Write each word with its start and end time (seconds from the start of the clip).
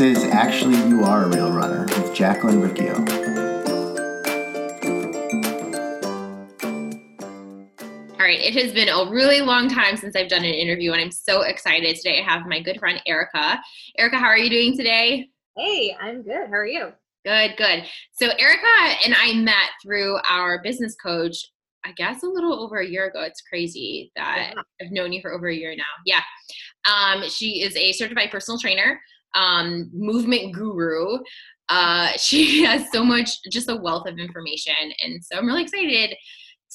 This 0.00 0.16
is 0.16 0.24
Actually 0.30 0.76
You 0.88 1.04
Are 1.04 1.24
a 1.24 1.28
Real 1.28 1.52
Runner 1.52 1.82
with 1.82 2.14
Jacqueline 2.14 2.58
Riccio. 2.58 2.94
All 8.14 8.24
right, 8.24 8.40
it 8.40 8.54
has 8.54 8.72
been 8.72 8.88
a 8.88 9.10
really 9.10 9.42
long 9.42 9.68
time 9.68 9.98
since 9.98 10.16
I've 10.16 10.30
done 10.30 10.42
an 10.42 10.54
interview, 10.54 10.92
and 10.92 11.02
I'm 11.02 11.10
so 11.10 11.42
excited. 11.42 11.96
Today 11.96 12.18
I 12.18 12.22
have 12.22 12.46
my 12.46 12.62
good 12.62 12.78
friend 12.78 12.98
Erica. 13.06 13.60
Erica, 13.98 14.16
how 14.16 14.28
are 14.28 14.38
you 14.38 14.48
doing 14.48 14.74
today? 14.74 15.28
Hey, 15.58 15.94
I'm 16.00 16.22
good. 16.22 16.48
How 16.48 16.56
are 16.56 16.66
you? 16.66 16.92
Good, 17.26 17.58
good. 17.58 17.84
So 18.12 18.28
Erica 18.38 18.96
and 19.04 19.14
I 19.14 19.34
met 19.34 19.68
through 19.82 20.16
our 20.26 20.62
business 20.62 20.96
coach, 20.96 21.36
I 21.84 21.92
guess 21.92 22.22
a 22.22 22.26
little 22.26 22.58
over 22.58 22.78
a 22.78 22.88
year 22.88 23.08
ago. 23.08 23.20
It's 23.20 23.42
crazy 23.42 24.12
that 24.16 24.54
yeah. 24.54 24.62
I've 24.80 24.92
known 24.92 25.12
you 25.12 25.20
for 25.20 25.34
over 25.34 25.48
a 25.48 25.54
year 25.54 25.76
now. 25.76 25.84
Yeah. 26.06 26.22
Um, 26.90 27.28
she 27.28 27.62
is 27.62 27.76
a 27.76 27.92
certified 27.92 28.30
personal 28.30 28.58
trainer, 28.58 28.98
um, 29.34 29.90
movement 29.92 30.54
guru. 30.54 31.18
Uh, 31.68 32.08
she 32.16 32.64
has 32.64 32.90
so 32.92 33.04
much, 33.04 33.30
just 33.50 33.68
a 33.68 33.76
wealth 33.76 34.08
of 34.08 34.18
information. 34.18 34.74
And 35.02 35.22
so 35.24 35.38
I'm 35.38 35.46
really 35.46 35.62
excited 35.62 36.16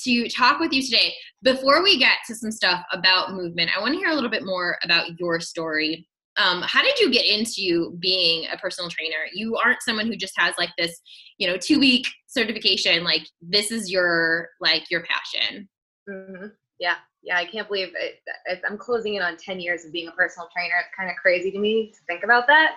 to 0.04 0.30
talk 0.30 0.60
with 0.60 0.74
you 0.74 0.84
today. 0.84 1.14
Before 1.42 1.82
we 1.82 1.98
get 1.98 2.18
to 2.28 2.36
some 2.36 2.52
stuff 2.52 2.84
about 2.92 3.34
movement, 3.34 3.72
I 3.76 3.80
want 3.80 3.94
to 3.94 4.00
hear 4.00 4.10
a 4.10 4.16
little 4.16 4.30
bit 4.30 4.46
more 4.46 4.78
about 4.84 5.20
your 5.20 5.40
story 5.40 6.08
um, 6.38 6.62
how 6.64 6.82
did 6.82 7.00
you 7.00 7.12
get 7.12 7.26
into 7.26 7.96
being 8.00 8.48
a 8.52 8.58
personal 8.58 8.90
trainer 8.90 9.26
you 9.34 9.56
aren't 9.58 9.82
someone 9.82 10.08
who 10.08 10.16
just 10.16 10.34
has 10.38 10.54
like 10.58 10.72
this 10.78 11.02
you 11.38 11.48
know 11.48 11.58
two 11.58 11.80
week 11.80 12.08
certification 12.28 13.04
like 13.04 13.26
this 13.42 13.72
is 13.72 13.92
your 13.92 14.50
like 14.60 14.90
your 14.92 15.04
passion 15.04 15.68
mm-hmm. 16.10 16.48
yeah 16.80 16.96
yeah 17.26 17.38
i 17.38 17.46
can't 17.46 17.68
believe 17.68 17.90
it, 17.96 18.62
i'm 18.68 18.78
closing 18.78 19.16
in 19.16 19.22
on 19.22 19.38
10 19.38 19.60
years 19.60 19.86
of 19.86 19.92
being 19.92 20.08
a 20.08 20.12
personal 20.12 20.50
trainer 20.54 20.76
it's 20.80 20.96
kind 20.98 21.10
of 21.10 21.16
crazy 21.18 21.52
to 21.52 21.60
me 21.60 21.92
to 21.92 22.00
think 22.08 22.24
about 22.24 22.48
that 22.48 22.76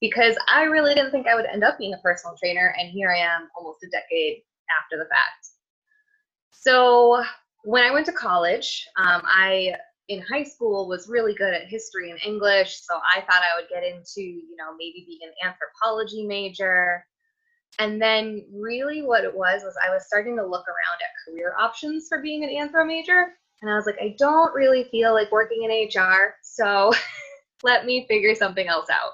because 0.00 0.36
i 0.52 0.64
really 0.64 0.94
didn't 0.94 1.10
think 1.10 1.26
i 1.26 1.34
would 1.34 1.46
end 1.46 1.64
up 1.64 1.78
being 1.78 1.94
a 1.94 1.98
personal 1.98 2.36
trainer 2.36 2.74
and 2.78 2.90
here 2.90 3.10
i 3.10 3.18
am 3.18 3.48
almost 3.56 3.82
a 3.84 3.88
decade 3.90 4.42
after 4.82 4.96
the 4.98 5.08
fact 5.08 5.48
so 6.50 7.22
when 7.62 7.84
i 7.84 7.90
went 7.90 8.06
to 8.06 8.12
college 8.12 8.86
um, 8.96 9.22
i 9.24 9.74
in 10.08 10.20
high 10.20 10.42
school 10.42 10.88
was 10.88 11.08
really 11.08 11.34
good 11.34 11.54
at 11.54 11.66
history 11.66 12.10
and 12.10 12.20
English, 12.24 12.80
so 12.82 12.94
I 13.14 13.20
thought 13.22 13.42
I 13.42 13.58
would 13.58 13.68
get 13.70 13.84
into, 13.84 14.20
you 14.20 14.54
know, 14.58 14.72
maybe 14.76 15.04
being 15.06 15.20
an 15.22 15.48
anthropology 15.48 16.26
major. 16.26 17.04
And 17.78 18.00
then 18.00 18.44
really 18.52 19.02
what 19.02 19.24
it 19.24 19.34
was 19.34 19.62
was 19.62 19.74
I 19.84 19.90
was 19.90 20.06
starting 20.06 20.36
to 20.36 20.46
look 20.46 20.66
around 20.68 21.00
at 21.00 21.32
career 21.32 21.54
options 21.58 22.06
for 22.08 22.20
being 22.20 22.44
an 22.44 22.50
anthro 22.50 22.86
major, 22.86 23.32
and 23.62 23.70
I 23.70 23.76
was 23.76 23.86
like, 23.86 23.98
I 24.00 24.14
don't 24.18 24.54
really 24.54 24.84
feel 24.90 25.12
like 25.12 25.32
working 25.32 25.62
in 25.64 25.88
HR, 25.88 26.34
so 26.42 26.92
let 27.62 27.86
me 27.86 28.06
figure 28.08 28.34
something 28.34 28.66
else 28.66 28.88
out. 28.90 29.12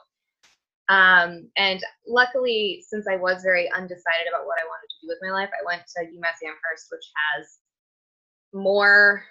Um, 0.89 1.49
and 1.57 1.81
luckily, 2.09 2.85
since 2.87 3.07
I 3.07 3.17
was 3.17 3.43
very 3.43 3.71
undecided 3.71 4.27
about 4.29 4.47
what 4.47 4.59
I 4.61 4.67
wanted 4.67 4.89
to 4.89 5.07
do 5.07 5.09
with 5.09 5.19
my 5.23 5.31
life, 5.31 5.51
I 5.51 5.65
went 5.65 5.83
to 5.87 6.05
UMass 6.05 6.45
Amherst, 6.45 6.89
which 6.91 7.05
has 7.37 7.59
more 8.53 9.23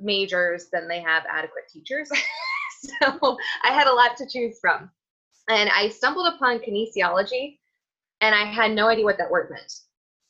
majors 0.00 0.66
than 0.72 0.88
they 0.88 1.00
have 1.00 1.22
adequate 1.30 1.64
teachers. 1.72 2.10
so 2.80 3.38
I 3.62 3.72
had 3.72 3.86
a 3.86 3.92
lot 3.92 4.16
to 4.16 4.26
choose 4.28 4.58
from. 4.60 4.90
And 5.48 5.70
I 5.70 5.88
stumbled 5.88 6.32
upon 6.34 6.58
kinesiology 6.58 7.58
and 8.20 8.34
I 8.34 8.44
had 8.44 8.72
no 8.72 8.88
idea 8.88 9.04
what 9.04 9.18
that 9.18 9.30
word 9.30 9.50
meant. 9.50 9.72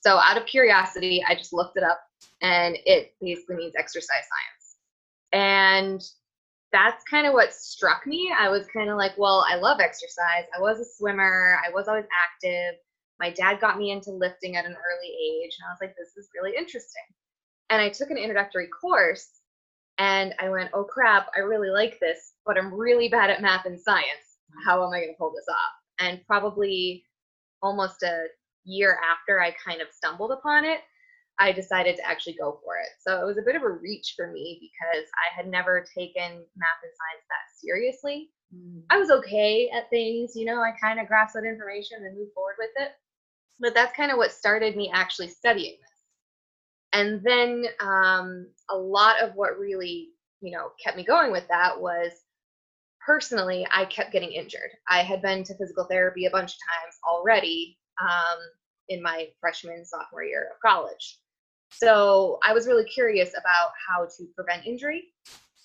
So 0.01 0.17
out 0.17 0.37
of 0.37 0.47
curiosity, 0.47 1.23
I 1.27 1.35
just 1.35 1.53
looked 1.53 1.77
it 1.77 1.85
up 1.85 2.01
and 2.41 2.77
it 2.87 3.15
basically 3.21 3.57
means 3.57 3.75
exercise 3.77 4.09
science. 4.09 4.77
And 5.33 6.03
that's 6.73 7.05
kind 7.05 7.27
of 7.27 7.35
what 7.35 7.53
struck 7.53 8.07
me. 8.07 8.33
I 8.39 8.49
was 8.49 8.67
kind 8.75 8.89
of 8.91 8.97
like, 8.97 9.13
well, 9.19 9.45
I 9.49 9.57
love 9.57 9.81
exercise. 9.81 10.45
I 10.57 10.61
was 10.61 10.81
a 10.81 10.85
swimmer, 10.85 11.59
I 11.67 11.71
was 11.71 11.89
always 11.89 12.07
active. 12.19 12.79
My 13.21 13.31
dad 13.31 13.61
got 13.61 13.79
me 13.79 13.91
into 13.93 14.11
lifting 14.11 14.57
at 14.57 14.65
an 14.65 14.73
early 14.73 15.09
age, 15.09 15.57
and 15.59 15.69
I 15.69 15.73
was 15.73 15.79
like, 15.81 15.95
this 15.97 16.17
is 16.17 16.31
really 16.35 16.57
interesting. 16.57 17.05
And 17.71 17.81
I 17.81 17.89
took 17.89 18.11
an 18.11 18.19
introductory 18.19 18.69
course 18.69 19.29
and 19.99 20.35
I 20.41 20.49
went, 20.49 20.71
oh 20.75 20.85
crap, 20.85 21.29
I 21.37 21.41
really 21.41 21.71
like 21.71 21.99
this, 22.01 22.33
but 22.45 22.59
I'm 22.59 22.75
really 22.75 23.09
bad 23.09 23.31
at 23.31 23.41
math 23.41 23.67
and 23.67 23.81
science. 23.81 24.39
How 24.65 24.85
am 24.85 24.93
I 24.93 25.01
going 25.01 25.13
to 25.13 25.19
pull 25.19 25.33
this 25.35 25.49
off? 25.49 25.75
And 25.99 26.21
probably 26.27 27.05
almost 27.63 28.03
a 28.03 28.27
year 28.65 28.99
after 29.11 29.41
I 29.41 29.53
kind 29.53 29.81
of 29.81 29.89
stumbled 29.93 30.33
upon 30.33 30.65
it, 30.65 30.81
I 31.39 31.53
decided 31.53 31.97
to 31.97 32.07
actually 32.07 32.35
go 32.35 32.61
for 32.65 32.77
it. 32.77 32.89
So 33.01 33.21
it 33.23 33.27
was 33.27 33.39
a 33.39 33.45
bit 33.45 33.57
of 33.57 33.63
a 33.63 33.71
reach 33.71 34.15
for 34.17 34.31
me 34.31 34.59
because 34.61 35.07
I 35.17 35.35
had 35.35 35.49
never 35.49 35.85
taken 35.97 36.23
math 36.23 36.83
and 36.83 36.93
science 36.93 37.27
that 37.29 37.61
seriously. 37.61 38.31
Mm. 38.55 38.83
I 38.91 38.99
was 38.99 39.11
okay 39.11 39.71
at 39.71 39.91
things, 39.91 40.33
you 40.37 40.45
know, 40.45 40.61
I 40.61 40.73
kind 40.81 41.01
of 41.01 41.09
grasped 41.09 41.35
that 41.35 41.49
information 41.49 41.99
and 42.05 42.17
moved 42.17 42.33
forward 42.35 42.57
with 42.59 42.71
it. 42.77 42.93
But 43.61 43.75
that's 43.75 43.97
kind 43.97 44.11
of 44.11 44.19
what 44.19 44.33
started 44.33 44.77
me 44.77 44.91
actually 44.93 45.29
studying 45.29 45.77
this. 45.81 45.93
And 46.93 47.23
then 47.25 47.65
um, 47.81 48.49
a 48.71 48.77
lot 48.77 49.21
of 49.23 49.35
what 49.35 49.59
really, 49.59 50.11
you 50.43 50.53
know, 50.53 50.71
kept 50.83 50.97
me 50.97 51.05
going 51.05 51.33
with 51.33 51.49
that 51.49 51.81
was 51.81 52.13
personally, 53.05 53.67
I 53.73 53.87
kept 53.87 54.13
getting 54.13 54.33
injured. 54.33 54.71
I 54.89 55.03
had 55.03 55.23
been 55.23 55.45
to 55.45 55.57
physical 55.57 55.87
therapy 55.91 56.27
a 56.27 56.31
bunch 56.31 56.53
of 56.53 56.59
times 56.59 56.99
already 57.09 57.79
um, 58.01 58.39
in 58.93 59.03
my 59.03 59.29
freshman, 59.41 59.85
sophomore 59.85 60.25
year 60.25 60.49
of 60.53 60.61
college. 60.61 61.19
So 61.71 62.39
I 62.45 62.53
was 62.53 62.67
really 62.67 62.85
curious 62.85 63.31
about 63.31 63.71
how 63.89 64.05
to 64.05 64.27
prevent 64.37 64.67
injury. 64.67 65.05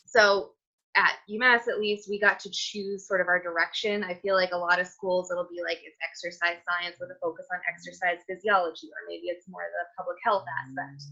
So 0.05 0.51
at 0.95 1.13
UMass 1.29 1.67
at 1.67 1.79
least, 1.79 2.09
we 2.09 2.19
got 2.19 2.39
to 2.39 2.49
choose 2.51 3.07
sort 3.07 3.21
of 3.21 3.27
our 3.27 3.41
direction. 3.41 4.03
I 4.03 4.15
feel 4.15 4.35
like 4.35 4.51
a 4.51 4.57
lot 4.57 4.79
of 4.79 4.87
schools, 4.87 5.29
it'll 5.29 5.47
be 5.49 5.61
like 5.61 5.79
it's 5.85 5.97
exercise 6.01 6.57
science 6.65 6.97
with 6.99 7.11
a 7.11 7.19
focus 7.21 7.45
on 7.53 7.59
exercise 7.69 8.23
physiology, 8.27 8.87
or 8.87 9.05
maybe 9.07 9.27
it's 9.27 9.47
more 9.47 9.61
the 9.61 9.85
public 9.95 10.17
health 10.23 10.45
aspect. 10.65 11.03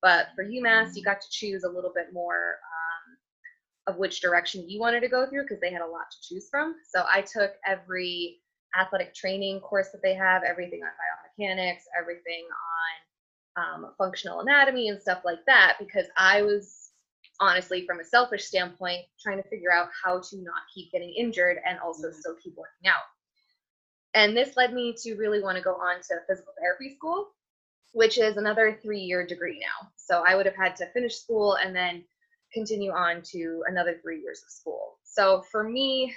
But 0.00 0.28
for 0.34 0.44
UMass, 0.44 0.96
you 0.96 1.02
got 1.02 1.20
to 1.20 1.26
choose 1.30 1.64
a 1.64 1.68
little 1.68 1.92
bit 1.94 2.12
more 2.12 2.56
um, 2.64 3.92
of 3.92 3.98
which 3.98 4.20
direction 4.20 4.68
you 4.68 4.80
wanted 4.80 5.00
to 5.00 5.08
go 5.08 5.28
through 5.28 5.42
because 5.42 5.60
they 5.60 5.72
had 5.72 5.82
a 5.82 5.86
lot 5.86 6.06
to 6.10 6.28
choose 6.28 6.48
from. 6.50 6.76
So 6.88 7.04
I 7.10 7.20
took 7.20 7.52
every 7.66 8.38
athletic 8.78 9.14
training 9.14 9.60
course 9.60 9.88
that 9.92 10.02
they 10.02 10.14
have, 10.14 10.42
everything 10.42 10.80
on 10.82 10.90
biomechanics, 10.90 11.82
everything 11.98 12.44
on 13.56 13.84
um, 13.84 13.94
functional 13.96 14.40
anatomy 14.40 14.88
and 14.88 15.00
stuff 15.00 15.22
like 15.24 15.44
that, 15.46 15.76
because 15.78 16.06
I 16.16 16.42
was 16.42 16.86
honestly, 17.40 17.86
from 17.86 18.00
a 18.00 18.04
selfish 18.04 18.44
standpoint, 18.44 19.02
trying 19.20 19.42
to 19.42 19.48
figure 19.48 19.72
out 19.72 19.88
how 20.04 20.20
to 20.20 20.36
not 20.38 20.62
keep 20.74 20.90
getting 20.92 21.12
injured 21.16 21.58
and 21.66 21.78
also 21.78 22.08
mm-hmm. 22.08 22.18
still 22.18 22.34
keep 22.42 22.54
working 22.56 22.88
out. 22.88 23.04
And 24.14 24.36
this 24.36 24.56
led 24.56 24.72
me 24.72 24.94
to 25.02 25.14
really 25.16 25.42
want 25.42 25.56
to 25.56 25.62
go 25.62 25.74
on 25.74 25.96
to 25.96 26.20
physical 26.28 26.54
therapy 26.58 26.94
school, 26.94 27.28
which 27.92 28.18
is 28.18 28.36
another 28.36 28.78
three 28.82 29.00
year 29.00 29.26
degree 29.26 29.60
now. 29.60 29.88
So 29.96 30.24
I 30.26 30.34
would 30.34 30.46
have 30.46 30.56
had 30.56 30.74
to 30.76 30.90
finish 30.92 31.16
school 31.16 31.56
and 31.56 31.76
then 31.76 32.04
continue 32.52 32.92
on 32.92 33.20
to 33.32 33.62
another 33.66 33.98
three 34.02 34.22
years 34.22 34.42
of 34.42 34.50
school. 34.50 34.98
So 35.04 35.44
for 35.50 35.68
me, 35.68 36.14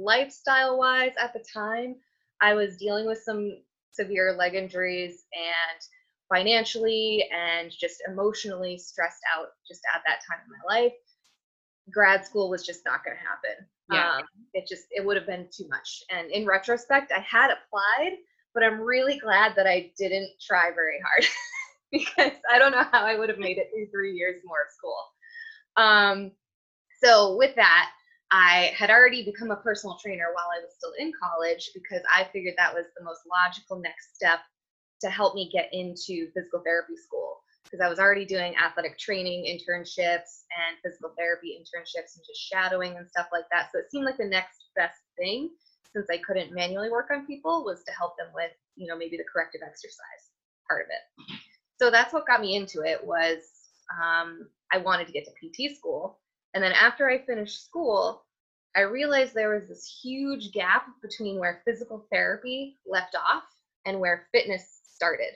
lifestyle 0.00 0.78
wise 0.78 1.12
at 1.20 1.32
the 1.32 1.44
time, 1.52 1.96
I 2.40 2.54
was 2.54 2.76
dealing 2.76 3.06
with 3.06 3.18
some 3.18 3.58
severe 3.92 4.34
leg 4.38 4.54
injuries 4.54 5.24
and 5.34 5.80
financially 6.32 7.28
and 7.36 7.70
just 7.70 8.02
emotionally 8.08 8.78
stressed 8.78 9.22
out 9.36 9.48
just 9.66 9.82
at 9.94 10.02
that 10.06 10.20
time 10.28 10.38
in 10.44 10.50
my 10.50 10.74
life. 10.74 10.92
Grad 11.92 12.24
school 12.24 12.48
was 12.48 12.64
just 12.64 12.84
not 12.84 13.04
going 13.04 13.16
to 13.16 13.22
happen. 13.22 13.66
Yeah. 13.92 14.18
Um, 14.18 14.24
it 14.54 14.66
just 14.68 14.84
it 14.90 15.04
would 15.04 15.16
have 15.16 15.26
been 15.26 15.48
too 15.52 15.66
much. 15.68 16.04
And 16.10 16.30
in 16.30 16.46
retrospect 16.46 17.12
i 17.12 17.20
had 17.20 17.50
applied 17.50 18.18
but 18.54 18.62
i'm 18.62 18.80
really 18.80 19.18
glad 19.18 19.54
that 19.56 19.66
i 19.66 19.90
didn't 19.96 20.30
try 20.40 20.70
very 20.74 21.00
hard 21.04 21.24
because 21.92 22.38
i 22.50 22.58
don't 22.58 22.72
know 22.72 22.84
how 22.92 23.04
i 23.04 23.16
would 23.16 23.28
have 23.28 23.38
made 23.38 23.58
it 23.58 23.70
through 23.72 23.86
three 23.90 24.12
years 24.12 24.42
more 24.44 24.62
of 24.62 24.72
school. 24.72 24.96
Um, 25.76 26.32
so 27.02 27.36
with 27.36 27.54
that 27.56 27.90
I 28.30 28.72
had 28.76 28.90
already 28.90 29.24
become 29.24 29.50
a 29.50 29.56
personal 29.56 29.98
trainer 30.02 30.26
while 30.34 30.48
I 30.54 30.62
was 30.62 30.74
still 30.76 30.92
in 30.98 31.12
college 31.20 31.70
because 31.74 32.02
I 32.14 32.24
figured 32.32 32.54
that 32.58 32.74
was 32.74 32.86
the 32.96 33.04
most 33.04 33.20
logical 33.28 33.80
next 33.80 34.14
step 34.14 34.40
to 35.00 35.10
help 35.10 35.34
me 35.34 35.50
get 35.52 35.68
into 35.72 36.30
physical 36.34 36.60
therapy 36.64 36.96
school 36.96 37.40
because 37.64 37.84
I 37.84 37.88
was 37.88 37.98
already 37.98 38.24
doing 38.24 38.54
athletic 38.56 38.98
training 38.98 39.44
internships 39.46 40.44
and 40.54 40.78
physical 40.84 41.12
therapy 41.16 41.58
internships 41.58 42.16
and 42.16 42.24
just 42.26 42.40
shadowing 42.40 42.96
and 42.96 43.08
stuff 43.08 43.28
like 43.32 43.44
that. 43.50 43.70
So 43.72 43.78
it 43.78 43.90
seemed 43.90 44.04
like 44.04 44.18
the 44.18 44.26
next 44.26 44.70
best 44.76 45.00
thing 45.18 45.50
since 45.92 46.06
I 46.10 46.18
couldn't 46.18 46.52
manually 46.52 46.90
work 46.90 47.08
on 47.12 47.26
people 47.26 47.64
was 47.64 47.82
to 47.84 47.92
help 47.92 48.16
them 48.16 48.28
with, 48.34 48.52
you 48.76 48.86
know, 48.86 48.96
maybe 48.96 49.16
the 49.16 49.24
corrective 49.32 49.62
exercise 49.64 50.30
part 50.68 50.86
of 50.86 50.90
it. 50.90 51.40
So 51.78 51.90
that's 51.90 52.12
what 52.12 52.26
got 52.26 52.40
me 52.40 52.56
into 52.56 52.82
it 52.82 53.04
was 53.04 53.38
um, 53.90 54.48
I 54.72 54.78
wanted 54.78 55.06
to 55.06 55.12
get 55.12 55.24
to 55.24 55.32
PT 55.32 55.76
school. 55.76 56.19
And 56.54 56.62
then 56.62 56.72
after 56.72 57.08
I 57.08 57.24
finished 57.24 57.64
school, 57.64 58.24
I 58.76 58.80
realized 58.80 59.34
there 59.34 59.54
was 59.54 59.68
this 59.68 60.00
huge 60.02 60.52
gap 60.52 60.86
between 61.02 61.38
where 61.38 61.62
physical 61.64 62.06
therapy 62.12 62.76
left 62.86 63.16
off 63.16 63.44
and 63.84 63.98
where 63.98 64.28
fitness 64.32 64.80
started. 64.84 65.32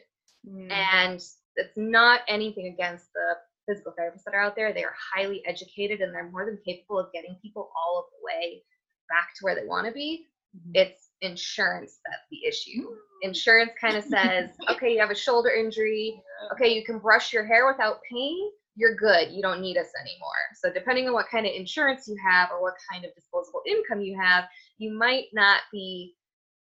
Mm. 0.49 0.71
And 0.71 1.25
it's 1.57 1.77
not 1.77 2.21
anything 2.29 2.67
against 2.67 3.07
the 3.13 3.37
physical 3.67 3.93
therapists 3.99 4.25
that 4.25 4.35
are 4.35 4.41
out 4.41 4.57
there. 4.57 4.73
They 4.73 4.85
are 4.85 4.95
highly 5.15 5.43
educated 5.47 6.01
and 6.01 6.15
they're 6.15 6.31
more 6.31 6.47
than 6.47 6.59
capable 6.65 6.99
of 6.99 7.13
getting 7.13 7.37
people 7.43 7.71
all 7.77 7.99
of 7.99 8.05
the 8.11 8.25
way 8.25 8.63
back 9.09 9.35
to 9.37 9.45
where 9.45 9.55
they 9.55 9.67
want 9.67 9.87
to 9.87 9.93
be. 9.93 10.27
Mm-hmm. 10.57 10.73
It's 10.75 11.09
insurance 11.21 11.99
that's 12.07 12.27
the 12.31 12.45
issue. 12.47 12.89
Insurance 13.23 13.73
kind 13.81 13.97
of 13.97 14.05
says, 14.05 14.51
okay, 14.71 14.93
you 14.93 15.01
have 15.01 15.11
a 15.11 15.17
shoulder 15.17 15.51
injury. 15.51 16.23
Okay, 16.53 16.73
you 16.75 16.85
can 16.85 16.99
brush 16.99 17.33
your 17.33 17.45
hair 17.45 17.67
without 17.67 18.01
pain. 18.11 18.51
You're 18.77 18.97
good. 18.97 19.31
You 19.31 19.41
don't 19.41 19.61
need 19.61 19.77
us 19.77 19.89
anymore. 20.01 20.31
So, 20.57 20.73
depending 20.73 21.07
on 21.07 21.15
what 21.15 21.29
kind 21.31 21.47
of 21.47 21.53
insurance 21.55 22.09
you 22.09 22.17
have 22.29 22.51
or 22.51 22.61
what 22.61 22.75
kind 22.91 23.05
of 23.05 23.15
disposable 23.15 23.63
income 23.67 24.01
you 24.01 24.19
have, 24.21 24.45
you 24.79 24.93
might 24.93 25.27
not 25.33 25.61
be 25.73 26.15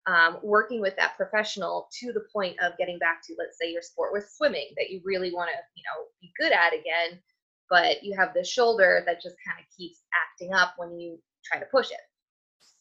um, 0.06 0.38
working 0.44 0.82
with 0.82 0.96
that 0.98 1.16
professional 1.16 1.88
to 2.00 2.12
the 2.12 2.26
point 2.32 2.58
of 2.62 2.78
getting 2.78 3.00
back 3.00 3.22
to, 3.26 3.36
let's 3.40 3.58
say, 3.60 3.72
your 3.72 3.82
sport 3.82 4.12
with 4.14 4.30
swimming 4.30 4.68
that 4.78 4.90
you 4.90 5.02
really 5.04 5.34
want 5.34 5.50
to, 5.50 5.58
you 5.76 5.84
know, 5.84 6.06
be 6.22 6.32
good 6.40 6.52
at 6.52 6.74
again, 6.74 7.20
but 7.70 8.04
you 8.04 8.16
have 8.18 8.34
the 8.34 8.44
shoulder 8.44 9.04
that 9.06 9.22
just 9.22 9.36
kind 9.48 9.60
of 9.60 9.66
keeps 9.76 10.02
acting 10.28 10.54
up 10.54 10.74
when 10.78 11.00
you 11.00 11.18
try 11.46 11.60
to 11.60 11.66
push 11.66 11.90
it. 11.90 11.98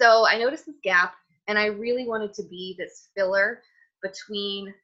So 0.00 0.26
I 0.26 0.38
noticed 0.38 0.67
this 0.67 0.76
gap, 0.82 1.14
and 1.46 1.58
I 1.58 1.67
really 1.67 2.06
wanted 2.06 2.35
to 2.35 2.43
be 2.44 2.75
this 2.78 3.08
filler 3.17 3.62
between. 4.02 4.75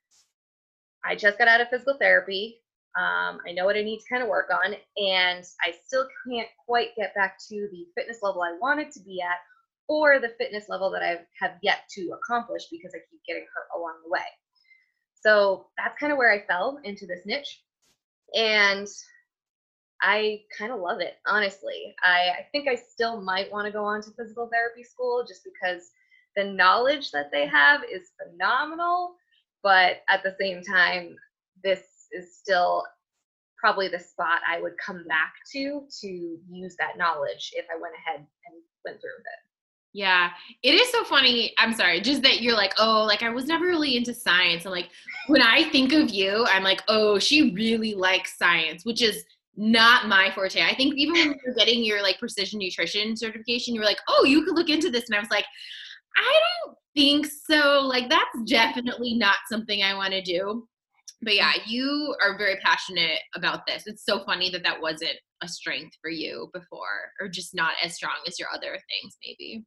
I 1.04 1.16
just 1.16 1.38
got 1.38 1.48
out 1.48 1.60
of 1.60 1.68
physical 1.68 1.96
therapy. 1.98 2.60
Um, 2.98 3.38
I 3.46 3.52
know 3.52 3.64
what 3.64 3.76
I 3.76 3.82
need 3.82 4.00
to 4.00 4.08
kind 4.08 4.22
of 4.22 4.28
work 4.28 4.50
on, 4.50 4.74
and 4.96 5.44
I 5.62 5.72
still 5.86 6.08
can't 6.26 6.48
quite 6.66 6.96
get 6.96 7.14
back 7.14 7.38
to 7.48 7.68
the 7.70 7.86
fitness 7.94 8.18
level 8.22 8.42
I 8.42 8.58
wanted 8.60 8.90
to 8.92 9.00
be 9.00 9.20
at 9.20 9.36
or 9.88 10.18
the 10.18 10.34
fitness 10.38 10.68
level 10.68 10.90
that 10.90 11.02
I 11.02 11.20
have 11.40 11.52
yet 11.62 11.88
to 11.90 12.10
accomplish 12.12 12.66
because 12.70 12.92
I 12.94 12.98
keep 13.10 13.20
getting 13.26 13.46
hurt 13.54 13.78
along 13.78 13.94
the 14.04 14.10
way. 14.10 14.20
So 15.14 15.66
that's 15.78 15.98
kind 15.98 16.12
of 16.12 16.18
where 16.18 16.32
I 16.32 16.46
fell 16.46 16.78
into 16.84 17.06
this 17.06 17.24
niche. 17.24 17.62
And 18.34 18.86
I 20.02 20.42
kind 20.56 20.72
of 20.72 20.80
love 20.80 21.00
it, 21.00 21.14
honestly. 21.26 21.94
I, 22.04 22.30
I 22.40 22.46
think 22.52 22.68
I 22.68 22.74
still 22.74 23.20
might 23.20 23.50
want 23.50 23.66
to 23.66 23.72
go 23.72 23.84
on 23.84 24.02
to 24.02 24.10
physical 24.10 24.48
therapy 24.52 24.84
school 24.84 25.24
just 25.26 25.42
because 25.44 25.90
the 26.36 26.44
knowledge 26.44 27.10
that 27.12 27.30
they 27.32 27.46
have 27.46 27.82
is 27.90 28.12
phenomenal. 28.22 29.14
But 29.62 30.02
at 30.08 30.22
the 30.22 30.36
same 30.38 30.62
time, 30.62 31.16
this 31.64 31.97
is 32.12 32.36
still 32.36 32.84
probably 33.58 33.88
the 33.88 33.98
spot 33.98 34.40
I 34.48 34.60
would 34.60 34.74
come 34.84 35.04
back 35.08 35.34
to 35.52 35.82
to 36.00 36.38
use 36.48 36.76
that 36.78 36.96
knowledge 36.96 37.52
if 37.54 37.66
I 37.74 37.80
went 37.80 37.94
ahead 37.94 38.20
and 38.20 38.62
went 38.84 39.00
through 39.00 39.10
with 39.18 39.26
it. 39.26 39.48
Yeah, 39.94 40.30
it 40.62 40.74
is 40.74 40.90
so 40.90 41.02
funny. 41.04 41.54
I'm 41.58 41.72
sorry, 41.72 42.00
just 42.00 42.22
that 42.22 42.40
you're 42.40 42.54
like, 42.54 42.74
oh, 42.78 43.04
like 43.04 43.22
I 43.22 43.30
was 43.30 43.46
never 43.46 43.64
really 43.64 43.96
into 43.96 44.14
science. 44.14 44.64
And 44.64 44.72
like 44.72 44.90
when 45.28 45.42
I 45.42 45.68
think 45.70 45.92
of 45.92 46.10
you, 46.10 46.46
I'm 46.50 46.62
like, 46.62 46.82
oh, 46.88 47.18
she 47.18 47.52
really 47.54 47.94
likes 47.94 48.38
science, 48.38 48.84
which 48.84 49.02
is 49.02 49.24
not 49.56 50.06
my 50.06 50.30
forte. 50.34 50.62
I 50.62 50.74
think 50.74 50.94
even 50.94 51.14
when 51.14 51.34
you're 51.44 51.54
getting 51.54 51.82
your 51.82 52.02
like 52.02 52.18
precision 52.18 52.60
nutrition 52.60 53.16
certification, 53.16 53.74
you 53.74 53.80
were 53.80 53.86
like, 53.86 54.00
oh, 54.08 54.24
you 54.24 54.44
could 54.44 54.54
look 54.54 54.68
into 54.68 54.90
this. 54.90 55.06
And 55.08 55.16
I 55.16 55.20
was 55.20 55.30
like, 55.30 55.46
I 56.16 56.40
don't 56.66 56.76
think 56.94 57.26
so. 57.26 57.80
Like 57.80 58.08
that's 58.08 58.42
definitely 58.46 59.14
not 59.14 59.36
something 59.50 59.82
I 59.82 59.94
want 59.94 60.12
to 60.12 60.22
do. 60.22 60.68
But 61.22 61.34
yeah, 61.34 61.52
you 61.66 62.14
are 62.22 62.38
very 62.38 62.56
passionate 62.64 63.18
about 63.34 63.66
this. 63.66 63.84
It's 63.86 64.04
so 64.04 64.24
funny 64.24 64.50
that 64.50 64.62
that 64.62 64.80
wasn't 64.80 65.16
a 65.42 65.48
strength 65.48 65.96
for 66.00 66.10
you 66.10 66.48
before, 66.52 67.12
or 67.20 67.28
just 67.28 67.54
not 67.54 67.72
as 67.84 67.94
strong 67.94 68.14
as 68.26 68.38
your 68.38 68.48
other 68.54 68.70
things, 68.70 69.16
maybe. 69.24 69.64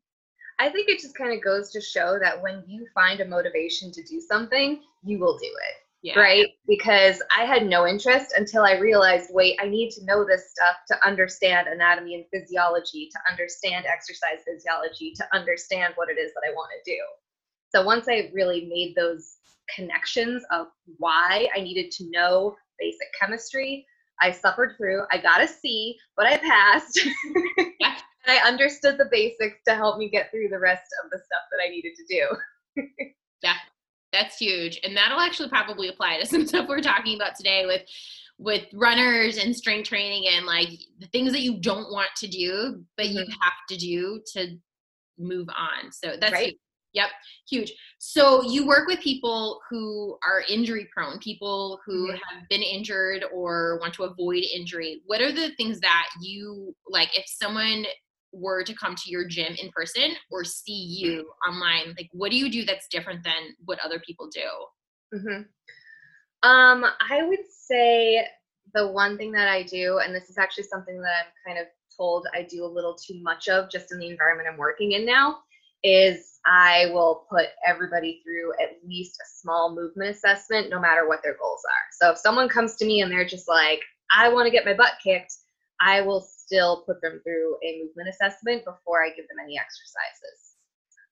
I 0.60 0.70
think 0.70 0.90
it 0.90 1.00
just 1.00 1.18
kind 1.18 1.34
of 1.34 1.44
goes 1.44 1.72
to 1.72 1.82
show 1.82 2.20
that 2.22 2.42
when 2.42 2.64
you 2.68 2.86
find 2.94 3.20
a 3.20 3.26
motivation 3.26 3.92
to 3.92 4.04
do 4.04 4.22
something, 4.22 4.82
you 5.04 5.20
will 5.20 5.38
do 5.38 5.46
it. 5.46 5.76
Yeah. 6.04 6.20
Right? 6.20 6.48
Because 6.68 7.22
I 7.36 7.46
had 7.46 7.68
no 7.68 7.86
interest 7.86 8.34
until 8.36 8.64
I 8.64 8.78
realized 8.78 9.30
wait, 9.32 9.60
I 9.62 9.68
need 9.68 9.92
to 9.92 10.06
know 10.06 10.26
this 10.26 10.52
stuff 10.52 10.78
to 10.88 11.08
understand 11.08 11.68
anatomy 11.68 12.16
and 12.16 12.26
physiology, 12.34 13.10
to 13.12 13.20
understand 13.32 13.86
exercise 13.86 14.44
physiology, 14.48 15.14
to 15.18 15.26
understand 15.34 15.94
what 15.96 16.10
it 16.10 16.18
is 16.18 16.32
that 16.34 16.44
I 16.48 16.54
want 16.54 16.72
to 16.72 16.92
do. 16.92 16.98
So 17.70 17.86
once 17.86 18.08
I 18.10 18.32
really 18.34 18.66
made 18.66 18.96
those 18.96 19.38
connections 19.76 20.44
of 20.52 20.68
why 20.98 21.48
I 21.56 21.62
needed 21.62 21.92
to 21.92 22.10
know 22.10 22.56
basic 22.80 23.08
chemistry, 23.20 23.86
I 24.22 24.32
suffered 24.32 24.76
through. 24.78 25.04
I 25.12 25.18
got 25.18 25.42
a 25.42 25.48
C, 25.48 25.98
but 26.16 26.26
I 26.26 26.38
passed. 26.38 27.00
I 28.28 28.38
understood 28.48 28.98
the 28.98 29.10
basics 29.12 29.58
to 29.68 29.76
help 29.76 29.98
me 29.98 30.10
get 30.10 30.32
through 30.32 30.50
the 30.50 30.60
rest 30.60 30.86
of 31.04 31.10
the 31.12 31.18
stuff 31.18 31.42
that 31.52 31.64
I 31.66 31.70
needed 31.70 31.94
to 31.96 32.06
do. 32.08 32.84
yeah, 33.44 33.56
that's 34.14 34.38
huge. 34.38 34.80
And 34.84 34.96
that'll 34.96 35.20
actually 35.20 35.50
probably 35.50 35.90
apply 35.90 36.20
to 36.20 36.26
some 36.28 36.48
stuff 36.48 36.68
we're 36.68 36.82
talking 36.82 37.16
about 37.16 37.36
today 37.36 37.66
with 37.66 37.84
with 38.38 38.66
runners 38.74 39.38
and 39.38 39.56
strength 39.56 39.88
training 39.88 40.28
and 40.28 40.48
like 40.48 40.70
the 41.00 41.06
things 41.08 41.32
that 41.32 41.42
you 41.42 41.60
don't 41.60 41.92
want 41.92 42.10
to 42.18 42.28
do, 42.28 42.84
but 42.98 43.06
mm-hmm. 43.06 43.18
you 43.18 43.26
have 43.40 43.54
to 43.70 43.78
do 43.78 44.20
to 44.34 44.58
move 45.20 45.48
on. 45.50 45.92
So 45.92 46.16
that's 46.20 46.34
right. 46.34 46.56
Yep, 46.94 47.10
huge. 47.50 47.72
So 48.00 48.44
you 48.44 48.68
work 48.68 48.88
with 48.88 49.00
people 49.00 49.62
who 49.70 50.18
are 50.28 50.44
injury 50.50 50.90
prone, 50.94 51.20
people 51.20 51.80
who 51.86 52.08
mm-hmm. 52.08 52.16
have 52.16 52.50
been 52.50 52.62
injured 52.62 53.24
or 53.34 53.80
want 53.80 53.94
to 53.96 54.04
avoid 54.04 54.44
injury. 54.54 55.02
What 55.06 55.22
are 55.22 55.32
the 55.32 55.52
things 55.56 55.80
that 55.80 56.08
you 56.22 56.76
like 56.90 57.18
if 57.18 57.26
someone 57.28 57.86
were 58.34 58.64
to 58.64 58.74
come 58.74 58.96
to 58.96 59.10
your 59.10 59.28
gym 59.28 59.54
in 59.62 59.70
person 59.72 60.12
or 60.30 60.44
see 60.44 60.72
you 60.72 61.30
online 61.48 61.94
like 61.98 62.10
what 62.14 62.32
do 62.32 62.38
you 62.38 62.50
do 62.50 62.64
that's 62.64 62.88
different 62.88 63.24
than 63.24 63.56
what 63.66 63.80
other 63.80 64.00
people 64.00 64.30
do 64.34 65.18
mm-hmm. 65.18 65.42
um 66.50 66.86
i 67.10 67.24
would 67.24 67.40
say 67.50 68.26
the 68.74 68.88
one 68.88 69.18
thing 69.18 69.32
that 69.32 69.50
i 69.50 69.64
do 69.64 70.00
and 70.00 70.16
this 70.16 70.30
is 70.30 70.38
actually 70.38 70.64
something 70.64 71.02
that 71.02 71.26
i'm 71.26 71.54
kind 71.54 71.60
of 71.60 71.68
told 71.96 72.26
i 72.34 72.42
do 72.42 72.64
a 72.64 72.66
little 72.66 72.96
too 72.96 73.22
much 73.22 73.50
of 73.50 73.70
just 73.70 73.92
in 73.92 74.00
the 74.00 74.08
environment 74.08 74.48
i'm 74.50 74.58
working 74.58 74.94
in 74.94 75.06
now 75.06 75.40
is 75.84 76.40
i 76.46 76.88
will 76.94 77.26
put 77.30 77.48
everybody 77.68 78.22
through 78.24 78.52
at 78.62 78.78
least 78.88 79.16
a 79.16 79.40
small 79.40 79.76
movement 79.76 80.10
assessment 80.10 80.70
no 80.70 80.80
matter 80.80 81.08
what 81.08 81.22
their 81.24 81.38
goals 81.38 81.62
are 81.66 81.86
so 81.92 82.12
if 82.12 82.18
someone 82.18 82.50
comes 82.50 82.76
to 82.76 82.86
me 82.86 83.02
and 83.02 83.12
they're 83.12 83.26
just 83.26 83.48
like 83.48 83.82
i 84.16 84.30
want 84.30 84.46
to 84.46 84.52
get 84.52 84.66
my 84.66 84.74
butt 84.74 84.94
kicked 85.04 85.34
i 85.80 86.02
will 86.02 86.28
still 86.52 86.84
put 86.86 87.02
them 87.02 87.22
through 87.24 87.56
a 87.64 87.82
movement 87.82 88.10
assessment 88.10 88.66
before 88.66 89.04
I 89.04 89.10
give 89.10 89.28
them 89.30 89.38
any 89.42 89.58
exercises. 89.58 90.58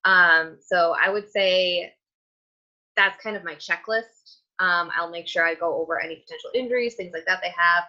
Um, 0.03 0.57
so 0.61 0.95
I 1.01 1.09
would 1.09 1.31
say 1.31 1.93
that's 2.97 3.21
kind 3.23 3.37
of 3.37 3.45
my 3.45 3.55
checklist. 3.55 4.39
Um, 4.59 4.89
I'll 4.93 5.09
make 5.09 5.29
sure 5.29 5.45
I 5.45 5.55
go 5.55 5.81
over 5.81 6.01
any 6.01 6.17
potential 6.17 6.49
injuries, 6.53 6.95
things 6.95 7.13
like 7.13 7.25
that 7.25 7.39
they 7.41 7.53
have. 7.57 7.83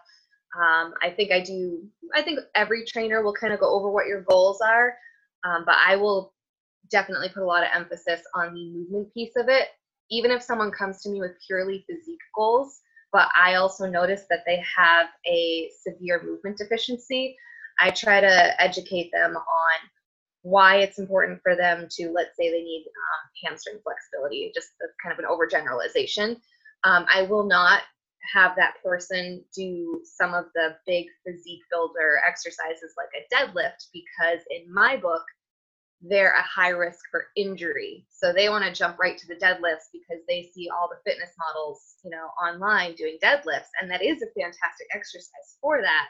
Um, 0.57 0.95
I 1.03 1.11
think 1.11 1.33
I 1.33 1.41
do, 1.41 1.83
I 2.15 2.23
think 2.23 2.39
every 2.55 2.85
trainer 2.85 3.23
will 3.23 3.35
kind 3.35 3.53
of 3.53 3.59
go 3.59 3.75
over 3.75 3.91
what 3.91 4.07
your 4.07 4.23
goals 4.23 4.61
are, 4.61 4.95
um, 5.45 5.65
but 5.67 5.77
I 5.85 5.97
will 5.97 6.33
definitely 6.91 7.29
put 7.29 7.43
a 7.43 7.47
lot 7.47 7.63
of 7.63 7.71
emphasis 7.75 8.23
on 8.35 8.55
the 8.55 8.71
movement 8.73 9.13
piece 9.15 9.37
of 9.37 9.49
it. 9.49 9.69
Even 10.11 10.31
if 10.31 10.43
someone 10.43 10.73
comes 10.73 11.03
to 11.03 11.11
me 11.11 11.21
with 11.21 11.33
purely 11.47 11.85
physique 11.89 12.19
goals, 12.35 12.81
but 13.13 13.29
I 13.37 13.55
also 13.55 13.87
notice 13.87 14.25
that 14.31 14.41
they 14.47 14.63
have 14.77 15.07
a 15.27 15.71
severe 15.87 16.23
movement 16.23 16.59
deficiency. 16.59 17.37
I 17.81 17.91
try 17.91 18.21
to 18.21 18.63
educate 18.63 19.11
them 19.13 19.37
on 19.37 19.91
why 20.43 20.77
it's 20.77 20.99
important 20.99 21.41
for 21.43 21.55
them 21.57 21.87
to, 21.91 22.13
let's 22.13 22.37
say, 22.37 22.51
they 22.51 22.63
need 22.63 22.87
um, 22.87 23.49
hamstring 23.49 23.79
flexibility, 23.83 24.53
just 24.55 24.69
kind 25.03 25.13
of 25.13 25.19
an 25.19 25.31
overgeneralization. 25.31 26.37
Um, 26.85 27.05
I 27.13 27.23
will 27.23 27.45
not 27.45 27.83
have 28.35 28.55
that 28.57 28.75
person 28.85 29.45
do 29.55 30.01
some 30.05 30.35
of 30.35 30.47
the 30.55 30.77
big 30.87 31.07
physique 31.27 31.63
builder 31.71 32.21
exercises 32.27 32.95
like 32.97 33.09
a 33.17 33.35
deadlift 33.35 33.89
because, 33.93 34.41
in 34.51 34.73
my 34.73 34.97
book, 34.97 35.23
they're 36.03 36.33
a 36.33 36.43
high 36.43 36.71
risk 36.71 37.01
for 37.11 37.27
injury. 37.37 38.07
So 38.11 38.33
they 38.33 38.49
want 38.49 38.65
to 38.65 38.73
jump 38.73 38.99
right 38.99 39.19
to 39.19 39.27
the 39.27 39.35
deadlifts 39.35 39.93
because 39.93 40.23
they 40.27 40.51
see 40.55 40.69
all 40.71 40.89
the 40.89 41.11
fitness 41.11 41.31
models, 41.39 41.97
you 42.03 42.11
know, 42.11 42.29
online 42.43 42.95
doing 42.95 43.19
deadlifts. 43.23 43.69
And 43.81 43.91
that 43.91 44.03
is 44.03 44.23
a 44.23 44.41
fantastic 44.41 44.87
exercise 44.95 45.59
for 45.61 45.81
that. 45.83 46.07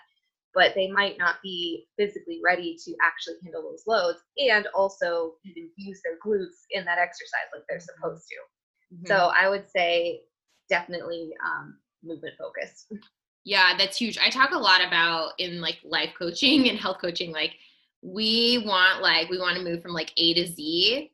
But 0.55 0.75
they 0.75 0.91
might 0.91 1.17
not 1.19 1.37
be 1.43 1.87
physically 1.97 2.41
ready 2.43 2.77
to 2.85 2.95
actually 3.03 3.37
handle 3.45 3.63
those 3.63 3.85
loads 3.87 4.19
and 4.39 4.67
also 4.75 5.35
even 5.45 5.71
use 5.77 6.01
their 6.05 6.19
glutes 6.25 6.67
in 6.71 6.85
that 6.85 6.99
exercise 6.99 7.51
like 7.53 7.63
they're 7.69 7.79
mm-hmm. 7.79 8.01
supposed 8.03 8.27
to. 8.29 8.95
Mm-hmm. 8.97 9.07
So 9.07 9.33
I 9.35 9.49
would 9.49 9.69
say 9.71 10.23
definitely 10.69 11.31
um, 11.45 11.79
movement 12.03 12.35
focus. 12.39 12.87
Yeah, 13.45 13.75
that's 13.77 13.97
huge. 13.97 14.19
I 14.19 14.29
talk 14.29 14.51
a 14.53 14.59
lot 14.59 14.87
about 14.87 15.33
in 15.39 15.61
like 15.61 15.79
life 15.83 16.11
coaching 16.19 16.69
and 16.69 16.79
health 16.79 16.99
coaching, 17.01 17.33
like 17.33 17.55
we 18.03 18.63
want 18.67 19.03
like 19.03 19.29
we 19.29 19.39
want 19.39 19.57
to 19.57 19.65
move 19.65 19.83
from 19.83 19.93
like 19.93 20.13
A 20.17 20.35
to 20.35 20.47
Z. 20.47 21.11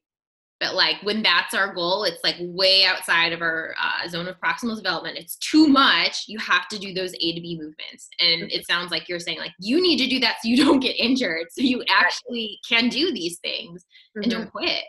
But 0.58 0.74
like 0.74 0.96
when 1.02 1.22
that's 1.22 1.52
our 1.52 1.74
goal, 1.74 2.04
it's 2.04 2.24
like 2.24 2.36
way 2.40 2.84
outside 2.86 3.34
of 3.34 3.42
our 3.42 3.74
uh, 3.78 4.08
zone 4.08 4.26
of 4.26 4.40
proximal 4.40 4.74
development. 4.74 5.18
It's 5.18 5.36
too 5.36 5.68
much. 5.68 6.24
You 6.28 6.38
have 6.38 6.66
to 6.68 6.78
do 6.78 6.94
those 6.94 7.12
A 7.12 7.34
to 7.34 7.40
B 7.42 7.58
movements, 7.60 8.08
and 8.20 8.50
it 8.50 8.66
sounds 8.66 8.90
like 8.90 9.06
you're 9.06 9.20
saying 9.20 9.38
like 9.38 9.52
you 9.60 9.82
need 9.82 9.98
to 9.98 10.08
do 10.08 10.18
that 10.20 10.36
so 10.42 10.48
you 10.48 10.56
don't 10.56 10.80
get 10.80 10.96
injured, 10.98 11.48
so 11.50 11.60
you 11.60 11.84
actually 11.90 12.58
can 12.66 12.88
do 12.88 13.12
these 13.12 13.38
things 13.40 13.82
mm-hmm. 13.82 14.22
and 14.22 14.32
don't 14.32 14.50
quit. 14.50 14.84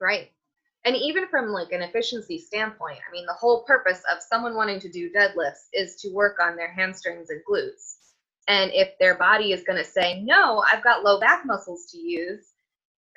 Right. 0.00 0.30
And 0.84 0.94
even 0.94 1.26
from 1.28 1.46
like 1.46 1.72
an 1.72 1.80
efficiency 1.82 2.38
standpoint, 2.38 2.98
I 3.08 3.10
mean, 3.10 3.24
the 3.26 3.32
whole 3.32 3.64
purpose 3.64 4.02
of 4.12 4.22
someone 4.22 4.54
wanting 4.54 4.78
to 4.80 4.90
do 4.90 5.10
deadlifts 5.10 5.68
is 5.72 5.96
to 6.02 6.12
work 6.12 6.36
on 6.42 6.56
their 6.56 6.70
hamstrings 6.70 7.30
and 7.30 7.40
glutes 7.50 7.96
and 8.48 8.70
if 8.74 8.90
their 8.98 9.16
body 9.16 9.52
is 9.52 9.64
going 9.64 9.78
to 9.78 9.84
say, 9.84 10.20
no, 10.22 10.62
I've 10.70 10.84
got 10.84 11.04
low 11.04 11.18
back 11.18 11.44
muscles 11.46 11.86
to 11.92 11.98
use, 11.98 12.52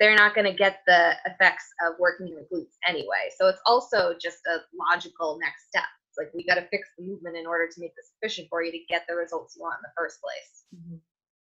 they're 0.00 0.14
not 0.14 0.34
going 0.34 0.46
to 0.46 0.56
get 0.56 0.80
the 0.86 1.14
effects 1.26 1.66
of 1.86 1.98
working 1.98 2.34
the 2.34 2.46
glutes 2.54 2.76
anyway. 2.86 3.28
So 3.36 3.48
it's 3.48 3.60
also 3.66 4.14
just 4.20 4.38
a 4.46 4.58
logical 4.74 5.38
next 5.40 5.68
step. 5.68 5.84
It's 6.08 6.18
like 6.18 6.32
we 6.34 6.46
got 6.46 6.54
to 6.54 6.68
fix 6.68 6.88
the 6.96 7.04
movement 7.04 7.36
in 7.36 7.46
order 7.46 7.66
to 7.66 7.80
make 7.80 7.94
this 7.96 8.12
efficient 8.20 8.48
for 8.48 8.62
you 8.62 8.72
to 8.72 8.78
get 8.88 9.04
the 9.08 9.14
results 9.14 9.56
you 9.56 9.62
want 9.62 9.78
in 9.78 9.82
the 9.82 9.92
first 9.96 10.18
place. 10.22 10.64
Mm-hmm. 10.74 10.96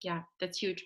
Yeah, 0.03 0.21
that's 0.39 0.57
huge. 0.57 0.83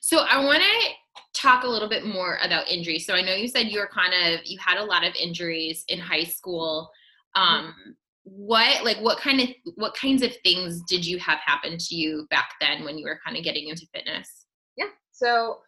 So 0.00 0.18
I 0.18 0.44
want 0.44 0.62
to 0.62 0.90
talk 1.34 1.64
a 1.64 1.68
little 1.68 1.88
bit 1.88 2.06
more 2.06 2.38
about 2.42 2.68
injuries. 2.68 3.04
So 3.06 3.14
I 3.14 3.22
know 3.22 3.34
you 3.34 3.48
said 3.48 3.68
you 3.68 3.80
were 3.80 3.90
kind 3.92 4.12
of 4.14 4.40
you 4.44 4.58
had 4.64 4.78
a 4.78 4.84
lot 4.84 5.04
of 5.04 5.14
injuries 5.16 5.84
in 5.88 5.98
high 5.98 6.24
school. 6.24 6.90
Mm-hmm. 7.36 7.54
Um, 7.54 7.64
mm-hmm. 7.66 7.90
What 8.24 8.84
like 8.84 8.98
what 8.98 9.18
kind 9.18 9.40
of 9.40 9.48
what 9.74 9.94
kinds 9.94 10.22
of 10.22 10.32
things 10.44 10.82
did 10.82 11.04
you 11.04 11.18
have 11.18 11.38
happen 11.44 11.76
to 11.76 11.94
you 11.94 12.26
back 12.30 12.50
then 12.60 12.84
when 12.84 12.96
you 12.96 13.04
were 13.04 13.18
kind 13.24 13.36
of 13.36 13.42
getting 13.42 13.68
into 13.68 13.86
fitness? 13.92 14.46
Yeah. 14.76 14.86
So 15.10 15.58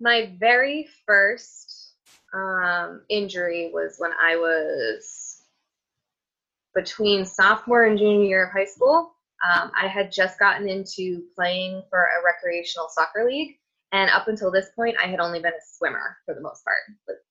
my 0.00 0.34
very 0.38 0.88
first 1.06 1.94
um, 2.34 3.02
injury 3.08 3.70
was 3.72 3.96
when 3.98 4.12
I 4.22 4.36
was 4.36 5.42
between 6.74 7.24
sophomore 7.24 7.84
and 7.84 7.98
junior 7.98 8.24
year 8.24 8.46
of 8.46 8.52
high 8.52 8.64
school. 8.64 9.14
Um, 9.48 9.72
I 9.80 9.88
had 9.88 10.12
just 10.12 10.38
gotten 10.38 10.68
into 10.68 11.22
playing 11.34 11.82
for 11.90 12.04
a 12.04 12.24
recreational 12.24 12.88
soccer 12.88 13.26
league, 13.28 13.56
and 13.92 14.10
up 14.10 14.28
until 14.28 14.50
this 14.50 14.70
point, 14.74 14.96
I 15.02 15.06
had 15.08 15.20
only 15.20 15.40
been 15.40 15.52
a 15.52 15.66
swimmer 15.76 16.16
for 16.24 16.34
the 16.34 16.40
most 16.40 16.64
part, 16.64 16.78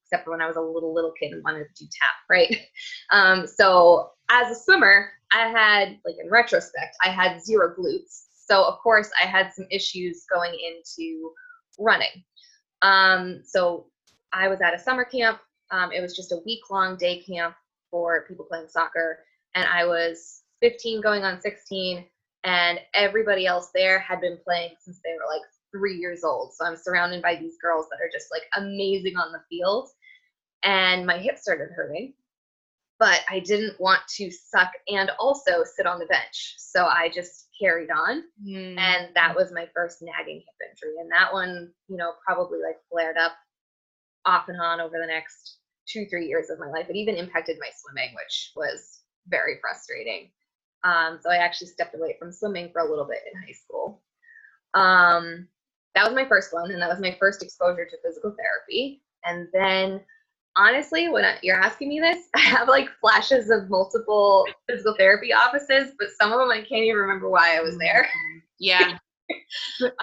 except 0.06 0.26
for 0.26 0.32
when 0.32 0.42
I 0.42 0.48
was 0.48 0.58
a 0.58 0.62
little 0.62 0.94
little 0.94 1.14
kid 1.20 1.32
and 1.32 1.44
wanted 1.44 1.66
to 1.66 1.84
do 1.84 1.90
tap, 1.90 2.16
right? 2.30 2.56
Um, 3.12 3.46
so 3.46 4.12
as 4.32 4.50
a 4.50 4.60
swimmer, 4.60 5.10
I 5.34 5.48
had 5.50 6.00
like 6.06 6.16
in 6.24 6.30
retrospect, 6.30 6.96
I 7.04 7.10
had 7.10 7.44
zero 7.44 7.74
glutes. 7.78 8.26
So 8.34 8.64
of 8.64 8.80
course, 8.80 9.10
I 9.22 9.26
had 9.26 9.54
some 9.54 9.66
issues 9.70 10.26
going 10.34 10.54
into 10.54 11.32
running. 11.78 12.24
Um, 12.82 13.42
so 13.44 13.88
I 14.34 14.48
was 14.48 14.62
at 14.62 14.74
a 14.74 14.80
summer 14.80 15.06
camp. 15.06 15.40
Um, 15.70 15.92
it 15.92 16.02
was 16.02 16.16
just 16.16 16.32
a 16.32 16.42
week 16.46 16.62
long 16.70 16.98
day 16.98 17.22
camp 17.22 17.56
for 17.90 18.26
people 18.28 18.46
playing 18.50 18.68
soccer. 18.68 19.20
And 19.56 19.68
I 19.68 19.86
was 19.86 20.44
15 20.62 21.02
going 21.02 21.24
on 21.24 21.42
16. 21.42 22.06
And 22.44 22.80
everybody 22.94 23.46
else 23.46 23.70
there 23.74 24.00
had 24.00 24.20
been 24.20 24.38
playing 24.44 24.72
since 24.80 25.00
they 25.04 25.12
were 25.12 25.32
like 25.32 25.44
three 25.72 25.96
years 25.96 26.24
old. 26.24 26.54
So 26.54 26.66
I'm 26.66 26.76
surrounded 26.76 27.22
by 27.22 27.36
these 27.36 27.58
girls 27.62 27.86
that 27.90 28.04
are 28.04 28.10
just 28.12 28.28
like 28.32 28.44
amazing 28.58 29.18
on 29.18 29.32
the 29.32 29.42
field. 29.50 29.90
And 30.64 31.06
my 31.06 31.18
hip 31.18 31.38
started 31.38 31.70
hurting. 31.76 32.14
But 33.02 33.22
I 33.28 33.40
didn't 33.40 33.82
want 33.82 34.02
to 34.18 34.30
suck 34.30 34.70
and 34.88 35.10
also 35.18 35.64
sit 35.64 35.88
on 35.88 35.98
the 35.98 36.06
bench. 36.06 36.54
So 36.60 36.86
I 36.86 37.10
just 37.10 37.48
carried 37.60 37.90
on. 37.90 38.22
Mm. 38.48 38.78
And 38.78 39.08
that 39.16 39.36
was 39.36 39.52
my 39.52 39.68
first 39.74 40.04
nagging 40.04 40.36
hip 40.36 40.70
injury. 40.70 40.98
And 41.00 41.12
that 41.12 41.34
one, 41.34 41.72
you 41.88 41.98
know, 41.98 42.12
probably 42.24 42.60
like 42.64 42.78
flared 42.92 43.18
up 43.18 43.32
off 44.28 44.50
and 44.50 44.62
on 44.62 44.80
over 44.80 45.00
the 45.02 45.08
next 45.08 45.58
two, 45.88 46.06
three 46.12 46.28
years 46.28 46.52
of 46.52 46.60
my 46.60 46.68
life. 46.68 46.92
It 46.92 46.96
even 46.96 47.16
impacted 47.16 47.58
my 47.60 47.70
swimming, 47.76 48.14
which 48.14 48.52
was 48.56 49.00
very 49.28 49.56
frustrating. 49.62 50.30
Um, 50.84 51.18
so 51.24 51.32
I 51.32 51.38
actually 51.38 51.70
stepped 51.70 51.96
away 51.96 52.18
from 52.20 52.32
swimming 52.32 52.70
for 52.72 52.82
a 52.82 52.90
little 52.90 53.06
bit 53.06 53.24
in 53.34 53.42
high 53.42 53.54
school. 53.54 54.04
Um, 54.76 55.48
that 55.96 56.06
was 56.06 56.14
my 56.14 56.28
first 56.28 56.54
one, 56.54 56.70
and 56.70 56.80
that 56.84 56.90
was 56.90 57.00
my 57.00 57.18
first 57.20 57.42
exposure 57.42 57.86
to 57.86 57.98
physical 58.06 58.36
therapy. 58.38 59.02
And 59.26 59.48
then 59.54 60.02
honestly, 60.56 61.10
when 61.10 61.26
I, 61.26 61.38
you're 61.42 61.62
asking 61.62 61.90
me 61.90 62.00
this, 62.00 62.28
I 62.36 62.40
have 62.40 62.68
like 62.68 62.90
flashes 63.00 63.50
of 63.50 63.70
multiple 63.70 64.46
physical 64.70 64.96
therapy 64.98 65.34
offices, 65.34 65.94
but 66.00 66.10
some 66.20 66.32
of 66.32 66.40
them 66.40 66.50
I 66.50 66.58
can't 66.58 66.84
even 66.84 66.98
remember 66.98 67.30
why 67.30 67.58
I 67.58 67.62
was 67.62 67.78
there. 67.78 68.08
Yeah. 68.64 69.00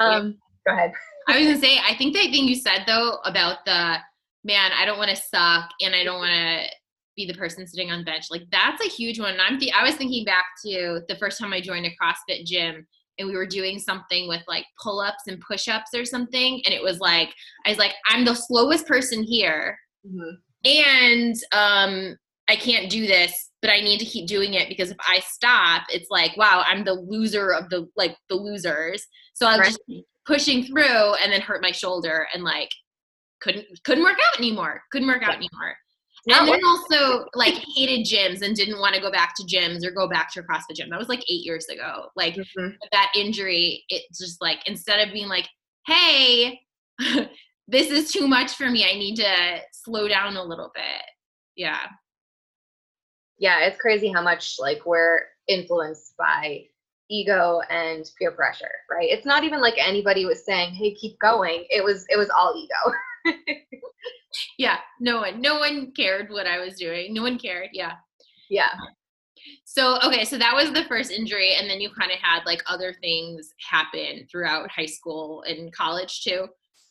um, 0.01 0.37
go 0.67 0.75
ahead. 0.75 0.91
I 1.29 1.39
was 1.39 1.47
gonna 1.47 1.61
say, 1.61 1.79
I 1.79 1.95
think 1.95 2.13
that 2.15 2.33
thing 2.33 2.49
you 2.49 2.57
said 2.57 2.83
though 2.89 3.19
about 3.25 3.65
the 3.65 3.99
man, 4.43 4.73
I 4.77 4.85
don't 4.85 4.99
want 4.99 5.11
to 5.11 5.17
suck 5.17 5.71
and 5.81 5.95
I 5.95 6.03
don't 6.03 6.19
want 6.19 6.33
to 6.33 6.67
be 7.15 7.25
the 7.25 7.39
person 7.39 7.65
sitting 7.69 7.93
on 7.93 8.01
the 8.01 8.05
bench. 8.05 8.25
Like 8.33 8.43
that's 8.51 8.85
a 8.85 8.89
huge 8.89 9.21
one. 9.21 9.35
And 9.35 9.41
I'm 9.41 9.61
th- 9.61 9.73
I 9.73 9.85
was 9.85 9.95
thinking 9.95 10.25
back 10.25 10.45
to 10.67 11.03
the 11.09 11.15
first 11.21 11.39
time 11.39 11.53
I 11.53 11.61
joined 11.61 11.87
a 11.87 11.95
CrossFit 12.03 12.47
gym 12.47 12.85
and 13.19 13.29
we 13.29 13.37
were 13.37 13.47
doing 13.47 13.79
something 13.79 14.27
with 14.27 14.43
like 14.49 14.65
pull-ups 14.83 15.25
and 15.29 15.41
push-ups 15.41 15.91
or 15.95 16.05
something 16.05 16.63
and 16.65 16.75
it 16.75 16.83
was 16.83 16.99
like 16.99 17.33
I 17.67 17.71
was 17.71 17.79
like 17.79 17.93
I'm 18.09 18.25
the 18.25 18.35
slowest 18.35 18.87
person 18.87 19.23
here 19.23 19.79
Mm-hmm. 20.07 20.35
And 20.65 21.37
um, 21.53 22.17
I 22.49 22.57
can't 22.57 22.91
do 22.91 23.07
this, 23.07 23.51
but 23.61 23.71
I 23.71 23.81
need 23.81 23.99
to 23.99 24.07
keep 24.07 24.27
doing 24.27 24.55
it 24.55 24.69
because 24.69 24.91
if 24.91 24.97
I 25.01 25.21
stop, 25.21 25.83
it's 25.91 26.11
like, 26.11 26.37
wow, 26.37 26.65
I'm 26.67 26.85
the 26.85 26.95
loser 26.95 27.53
of 27.53 27.69
the 27.71 27.89
like 27.97 28.17
the 28.29 28.37
losers. 28.37 29.07
So 29.35 29.47
I'm 29.47 29.61
right. 29.61 29.69
just 29.69 29.81
pushing 30.27 30.65
through 30.65 31.15
and 31.15 31.33
then 31.33 31.41
hurt 31.41 31.63
my 31.63 31.71
shoulder 31.71 32.27
and 32.35 32.43
like 32.43 32.71
couldn't 33.41 33.67
couldn't 33.85 34.05
work 34.05 34.19
out 34.19 34.39
anymore. 34.39 34.83
Couldn't 34.91 35.09
work 35.09 35.23
out 35.23 35.37
anymore. 35.37 35.77
and 36.27 36.49
then 36.49 36.61
also 36.67 37.27
like 37.35 37.55
hated 37.77 38.07
gyms 38.07 38.43
and 38.43 38.57
didn't 38.57 38.81
want 38.81 38.95
to 38.95 39.01
go 39.01 39.11
back 39.11 39.35
to 39.37 39.45
gyms 39.45 39.85
or 39.85 39.91
go 39.91 40.09
back 40.09 40.33
to 40.33 40.41
a 40.41 40.43
CrossFit 40.43 40.77
gym. 40.77 40.91
That 40.91 40.99
was 40.99 41.09
like 41.09 41.23
eight 41.31 41.45
years 41.45 41.67
ago. 41.67 42.07
Like 42.17 42.35
mm-hmm. 42.35 42.69
that 42.93 43.13
injury, 43.15 43.85
it 43.89 44.03
just 44.13 44.41
like 44.41 44.59
instead 44.67 45.07
of 45.07 45.13
being 45.13 45.29
like, 45.29 45.49
hey, 45.87 46.61
this 47.69 47.91
is 47.91 48.11
too 48.11 48.27
much 48.27 48.55
for 48.55 48.69
me. 48.71 48.85
I 48.85 48.95
need 48.95 49.17
to 49.17 49.61
slow 49.73 50.09
down 50.09 50.37
a 50.37 50.43
little 50.43 50.73
bit. 50.75 51.03
Yeah. 51.55 51.83
Yeah, 53.39 53.61
it's 53.67 53.81
crazy 53.81 54.11
how 54.11 54.23
much 54.23 54.57
like 54.59 54.85
we're 54.87 55.21
influenced 55.47 56.17
by 56.17 56.65
ego 57.11 57.61
and 57.71 58.11
peer 58.19 58.33
pressure, 58.33 58.71
right? 58.91 59.09
It's 59.09 59.27
not 59.27 59.45
even 59.45 59.61
like 59.61 59.75
anybody 59.79 60.25
was 60.25 60.45
saying, 60.45 60.75
"Hey, 60.75 60.95
keep 60.95 61.19
going." 61.21 61.65
It 61.71 61.85
was 61.85 62.05
it 62.09 62.17
was 62.17 62.31
all 62.31 62.55
ego. 62.57 63.39
yeah, 64.59 64.79
no 64.99 65.19
one 65.19 65.41
no 65.41 65.59
one 65.59 65.93
cared 65.93 66.31
what 66.31 66.47
I 66.47 66.59
was 66.59 66.75
doing. 66.75 67.15
No 67.15 67.23
one 67.23 67.39
cared. 67.39 67.69
Yeah. 67.73 67.95
Yeah. 68.51 68.73
So, 69.65 69.99
okay, 70.03 70.25
so 70.25 70.37
that 70.39 70.55
was 70.55 70.73
the 70.73 70.85
first 70.85 71.11
injury 71.11 71.55
and 71.55 71.71
then 71.71 71.81
you 71.81 71.91
kind 71.91 72.11
of 72.11 72.19
had 72.19 72.45
like 72.45 72.63
other 72.67 72.95
things 73.01 73.55
happen 73.71 74.27
throughout 74.31 74.71
high 74.71 74.87
school 74.87 75.43
and 75.43 75.73
college 75.73 76.23
too. 76.23 76.49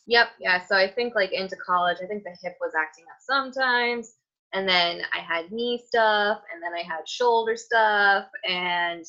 Yep. 0.08 0.28
Yeah. 0.40 0.66
So 0.66 0.76
I 0.76 0.88
think 0.88 1.14
like 1.14 1.32
into 1.32 1.56
college, 1.56 1.98
I 2.02 2.06
think 2.06 2.24
the 2.24 2.36
hip 2.42 2.56
was 2.60 2.72
acting 2.78 3.06
up 3.06 3.18
sometimes. 3.20 4.14
And 4.54 4.68
then 4.68 5.02
I 5.14 5.20
had 5.20 5.52
knee 5.52 5.82
stuff 5.86 6.40
and 6.52 6.62
then 6.62 6.74
I 6.74 6.82
had 6.82 7.08
shoulder 7.08 7.56
stuff 7.56 8.26
and 8.48 9.04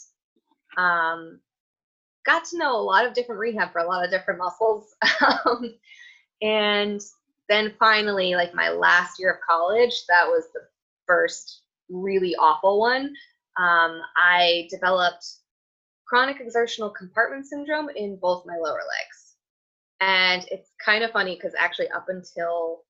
um, 0.78 1.40
got 2.26 2.46
to 2.46 2.58
know 2.58 2.76
a 2.76 2.82
lot 2.84 3.06
of 3.06 3.14
different 3.14 3.40
rehab 3.40 3.72
for 3.74 3.80
a 3.80 3.88
lot 3.88 4.06
of 4.06 4.12
different 4.12 4.40
muscles. 4.42 4.96
um, 5.46 5.76
and 6.42 7.02
then 7.50 7.74
finally, 7.80 8.36
like 8.36 8.54
my 8.56 8.70
last 8.70 9.20
year 9.20 9.32
of 9.34 9.40
college, 9.48 10.04
that 10.10 10.28
was 10.28 10.46
the 10.54 10.62
first 11.08 11.64
really 11.90 12.36
awful 12.38 12.80
one. 12.80 13.06
Um, 13.58 14.02
I 14.18 14.68
developed 14.70 15.26
chronic 16.08 16.40
exertional 16.42 16.90
compartment 16.92 17.48
syndrome 17.48 17.90
in 17.96 18.18
both 18.22 18.46
my 18.46 18.56
lower 18.58 18.80
legs. 18.80 19.19
And 20.02 20.46
it's 20.50 20.72
kind 20.84 21.04
of 21.04 21.12
funny 21.12 21.36
because 21.36 21.54
actually, 21.58 21.90
up 21.90 22.06
until 22.08 22.84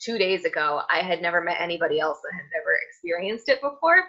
two 0.00 0.16
days 0.18 0.44
ago, 0.44 0.82
I 0.90 1.02
had 1.02 1.20
never 1.20 1.40
met 1.42 1.60
anybody 1.60 2.00
else 2.00 2.18
that 2.22 2.34
had 2.34 2.60
ever 2.60 2.78
experienced 2.88 3.48
it 3.48 3.60
before. 3.60 4.04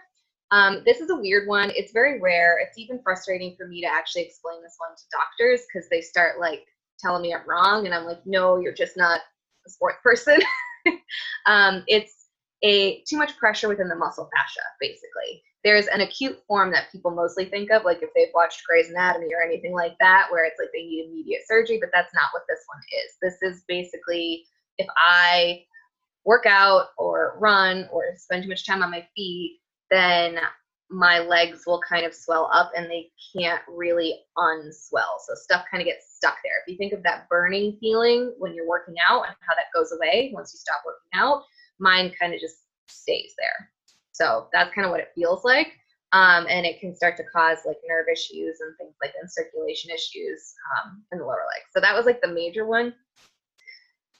Um, 0.52 0.84
this 0.86 1.00
is 1.00 1.10
a 1.10 1.16
weird 1.16 1.48
one. 1.48 1.72
It's 1.76 1.94
very 1.94 2.20
rare. 2.20 2.60
It's 2.60 2.78
even 2.78 3.02
frustrating 3.04 3.56
for 3.58 3.68
me 3.68 3.82
to 3.82 3.88
actually 3.88 4.24
explain 4.24 4.62
this 4.62 4.76
one 4.78 4.96
to 4.96 5.04
doctors 5.12 5.62
because 5.68 5.90
they 5.90 6.02
start 6.02 6.40
like 6.40 6.66
telling 7.00 7.22
me 7.22 7.34
I'm 7.34 7.48
wrong, 7.48 7.86
and 7.86 7.96
I'm 7.96 8.06
like, 8.06 8.22
no, 8.26 8.58
you're 8.58 8.74
just 8.74 8.98
not 8.98 9.22
a 9.66 9.70
sports 9.70 9.98
person. 10.04 10.40
um, 11.46 11.84
it's 11.88 12.21
a 12.64 13.02
too 13.02 13.18
much 13.18 13.38
pressure 13.38 13.68
within 13.68 13.88
the 13.88 13.96
muscle 13.96 14.30
fascia, 14.36 14.62
basically 14.80 15.44
there's 15.64 15.88
an 15.88 16.02
acute 16.02 16.42
form 16.48 16.72
that 16.72 16.92
people 16.92 17.12
mostly 17.12 17.46
think 17.46 17.72
of, 17.72 17.86
like 17.86 18.02
if 18.02 18.10
they've 18.16 18.34
watched 18.34 18.64
Grey's 18.66 18.90
Anatomy 18.90 19.28
or 19.34 19.44
anything 19.44 19.74
like 19.74 19.96
that, 20.00 20.28
where 20.32 20.46
it's 20.46 20.60
like 20.60 20.70
they 20.74 20.84
need 20.84 21.06
immediate 21.06 21.42
surgery, 21.48 21.78
but 21.80 21.92
that's 21.94 22.14
not 22.14 22.30
what 22.34 22.44
this 22.48 22.64
one 22.68 22.82
is. 23.04 23.14
This 23.22 23.42
is 23.48 23.64
basically 23.68 24.46
if 24.78 24.88
I 24.98 25.64
work 26.26 26.46
out 26.48 26.88
or 26.98 27.38
run 27.40 27.88
or 27.92 28.04
spend 28.18 28.44
too 28.44 28.50
much 28.50 28.66
time 28.66 28.82
on 28.82 28.92
my 28.92 29.08
feet, 29.16 29.60
then 29.92 30.40
my 30.90 31.20
legs 31.20 31.64
will 31.66 31.80
kind 31.88 32.06
of 32.06 32.14
swell 32.14 32.50
up 32.54 32.72
and 32.76 32.90
they 32.90 33.12
can't 33.36 33.62
really 33.68 34.20
unswell. 34.38 35.20
So 35.26 35.36
stuff 35.36 35.64
kind 35.70 35.82
of 35.82 35.86
gets 35.86 36.16
stuck 36.16 36.36
there. 36.44 36.54
If 36.66 36.72
you 36.72 36.78
think 36.78 36.92
of 36.92 37.04
that 37.04 37.30
burning 37.30 37.78
feeling 37.80 38.34
when 38.40 38.54
you're 38.54 38.68
working 38.68 38.96
out 39.08 39.26
and 39.26 39.36
how 39.40 39.56
that 39.56 39.72
goes 39.74 39.92
away 39.92 40.32
once 40.34 40.54
you 40.54 40.60
stop 40.60 40.82
working 40.86 41.10
out, 41.14 41.44
mine 41.82 42.12
kind 42.20 42.34
of 42.34 42.40
just 42.40 42.58
stays 42.88 43.34
there. 43.38 43.70
So 44.12 44.48
that's 44.54 44.74
kind 44.74 44.86
of 44.86 44.92
what 44.92 45.00
it 45.00 45.12
feels 45.16 45.44
like. 45.44 45.74
Um, 46.14 46.46
and 46.50 46.66
it 46.66 46.80
can 46.80 46.96
start 46.96 47.16
to 47.18 47.24
cause 47.24 47.60
like 47.66 47.78
nerve 47.88 48.06
issues 48.12 48.60
and 48.60 48.76
things 48.78 48.96
like 49.02 49.14
and 49.20 49.32
circulation 49.32 49.92
issues 49.92 50.54
um, 50.76 51.04
in 51.12 51.20
the 51.20 51.26
lower 51.26 51.46
leg. 51.54 51.64
So 51.74 51.80
that 51.80 51.96
was 51.96 52.06
like 52.06 52.22
the 52.22 52.28
major 52.28 52.66
one. 52.66 52.94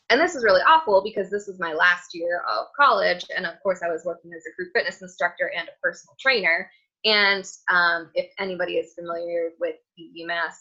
And 0.10 0.20
this 0.20 0.36
is 0.36 0.44
really 0.44 0.62
awful 0.62 1.02
because 1.04 1.30
this 1.30 1.48
was 1.48 1.60
my 1.60 1.74
last 1.74 2.14
year 2.14 2.44
of 2.50 2.68
college. 2.78 3.26
And 3.36 3.46
of 3.46 3.54
course, 3.64 3.82
I 3.82 3.90
was 3.90 4.04
working 4.06 4.32
as 4.36 4.44
a 4.46 4.56
group 4.56 4.72
fitness 4.74 5.02
instructor 5.02 5.52
and 5.58 5.68
a 5.68 5.72
personal 5.82 6.16
trainer. 6.20 6.70
And 7.06 7.46
um, 7.70 8.10
if 8.14 8.30
anybody 8.40 8.74
is 8.74 8.94
familiar 8.94 9.52
with 9.60 9.76
the 9.98 10.10
UMass 10.22 10.54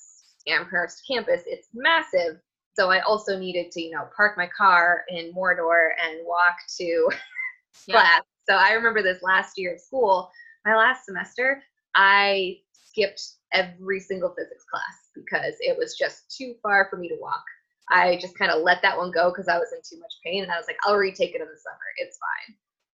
Amherst 0.49 1.03
campus, 1.09 1.43
it's 1.47 1.69
massive. 1.75 2.41
So 2.77 2.91
I 2.91 3.01
also 3.01 3.39
needed 3.39 3.71
to, 3.73 3.83
you 3.83 3.91
know, 3.91 4.09
park 4.17 4.37
my 4.37 4.49
car 4.57 5.05
in 5.09 5.33
Mordor 5.35 5.91
and 6.03 6.21
walk 6.25 6.57
to 6.79 7.09
Yeah. 7.87 8.01
class. 8.01 8.23
So 8.49 8.55
I 8.57 8.73
remember 8.73 9.03
this 9.03 9.23
last 9.23 9.59
year 9.59 9.75
of 9.75 9.81
school, 9.81 10.31
my 10.65 10.77
last 10.77 11.05
semester, 11.05 11.63
I 11.95 12.59
skipped 12.73 13.23
every 13.53 14.01
single 14.01 14.35
physics 14.37 14.65
class 14.71 15.11
because 15.15 15.55
it 15.61 15.77
was 15.77 15.97
just 15.97 16.37
too 16.37 16.55
far 16.63 16.89
for 16.91 16.97
me 16.97 17.09
to 17.09 17.17
walk. 17.21 17.45
I 17.91 18.19
just 18.21 18.39
kind 18.39 18.53
of 18.53 18.63
let 18.63 18.83
that 18.83 18.97
one 18.97 19.11
go 19.11 19.31
because 19.31 19.49
I 19.49 19.59
was 19.59 19.73
in 19.73 19.81
too 19.85 20.01
much 20.01 20.13
pain 20.25 20.43
and 20.43 20.53
I 20.53 20.57
was 20.57 20.67
like, 20.67 20.79
I'll 20.85 20.97
retake 20.97 21.35
it 21.35 21.41
in 21.41 21.49
the 21.49 21.59
summer. 21.59 21.79
It's 21.99 22.19
fine. 22.19 22.57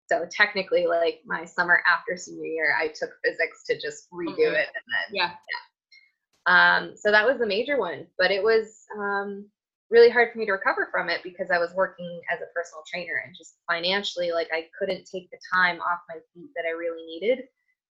So 0.10 0.28
technically, 0.30 0.88
like 0.88 1.22
my 1.25 1.46
summer 1.46 1.82
after 1.90 2.18
senior 2.18 2.46
year, 2.46 2.75
I 2.78 2.88
took 2.88 3.12
physics 3.24 3.63
to 3.68 3.80
just 3.80 4.12
redo 4.12 4.32
Okay. 4.34 4.60
it 4.62 4.68
and 4.75 4.84
then 4.88 5.16
Yeah. 5.16 5.32
um, 6.46 6.98
so 6.98 7.12
that 7.12 7.25
was 7.25 7.38
the 7.40 7.48
major 7.48 7.78
one, 7.80 8.08
but 8.18 8.32
it 8.32 8.44
was 8.44 8.86
um, 8.98 9.46
really 9.91 10.10
hard 10.10 10.31
for 10.31 10.39
me 10.39 10.45
to 10.45 10.53
recover 10.53 10.88
from 10.89 11.10
it 11.10 11.21
because 11.21 11.51
I 11.51 11.60
was 11.60 11.74
working 11.74 12.21
as 12.31 12.39
a 12.39 12.51
personal 12.55 12.83
trainer 12.91 13.21
and 13.25 13.36
just 13.38 13.57
financially, 13.69 14.31
like 14.31 14.50
I 14.53 14.67
couldn't 14.79 15.05
take 15.05 15.29
the 15.29 15.38
time 15.53 15.79
off 15.81 16.00
my 16.10 16.15
feet 16.33 16.50
that 16.55 16.65
I 16.65 16.71
really 16.71 17.05
needed 17.05 17.43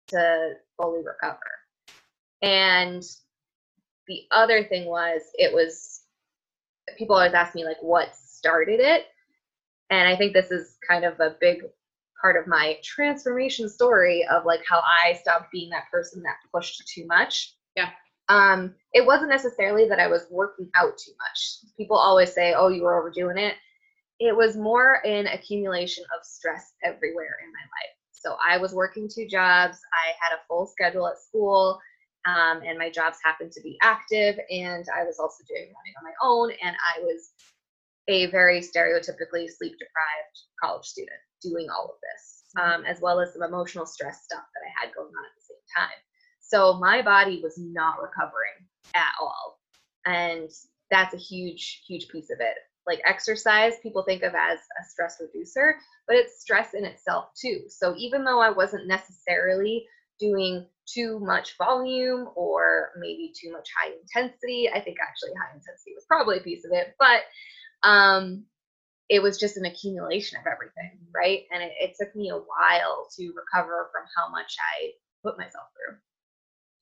to 0.08 0.54
fully 0.76 1.02
recover. 1.04 1.38
And 2.42 3.02
the 4.08 4.22
other 4.30 4.64
thing 4.64 4.86
was, 4.86 5.20
it 5.34 5.52
was 5.52 6.00
people 6.96 7.16
always 7.16 7.34
ask 7.34 7.54
me 7.54 7.64
like 7.64 7.80
what 7.82 8.16
started 8.16 8.80
it, 8.80 9.06
and 9.90 10.08
I 10.08 10.16
think 10.16 10.32
this 10.32 10.50
is 10.50 10.78
kind 10.88 11.04
of 11.04 11.20
a 11.20 11.36
big 11.40 11.62
part 12.20 12.36
of 12.36 12.46
my 12.46 12.78
transformation 12.82 13.68
story 13.68 14.26
of 14.30 14.44
like 14.44 14.60
how 14.68 14.80
I 14.80 15.14
stopped 15.14 15.52
being 15.52 15.70
that 15.70 15.90
person 15.90 16.22
that 16.22 16.36
pushed 16.52 16.82
too 16.88 17.06
much 17.06 17.54
um, 18.30 18.74
it 18.92 19.04
wasn't 19.04 19.30
necessarily 19.30 19.88
that 19.88 19.98
I 19.98 20.06
was 20.06 20.26
working 20.30 20.70
out 20.76 20.96
too 20.96 21.12
much. 21.18 21.58
People 21.76 21.96
always 21.96 22.32
say, 22.32 22.54
"Oh, 22.54 22.68
you 22.68 22.82
were 22.82 22.98
overdoing 22.98 23.38
it." 23.38 23.56
It 24.20 24.36
was 24.36 24.56
more 24.56 25.04
an 25.04 25.26
accumulation 25.26 26.04
of 26.16 26.24
stress 26.24 26.72
everywhere 26.84 27.38
in 27.42 27.52
my 27.52 27.60
life. 27.60 27.96
So 28.12 28.36
I 28.46 28.58
was 28.58 28.74
working 28.74 29.08
two 29.08 29.26
jobs. 29.26 29.78
I 29.92 30.12
had 30.20 30.36
a 30.36 30.44
full 30.46 30.66
schedule 30.66 31.08
at 31.08 31.18
school, 31.18 31.80
um, 32.26 32.62
and 32.64 32.78
my 32.78 32.90
jobs 32.90 33.18
happened 33.24 33.50
to 33.52 33.62
be 33.62 33.78
active. 33.82 34.38
And 34.50 34.84
I 34.94 35.04
was 35.04 35.18
also 35.18 35.42
doing 35.48 35.72
running 35.74 35.94
on 35.98 36.04
my 36.04 36.14
own, 36.22 36.52
and 36.62 36.76
I 36.94 37.00
was 37.00 37.32
a 38.08 38.26
very 38.26 38.60
stereotypically 38.60 39.48
sleep 39.50 39.74
deprived 39.78 40.36
college 40.62 40.84
student 40.84 41.18
doing 41.42 41.68
all 41.70 41.86
of 41.86 41.98
this, 42.00 42.44
um, 42.60 42.84
as 42.84 43.00
well 43.00 43.20
as 43.20 43.32
some 43.32 43.42
emotional 43.42 43.86
stress 43.86 44.22
stuff 44.22 44.44
that 44.54 44.62
I 44.66 44.70
had 44.86 44.94
going 44.94 45.08
on 45.08 45.24
at 45.24 45.34
the 45.34 45.46
same 45.48 45.66
time. 45.76 45.98
So 46.50 46.74
my 46.74 47.00
body 47.00 47.40
was 47.42 47.56
not 47.58 48.02
recovering 48.02 48.66
at 48.94 49.12
all. 49.22 49.60
And 50.04 50.50
that's 50.90 51.14
a 51.14 51.18
huge, 51.18 51.84
huge 51.86 52.08
piece 52.08 52.30
of 52.30 52.40
it. 52.40 52.56
Like 52.88 53.00
exercise, 53.06 53.74
people 53.82 54.02
think 54.02 54.24
of 54.24 54.34
as 54.34 54.58
a 54.58 54.84
stress 54.88 55.18
reducer, 55.20 55.76
but 56.08 56.16
it's 56.16 56.40
stress 56.40 56.74
in 56.74 56.84
itself 56.84 57.26
too. 57.40 57.60
So 57.68 57.94
even 57.96 58.24
though 58.24 58.40
I 58.40 58.50
wasn't 58.50 58.88
necessarily 58.88 59.86
doing 60.18 60.66
too 60.92 61.20
much 61.20 61.56
volume 61.56 62.28
or 62.34 62.90
maybe 62.98 63.32
too 63.40 63.52
much 63.52 63.68
high 63.78 63.92
intensity, 63.92 64.68
I 64.74 64.80
think 64.80 64.96
actually 65.00 65.30
high 65.40 65.54
intensity 65.54 65.92
was 65.94 66.04
probably 66.08 66.38
a 66.38 66.42
piece 66.42 66.64
of 66.64 66.72
it, 66.72 66.96
but 66.98 67.20
um, 67.88 68.44
it 69.08 69.22
was 69.22 69.38
just 69.38 69.56
an 69.56 69.66
accumulation 69.66 70.40
of 70.40 70.46
everything, 70.50 70.98
right? 71.14 71.42
And 71.52 71.62
it, 71.62 71.72
it 71.78 71.94
took 72.00 72.16
me 72.16 72.30
a 72.30 72.34
while 72.34 73.06
to 73.16 73.32
recover 73.36 73.88
from 73.92 74.04
how 74.16 74.32
much 74.32 74.56
I 74.58 74.90
put 75.22 75.38
myself 75.38 75.66
through. 75.76 75.96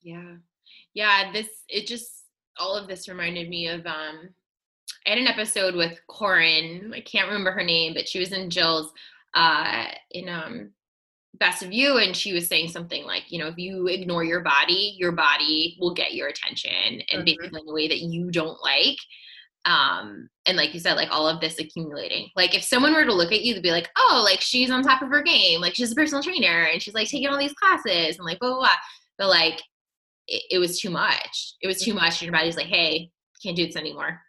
Yeah. 0.03 0.37
Yeah, 0.95 1.33
this 1.33 1.49
it 1.69 1.87
just 1.87 2.25
all 2.59 2.75
of 2.77 2.89
this 2.89 3.09
reminded 3.09 3.49
me 3.49 3.69
of 3.69 3.87
um 3.87 4.31
I 5.07 5.11
had 5.11 5.19
an 5.19 5.27
episode 5.27 5.75
with 5.75 5.99
Corin, 6.09 6.93
I 6.95 7.01
can't 7.01 7.29
remember 7.29 7.51
her 7.53 7.65
name, 7.65 7.95
but 7.95 8.09
she 8.09 8.19
was 8.19 8.33
in 8.33 8.51
Jill's 8.51 8.93
uh 9.35 9.87
in 10.11 10.29
um 10.29 10.71
Best 11.35 11.63
of 11.63 11.73
You 11.73 11.99
and 11.99 12.17
she 12.17 12.33
was 12.33 12.49
saying 12.49 12.69
something 12.71 13.05
like, 13.05 13.31
you 13.31 13.39
know, 13.39 13.47
if 13.49 13.59
you 13.59 13.87
ignore 13.87 14.25
your 14.25 14.41
body, 14.41 14.97
your 14.99 15.13
body 15.13 15.77
will 15.79 15.95
get 15.95 16.15
your 16.15 16.29
attention 16.29 17.03
and 17.13 17.23
Mhm. 17.23 17.25
basically 17.27 17.61
in 17.61 17.69
a 17.69 17.73
way 17.73 17.87
that 17.89 18.01
you 18.01 18.31
don't 18.31 18.61
like. 18.63 18.97
Um 19.65 20.29
and 20.47 20.57
like 20.57 20.73
you 20.75 20.81
said, 20.81 20.95
like 20.95 21.11
all 21.11 21.29
of 21.29 21.41
this 21.41 21.59
accumulating. 21.59 22.29
Like 22.35 22.55
if 22.55 22.63
someone 22.65 22.95
were 22.95 23.05
to 23.05 23.13
look 23.15 23.33
at 23.33 23.43
you, 23.43 23.55
they'd 23.55 23.63
be 23.63 23.71
like, 23.71 23.91
oh, 23.97 24.23
like 24.25 24.41
she's 24.41 24.71
on 24.71 24.83
top 24.83 25.03
of 25.03 25.11
her 25.11 25.23
game, 25.23 25.61
like 25.61 25.75
she's 25.75 25.93
a 25.93 25.95
personal 25.95 26.23
trainer 26.23 26.65
and 26.73 26.83
she's 26.83 26.95
like 26.95 27.09
taking 27.09 27.29
all 27.29 27.39
these 27.39 27.53
classes 27.55 28.17
and 28.17 28.25
like 28.25 28.39
blah 28.41 28.49
blah 28.51 28.59
blah. 28.61 28.69
But 29.19 29.29
like 29.29 29.61
it, 30.29 30.43
it 30.51 30.59
was 30.59 30.79
too 30.81 30.91
much. 30.91 31.55
It 31.61 31.67
was 31.67 31.81
too 31.81 31.95
much. 31.95 32.21
And 32.21 32.23
your 32.23 32.33
body's 32.33 32.57
like, 32.57 32.67
hey, 32.67 33.11
can't 33.43 33.57
do 33.57 33.67
this 33.67 33.77
anymore. 33.77 34.21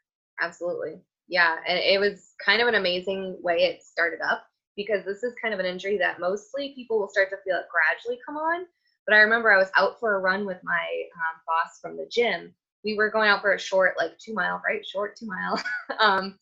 Absolutely. 0.42 1.02
Yeah. 1.28 1.58
And 1.68 1.78
it 1.78 2.00
was 2.00 2.34
kind 2.44 2.62
of 2.62 2.68
an 2.68 2.76
amazing 2.76 3.38
way 3.42 3.58
it 3.58 3.84
started 3.84 4.20
up 4.22 4.44
because 4.76 5.06
this 5.06 5.24
is 5.24 5.34
kind 5.42 5.54
of 5.54 5.60
an 5.60 5.66
injury 5.66 5.98
that 5.98 6.20
mostly 6.20 6.74
people 6.76 7.00
will 7.00 7.10
start 7.10 7.30
to 7.30 7.38
feel 7.46 7.58
it 7.58 7.66
gradually 7.72 8.20
come 8.26 8.38
on. 8.38 8.66
But 9.06 9.16
I 9.16 9.20
remember 9.20 9.52
I 9.52 9.58
was 9.58 9.72
out 9.78 10.00
for 10.00 10.16
a 10.16 10.20
run 10.20 10.46
with 10.46 10.60
my 10.64 10.88
um, 11.16 11.42
boss 11.46 11.80
from 11.82 11.98
the 11.98 12.08
gym. 12.12 12.54
We 12.84 12.96
were 12.96 13.10
going 13.10 13.30
out 13.30 13.42
for 13.42 13.54
a 13.54 13.60
short, 13.60 13.96
like 13.98 14.18
two 14.20 14.34
mile, 14.34 14.62
right? 14.66 14.86
Short 14.86 15.18
two 15.18 15.28
mile. 15.28 15.62
um, 16.00 16.38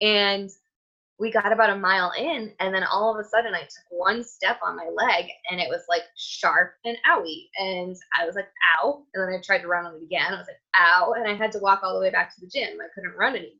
and 0.00 0.50
we 1.22 1.30
got 1.30 1.52
about 1.52 1.70
a 1.70 1.78
mile 1.78 2.12
in, 2.18 2.52
and 2.58 2.74
then 2.74 2.82
all 2.82 3.14
of 3.14 3.24
a 3.24 3.28
sudden 3.28 3.54
I 3.54 3.60
took 3.60 3.84
one 3.90 4.24
step 4.24 4.58
on 4.60 4.74
my 4.74 4.88
leg 4.92 5.26
and 5.48 5.60
it 5.60 5.68
was 5.68 5.82
like 5.88 6.02
sharp 6.16 6.74
and 6.84 6.96
owie. 7.08 7.46
And 7.58 7.96
I 8.20 8.26
was 8.26 8.34
like, 8.34 8.48
ow. 8.76 9.04
And 9.14 9.22
then 9.22 9.38
I 9.38 9.40
tried 9.40 9.60
to 9.60 9.68
run 9.68 9.86
on 9.86 9.94
it 9.94 10.02
again. 10.02 10.34
I 10.34 10.38
was 10.38 10.48
like, 10.48 10.60
ow. 10.80 11.14
And 11.16 11.28
I 11.28 11.34
had 11.36 11.52
to 11.52 11.60
walk 11.60 11.82
all 11.84 11.94
the 11.94 12.00
way 12.00 12.10
back 12.10 12.34
to 12.34 12.40
the 12.40 12.48
gym. 12.48 12.76
I 12.80 12.88
couldn't 12.92 13.16
run 13.16 13.36
anymore. 13.36 13.54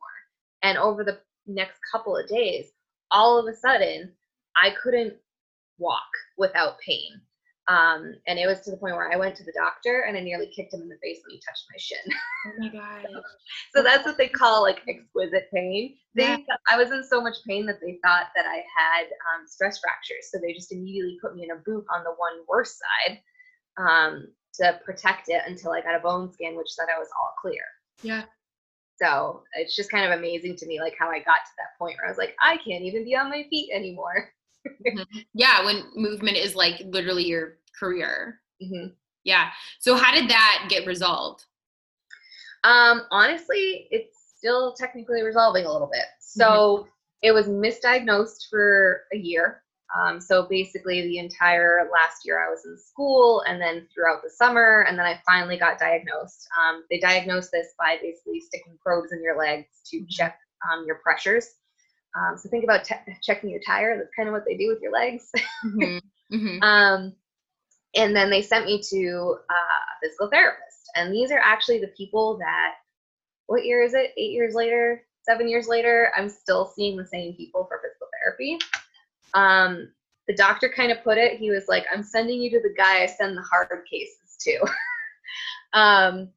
And 0.65 0.77
over 0.77 1.05
the 1.05 1.21
next 1.47 1.79
couple 1.93 2.17
of 2.17 2.27
days, 2.27 2.73
all 3.13 3.39
of 3.39 3.47
a 3.47 3.57
sudden, 3.57 4.11
I 4.57 4.71
couldn't 4.83 5.15
walk 5.79 6.11
without 6.37 6.81
pain. 6.81 7.21
Um, 7.73 8.15
and 8.27 8.39
it 8.39 8.47
was 8.47 8.61
to 8.61 8.71
the 8.71 8.77
point 8.77 8.95
where 8.97 9.11
I 9.11 9.17
went 9.17 9.35
to 9.37 9.45
the 9.45 9.53
doctor 9.57 10.05
and 10.07 10.15
I 10.17 10.21
nearly 10.21 10.49
kicked 10.55 10.75
him 10.75 10.83
in 10.83 10.89
the 10.89 10.99
face 11.03 11.21
when 11.25 11.35
he 11.35 11.41
touched 11.41 11.65
my 11.71 11.79
shin. 11.79 12.05
Oh 12.45 12.53
my 12.59 12.69
God. 12.71 13.23
so 13.75 13.83
that's 13.83 14.05
what 14.05 14.19
they 14.19 14.29
call 14.29 14.63
like 14.63 14.83
exquisite 14.89 15.49
pain. 15.55 15.95
They, 16.15 16.25
Yeah. 16.25 16.37
I 16.69 16.77
was 16.77 16.91
in 16.91 17.03
so 17.05 17.21
much 17.23 17.37
pain 17.47 17.65
that 17.67 17.81
they 17.81 17.99
thought 18.05 18.27
that 18.37 18.47
I 18.47 18.57
had 18.57 19.05
um, 19.05 19.47
stress 19.47 19.79
fractures. 19.79 20.29
So 20.31 20.39
they 20.39 20.53
just 20.53 20.73
immediately 20.73 21.19
put 21.23 21.35
me 21.37 21.45
in 21.45 21.53
a 21.53 21.57
boot 21.65 21.85
on 21.95 22.03
the 22.05 22.11
one 22.11 22.45
worse 22.49 22.79
side 23.07 23.21
um, 23.79 24.27
to 24.55 24.81
protect 24.85 25.29
it 25.29 25.43
until 25.47 25.71
I 25.73 25.81
got 25.81 25.95
a 25.95 26.01
bone 26.01 26.31
scan, 26.33 26.57
which 26.57 26.69
said 26.71 26.87
I 26.95 26.99
was 26.99 27.09
all 27.19 27.35
clear. 27.41 27.63
Yeah. 28.03 28.25
So 28.97 29.45
it's 29.57 29.75
just 29.77 29.91
kind 29.91 30.05
of 30.13 30.19
amazing 30.19 30.57
to 30.57 30.67
me, 30.67 30.81
like 30.81 30.95
how 30.99 31.09
I 31.09 31.19
got 31.21 31.41
to 31.47 31.53
that 31.59 31.79
point 31.79 31.97
where 31.99 32.07
I 32.09 32.11
was 32.11 32.19
like, 32.19 32.35
I 32.41 32.57
can't 32.57 32.85
even 32.85 33.05
be 33.05 33.17
on 33.17 33.31
my 33.31 33.45
feet 33.49 33.71
anymore. 33.73 34.31
Yeah. 35.35 35.65
When 35.65 35.83
movement 35.97 36.37
is 36.37 36.55
like 36.55 36.81
literally 36.87 37.25
your 37.25 37.59
career. 37.79 38.41
hmm 38.61 38.89
Yeah. 39.25 39.51
So 39.81 39.97
how 39.97 40.15
did 40.15 40.29
that 40.31 40.67
get 40.69 40.87
resolved? 40.87 41.45
Um, 42.65 43.03
honestly, 43.11 43.89
it's 43.91 44.17
still 44.37 44.75
technically 44.75 45.23
resolving 45.23 45.67
a 45.67 45.73
little 45.73 45.91
bit. 45.93 46.05
So 46.21 46.87
it 47.23 47.33
was 47.33 47.47
misdiagnosed 47.47 48.49
for 48.51 49.03
a 49.13 49.17
year. 49.17 49.63
Um, 49.95 50.21
so 50.21 50.47
basically, 50.49 51.03
the 51.03 51.19
entire 51.19 51.89
last 51.93 52.25
year 52.25 52.43
I 52.45 52.51
was 52.51 52.65
in 52.65 52.79
school, 52.79 53.43
and 53.47 53.61
then 53.61 53.87
throughout 53.93 54.23
the 54.23 54.31
summer, 54.31 54.87
and 54.89 54.99
then 54.99 55.05
I 55.05 55.21
finally 55.27 55.59
got 55.59 55.79
diagnosed. 55.79 56.49
Um, 56.59 56.85
they 56.91 56.99
diagnosed 56.99 57.51
this 57.53 57.75
by 57.79 57.99
basically 58.01 58.41
sticking 58.41 58.79
probes 58.83 59.13
in 59.13 59.23
your 59.23 59.37
legs 59.39 59.67
to 59.91 60.05
check 60.09 60.39
um, 60.71 60.85
your 60.87 60.97
pressures. 61.03 61.47
Um, 62.17 62.39
so 62.39 62.49
think 62.49 62.65
about 62.65 62.85
te- 62.85 62.95
checking 63.23 63.51
your 63.51 63.61
tire. 63.67 63.97
That's 63.99 64.15
kind 64.17 64.29
of 64.29 64.33
what 64.33 64.45
they 64.47 64.57
do 64.57 64.69
with 64.69 64.81
your 64.81 64.93
legs. 64.93 65.31
Mhm. 65.65 66.01
Mhm. 66.33 66.63
And 67.95 68.17
then 68.17 68.31
they 68.31 68.43
sent 68.43 68.67
me 68.67 68.81
to 68.91 69.37
uh, 69.51 69.53
a 69.53 70.07
physical 70.07 70.29
therapist. 70.29 70.91
And 70.97 71.13
these 71.13 71.31
are 71.31 71.39
actually 71.39 71.81
the 71.81 71.93
people 71.97 72.39
that, 72.39 72.75
what 73.47 73.65
year 73.65 73.83
is 73.83 73.95
it? 73.95 74.13
Eight 74.17 74.33
years 74.33 74.55
later, 74.55 75.03
seven 75.23 75.49
years 75.49 75.69
later, 75.69 76.13
I'm 76.17 76.29
still 76.29 76.73
seeing 76.75 76.97
the 76.97 77.07
same 77.07 77.35
people 77.35 77.67
for 77.67 77.81
physical 77.83 78.09
therapy. 78.23 78.59
Um, 79.35 79.93
the 80.29 80.35
doctor 80.35 80.73
kind 80.75 80.93
of 80.93 81.03
put 81.03 81.19
it, 81.19 81.39
he 81.39 81.51
was 81.51 81.65
like, 81.69 81.85
I'm 81.93 82.03
sending 82.03 82.41
you 82.41 82.51
to 82.51 82.61
the 82.61 82.75
guy 82.77 83.03
I 83.03 83.07
send 83.07 83.37
the 83.37 83.43
hard 83.43 83.69
cases 83.91 84.37
to. 84.41 84.67
um, 85.79 86.29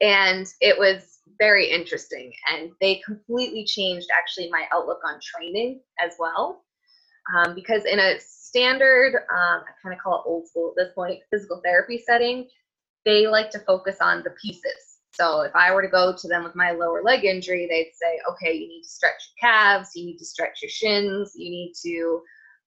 and 0.00 0.46
it 0.60 0.78
was 0.78 1.18
very 1.38 1.70
interesting. 1.70 2.32
And 2.52 2.70
they 2.80 2.96
completely 3.04 3.64
changed 3.64 4.08
actually 4.16 4.50
my 4.50 4.66
outlook 4.72 5.00
on 5.04 5.18
training 5.22 5.80
as 6.04 6.12
well 6.18 6.64
um, 7.34 7.54
because 7.54 7.84
in 7.84 7.98
a 7.98 8.16
standard, 8.56 9.16
um, 9.30 9.60
I 9.60 9.72
kind 9.82 9.94
of 9.94 10.00
call 10.02 10.20
it 10.20 10.28
old 10.28 10.48
school 10.48 10.70
at 10.70 10.82
this 10.82 10.94
point, 10.94 11.20
physical 11.30 11.60
therapy 11.62 12.02
setting, 12.04 12.48
they 13.04 13.26
like 13.26 13.50
to 13.50 13.58
focus 13.60 13.98
on 14.00 14.22
the 14.22 14.30
pieces. 14.42 14.98
So 15.12 15.42
if 15.42 15.54
I 15.54 15.72
were 15.72 15.82
to 15.82 15.88
go 15.88 16.14
to 16.16 16.28
them 16.28 16.42
with 16.42 16.56
my 16.56 16.72
lower 16.72 17.02
leg 17.02 17.24
injury, 17.24 17.66
they'd 17.66 17.92
say, 17.94 18.18
okay, 18.30 18.54
you 18.54 18.66
need 18.66 18.82
to 18.82 18.88
stretch 18.88 19.30
your 19.30 19.50
calves, 19.50 19.90
you 19.94 20.06
need 20.06 20.18
to 20.18 20.24
stretch 20.24 20.62
your 20.62 20.70
shins, 20.70 21.32
you 21.36 21.50
need 21.50 21.74
to 21.84 22.22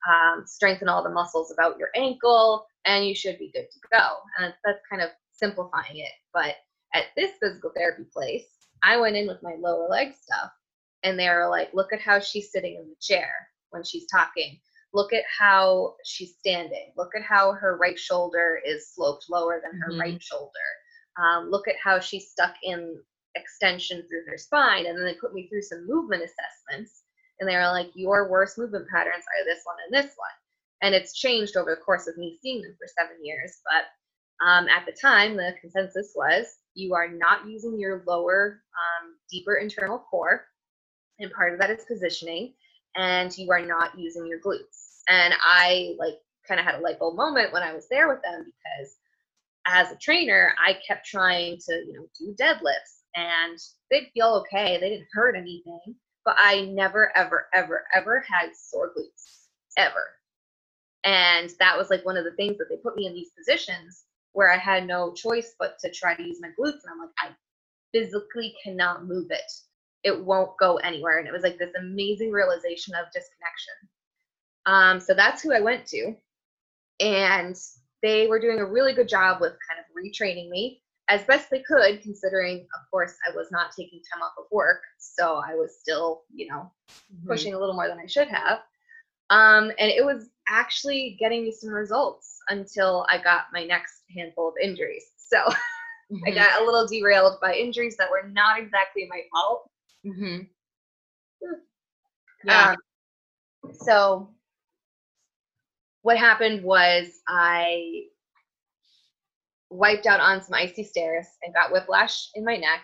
um, 0.07 0.43
strengthen 0.45 0.87
all 0.87 1.03
the 1.03 1.09
muscles 1.09 1.51
about 1.51 1.77
your 1.77 1.89
ankle, 1.95 2.65
and 2.85 3.05
you 3.05 3.15
should 3.15 3.37
be 3.39 3.51
good 3.53 3.67
to 3.71 3.79
go. 3.91 4.07
And 4.37 4.53
that's 4.63 4.79
kind 4.89 5.01
of 5.01 5.09
simplifying 5.33 5.97
it. 5.97 6.11
But 6.33 6.55
at 6.93 7.05
this 7.15 7.31
physical 7.41 7.71
therapy 7.75 8.05
place, 8.13 8.45
I 8.83 8.97
went 8.97 9.15
in 9.15 9.27
with 9.27 9.43
my 9.43 9.55
lower 9.59 9.87
leg 9.89 10.13
stuff 10.19 10.51
and 11.03 11.19
they 11.19 11.29
were 11.29 11.47
like, 11.49 11.73
look 11.73 11.93
at 11.93 11.99
how 11.99 12.19
she's 12.19 12.51
sitting 12.51 12.75
in 12.75 12.89
the 12.89 12.95
chair 13.01 13.29
when 13.71 13.83
she's 13.83 14.05
talking. 14.07 14.59
Look 14.93 15.13
at 15.13 15.23
how 15.37 15.95
she's 16.03 16.35
standing. 16.37 16.91
Look 16.97 17.11
at 17.15 17.21
how 17.23 17.53
her 17.53 17.77
right 17.77 17.97
shoulder 17.97 18.59
is 18.65 18.93
sloped 18.93 19.25
lower 19.29 19.61
than 19.61 19.79
her 19.81 19.91
Mhm. 19.91 19.99
right 19.99 20.23
shoulder. 20.23 20.51
Um, 21.17 21.49
look 21.49 21.67
at 21.67 21.75
how 21.77 21.99
she's 21.99 22.31
stuck 22.31 22.55
in 22.63 23.03
extension 23.35 24.07
through 24.07 24.25
her 24.25 24.37
spine. 24.37 24.85
And 24.87 24.97
then 24.97 25.05
they 25.05 25.13
put 25.15 25.33
me 25.33 25.47
through 25.47 25.61
some 25.61 25.85
movement 25.87 26.23
assessments. 26.23 27.03
And 27.39 27.47
they 27.47 27.55
were 27.55 27.67
like, 27.71 27.91
your 27.95 28.29
worst 28.29 28.57
movement 28.57 28.87
patterns 28.89 29.23
are 29.23 29.45
this 29.45 29.61
one 29.63 29.77
and 29.85 29.93
this 29.93 30.13
one. 30.17 30.29
And 30.81 30.95
it's 30.95 31.13
changed 31.13 31.55
over 31.57 31.75
the 31.75 31.81
course 31.81 32.07
of 32.07 32.17
me 32.17 32.37
seeing 32.41 32.61
them 32.61 32.75
for 32.77 32.87
seven 32.87 33.23
years. 33.23 33.61
But 33.65 34.45
um, 34.45 34.67
at 34.69 34.85
the 34.85 34.93
time, 34.93 35.35
the 35.35 35.55
consensus 35.61 36.13
was 36.15 36.45
you 36.73 36.93
are 36.95 37.09
not 37.09 37.45
using 37.47 37.77
your 37.79 38.03
lower, 38.07 38.63
um, 38.73 39.17
deeper 39.29 39.55
internal 39.55 39.99
core. 39.99 40.47
And 41.19 41.31
part 41.31 41.53
of 41.53 41.59
that 41.59 41.69
is 41.69 41.83
positioning. 41.85 42.55
And 42.95 43.35
you 43.37 43.51
are 43.51 43.65
not 43.65 43.97
using 43.97 44.25
your 44.25 44.39
glutes. 44.39 45.01
And 45.07 45.33
I 45.41 45.95
like 45.97 46.15
kind 46.47 46.59
of 46.59 46.65
had 46.65 46.75
a 46.75 46.81
light 46.81 46.99
bulb 46.99 47.15
moment 47.15 47.53
when 47.53 47.63
I 47.63 47.73
was 47.73 47.87
there 47.89 48.07
with 48.07 48.21
them 48.23 48.45
because 48.45 48.95
as 49.67 49.91
a 49.91 49.97
trainer, 49.97 50.53
I 50.63 50.77
kept 50.87 51.05
trying 51.05 51.57
to, 51.67 51.73
you 51.73 51.93
know, 51.93 52.07
do 52.17 52.35
deadlifts 52.41 53.03
and 53.15 53.59
they'd 53.91 54.11
feel 54.13 54.43
okay. 54.45 54.77
They 54.79 54.89
didn't 54.89 55.07
hurt 55.13 55.35
anything, 55.35 55.95
but 56.25 56.35
I 56.37 56.61
never, 56.65 57.15
ever, 57.15 57.47
ever, 57.53 57.85
ever 57.93 58.25
had 58.27 58.49
sore 58.55 58.91
glutes 58.97 59.47
ever. 59.77 60.03
And 61.03 61.49
that 61.59 61.77
was 61.77 61.89
like 61.89 62.05
one 62.05 62.17
of 62.17 62.25
the 62.25 62.35
things 62.35 62.57
that 62.57 62.65
they 62.69 62.77
put 62.77 62.95
me 62.95 63.05
in 63.05 63.13
these 63.13 63.31
positions 63.37 64.05
where 64.33 64.51
I 64.51 64.57
had 64.57 64.85
no 64.85 65.13
choice 65.13 65.55
but 65.59 65.77
to 65.79 65.91
try 65.91 66.15
to 66.15 66.23
use 66.23 66.39
my 66.41 66.49
glutes. 66.49 66.81
And 66.83 66.91
I'm 66.91 66.99
like, 66.99 67.09
I 67.19 67.29
physically 67.93 68.55
cannot 68.63 69.05
move 69.05 69.27
it. 69.31 69.51
It 70.03 70.23
won't 70.23 70.57
go 70.59 70.77
anywhere. 70.77 71.19
And 71.19 71.27
it 71.27 71.33
was 71.33 71.43
like 71.43 71.57
this 71.57 71.73
amazing 71.77 72.31
realization 72.31 72.93
of 72.95 73.05
disconnection. 73.13 73.73
Um, 74.65 74.99
so 74.99 75.13
that's 75.13 75.41
who 75.41 75.53
I 75.53 75.59
went 75.61 75.85
to. 75.87 76.15
And 76.99 77.55
they 78.01 78.27
were 78.27 78.39
doing 78.39 78.59
a 78.59 78.65
really 78.65 78.93
good 78.93 79.09
job 79.09 79.41
with 79.41 79.53
kind 79.67 79.79
of 79.79 79.85
retraining 79.95 80.49
me 80.49 80.81
as 81.09 81.23
best 81.23 81.49
they 81.49 81.61
could, 81.61 82.01
considering, 82.01 82.61
of 82.61 82.89
course, 82.91 83.15
I 83.27 83.35
was 83.35 83.47
not 83.51 83.71
taking 83.77 84.01
time 84.13 84.21
off 84.21 84.33
of 84.37 84.45
work. 84.51 84.81
So 84.99 85.41
I 85.45 85.55
was 85.55 85.77
still, 85.79 86.23
you 86.33 86.47
know, 86.47 86.71
pushing 87.27 87.53
a 87.53 87.59
little 87.59 87.73
more 87.75 87.87
than 87.87 87.99
I 87.99 88.05
should 88.05 88.27
have. 88.27 88.59
Um, 89.31 89.71
and 89.79 89.91
it 89.91 90.05
was 90.05 90.29
actually 90.47 91.17
getting 91.19 91.43
me 91.43 91.51
some 91.51 91.69
results 91.71 92.37
until 92.49 93.05
I 93.09 93.17
got 93.21 93.45
my 93.53 93.63
next 93.63 94.03
handful 94.15 94.49
of 94.49 94.53
injuries. 94.61 95.05
So 95.17 95.37
I 96.25 96.31
Mhm. 96.31 96.35
got 96.35 96.61
a 96.61 96.65
little 96.65 96.87
derailed 96.87 97.39
by 97.39 97.53
injuries 97.53 97.95
that 97.97 98.09
were 98.09 98.27
not 98.29 98.59
exactly 98.59 99.07
my 99.09 99.21
fault. 99.31 99.69
Mhm. 100.05 100.49
Yeah. 102.45 102.71
Um, 102.71 102.77
so 103.73 104.33
what 106.01 106.17
happened 106.17 106.63
was 106.63 107.21
I 107.27 108.05
wiped 109.69 110.07
out 110.07 110.19
on 110.19 110.41
some 110.41 110.53
icy 110.53 110.83
stairs 110.83 111.27
and 111.43 111.53
got 111.53 111.71
whiplash 111.71 112.29
in 112.35 112.43
my 112.43 112.55
neck 112.55 112.83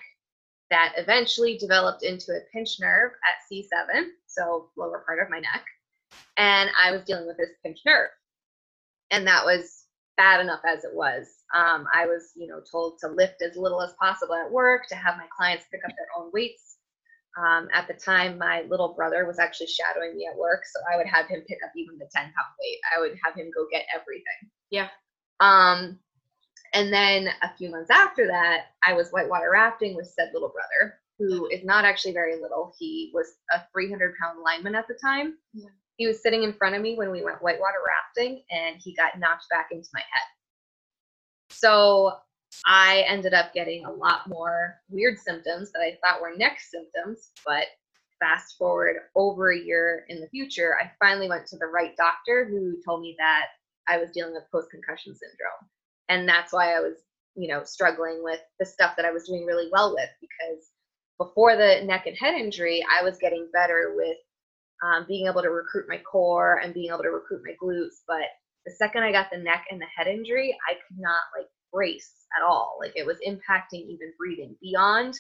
that 0.70 0.94
eventually 0.98 1.58
developed 1.58 2.04
into 2.04 2.32
a 2.32 2.40
pinched 2.52 2.82
nerve 2.82 3.12
at 3.24 3.52
C7, 3.52 4.10
so 4.28 4.70
lower 4.78 5.04
part 5.06 5.20
of 5.20 5.30
my 5.30 5.40
neck. 5.40 5.66
And 6.38 6.70
I 6.78 6.92
was 6.92 7.04
dealing 7.04 7.28
with 7.28 7.38
this 7.38 7.52
pinched 7.64 7.86
nerve. 7.86 8.10
And 9.12 9.28
that 9.28 9.46
was 9.46 9.86
bad 10.18 10.42
enough 10.42 10.62
as 10.68 10.84
it 10.84 10.94
was. 10.94 11.28
Um, 11.54 11.88
I 11.94 12.06
was, 12.06 12.32
you 12.36 12.48
know, 12.48 12.62
told 12.72 13.00
to 13.00 13.08
lift 13.08 13.42
as 13.42 13.56
little 13.56 13.82
as 13.82 13.94
possible 14.00 14.34
at 14.36 14.52
work, 14.52 14.88
to 14.88 14.96
have 14.96 15.18
my 15.18 15.28
clients 15.36 15.66
pick 15.72 15.82
up 15.86 15.92
their 15.96 16.08
own 16.18 16.32
weights. 16.34 16.75
Um, 17.38 17.68
at 17.74 17.88
the 17.88 17.94
time, 17.94 18.38
my 18.38 18.64
little 18.70 18.94
brother 18.94 19.26
was 19.26 19.40
actually 19.40 19.68
shadowing 19.68 20.16
me 20.16 20.28
at 20.32 20.38
work, 20.38 20.64
so 20.66 20.80
I 20.92 20.96
would 20.96 21.08
have 21.08 21.28
him 21.28 21.42
pick 21.48 21.60
up 21.64 21.72
even 21.76 21.98
the 21.98 22.10
10 22.16 22.24
pound 22.24 22.54
weight. 22.62 22.80
I 22.96 23.02
would 23.02 23.18
have 23.24 23.36
him 23.36 23.52
go 23.54 23.66
get 23.70 23.86
everything. 23.94 24.50
Yeah. 24.72 24.88
Um, 25.42 26.00
and 26.74 26.92
then 26.94 27.30
a 27.42 27.56
few 27.58 27.70
months 27.70 27.90
after 27.90 28.28
that, 28.28 28.68
I 28.86 28.94
was 28.94 29.10
whitewater 29.12 29.50
rafting 29.52 29.96
with 29.96 30.08
said 30.08 30.32
little 30.34 30.50
brother, 30.52 30.96
who 31.20 31.48
is 31.48 31.64
not 31.64 31.86
actually 31.86 32.14
very 32.14 32.40
little. 32.42 32.74
He 32.78 33.12
was 33.14 33.28
a 33.54 33.62
300 33.74 34.14
pound 34.22 34.40
lineman 34.44 34.76
at 34.76 34.88
the 34.88 34.98
time. 35.02 35.38
Yeah. 35.54 35.70
He 35.98 36.08
was 36.08 36.22
sitting 36.22 36.44
in 36.44 36.54
front 36.54 36.76
of 36.76 36.82
me 36.82 36.96
when 36.98 37.12
we 37.12 37.24
went 37.24 37.42
whitewater 37.42 37.80
rafting, 37.86 38.44
and 38.50 38.78
he 38.82 38.94
got 38.96 39.20
knocked 39.20 39.46
back 39.50 39.70
into 39.72 39.88
my 39.94 40.02
head. 40.02 40.28
So 41.50 42.14
I 42.66 43.04
ended 43.08 43.34
up 43.34 43.54
getting 43.54 43.86
a 43.86 43.92
lot 43.92 44.28
more 44.28 44.76
weird 44.90 45.20
symptoms 45.20 45.72
that 45.72 45.80
I 45.80 45.98
thought 46.02 46.22
were 46.22 46.36
neck 46.36 46.60
symptoms, 46.60 47.32
but 47.46 47.66
fast 48.20 48.58
forward 48.58 48.98
over 49.16 49.52
a 49.52 49.60
year 49.60 50.06
in 50.10 50.22
the 50.22 50.30
future, 50.30 50.76
I 50.82 50.92
finally 51.04 51.30
went 51.30 51.48
to 51.48 51.58
the 51.58 51.68
right 51.68 51.96
doctor 51.98 52.46
who 52.50 52.78
told 52.86 53.02
me 53.02 53.16
that 53.20 53.48
I 53.88 53.98
was 53.98 54.12
dealing 54.12 54.34
with 54.34 54.50
post 54.52 54.72
concussion 54.72 55.16
syndrome. 55.16 55.70
And 56.10 56.28
that's 56.28 56.54
why 56.54 56.76
I 56.76 56.80
was, 56.80 56.98
you 57.36 57.48
know, 57.48 57.64
struggling 57.64 58.22
with 58.24 58.40
the 58.60 58.66
stuff 58.66 58.96
that 58.96 59.06
I 59.06 59.12
was 59.12 59.28
doing 59.28 59.46
really 59.46 59.70
well 59.72 59.94
with 59.94 60.10
because 60.22 60.70
before 61.18 61.56
the 61.56 61.82
neck 61.86 62.06
and 62.08 62.18
head 62.18 62.36
injury, 62.36 62.84
I 62.92 63.04
was 63.04 63.18
getting 63.18 63.50
better 63.54 63.94
with 63.96 64.18
um, 64.84 65.06
being 65.08 65.28
able 65.28 65.42
to 65.42 65.50
recruit 65.50 65.86
my 65.88 66.00
core 66.00 66.60
and 66.60 66.74
being 66.74 66.90
able 66.90 67.04
to 67.04 67.10
recruit 67.10 67.42
my 67.46 67.54
glutes. 67.62 68.02
But 68.08 68.26
the 68.66 68.72
second 68.72 69.04
I 69.04 69.12
got 69.12 69.28
the 69.32 69.38
neck 69.38 69.66
and 69.72 69.80
the 69.80 69.86
head 69.96 70.08
injury, 70.08 70.56
I 70.70 70.74
could 70.74 71.00
not 71.00 71.22
like 71.38 71.48
brace 71.74 72.26
at 72.38 72.44
all. 72.44 72.78
Like 72.80 72.94
it 72.96 73.06
was 73.06 73.18
impacting 73.28 73.88
even 73.88 74.14
breathing 74.20 74.56
beyond 74.62 75.16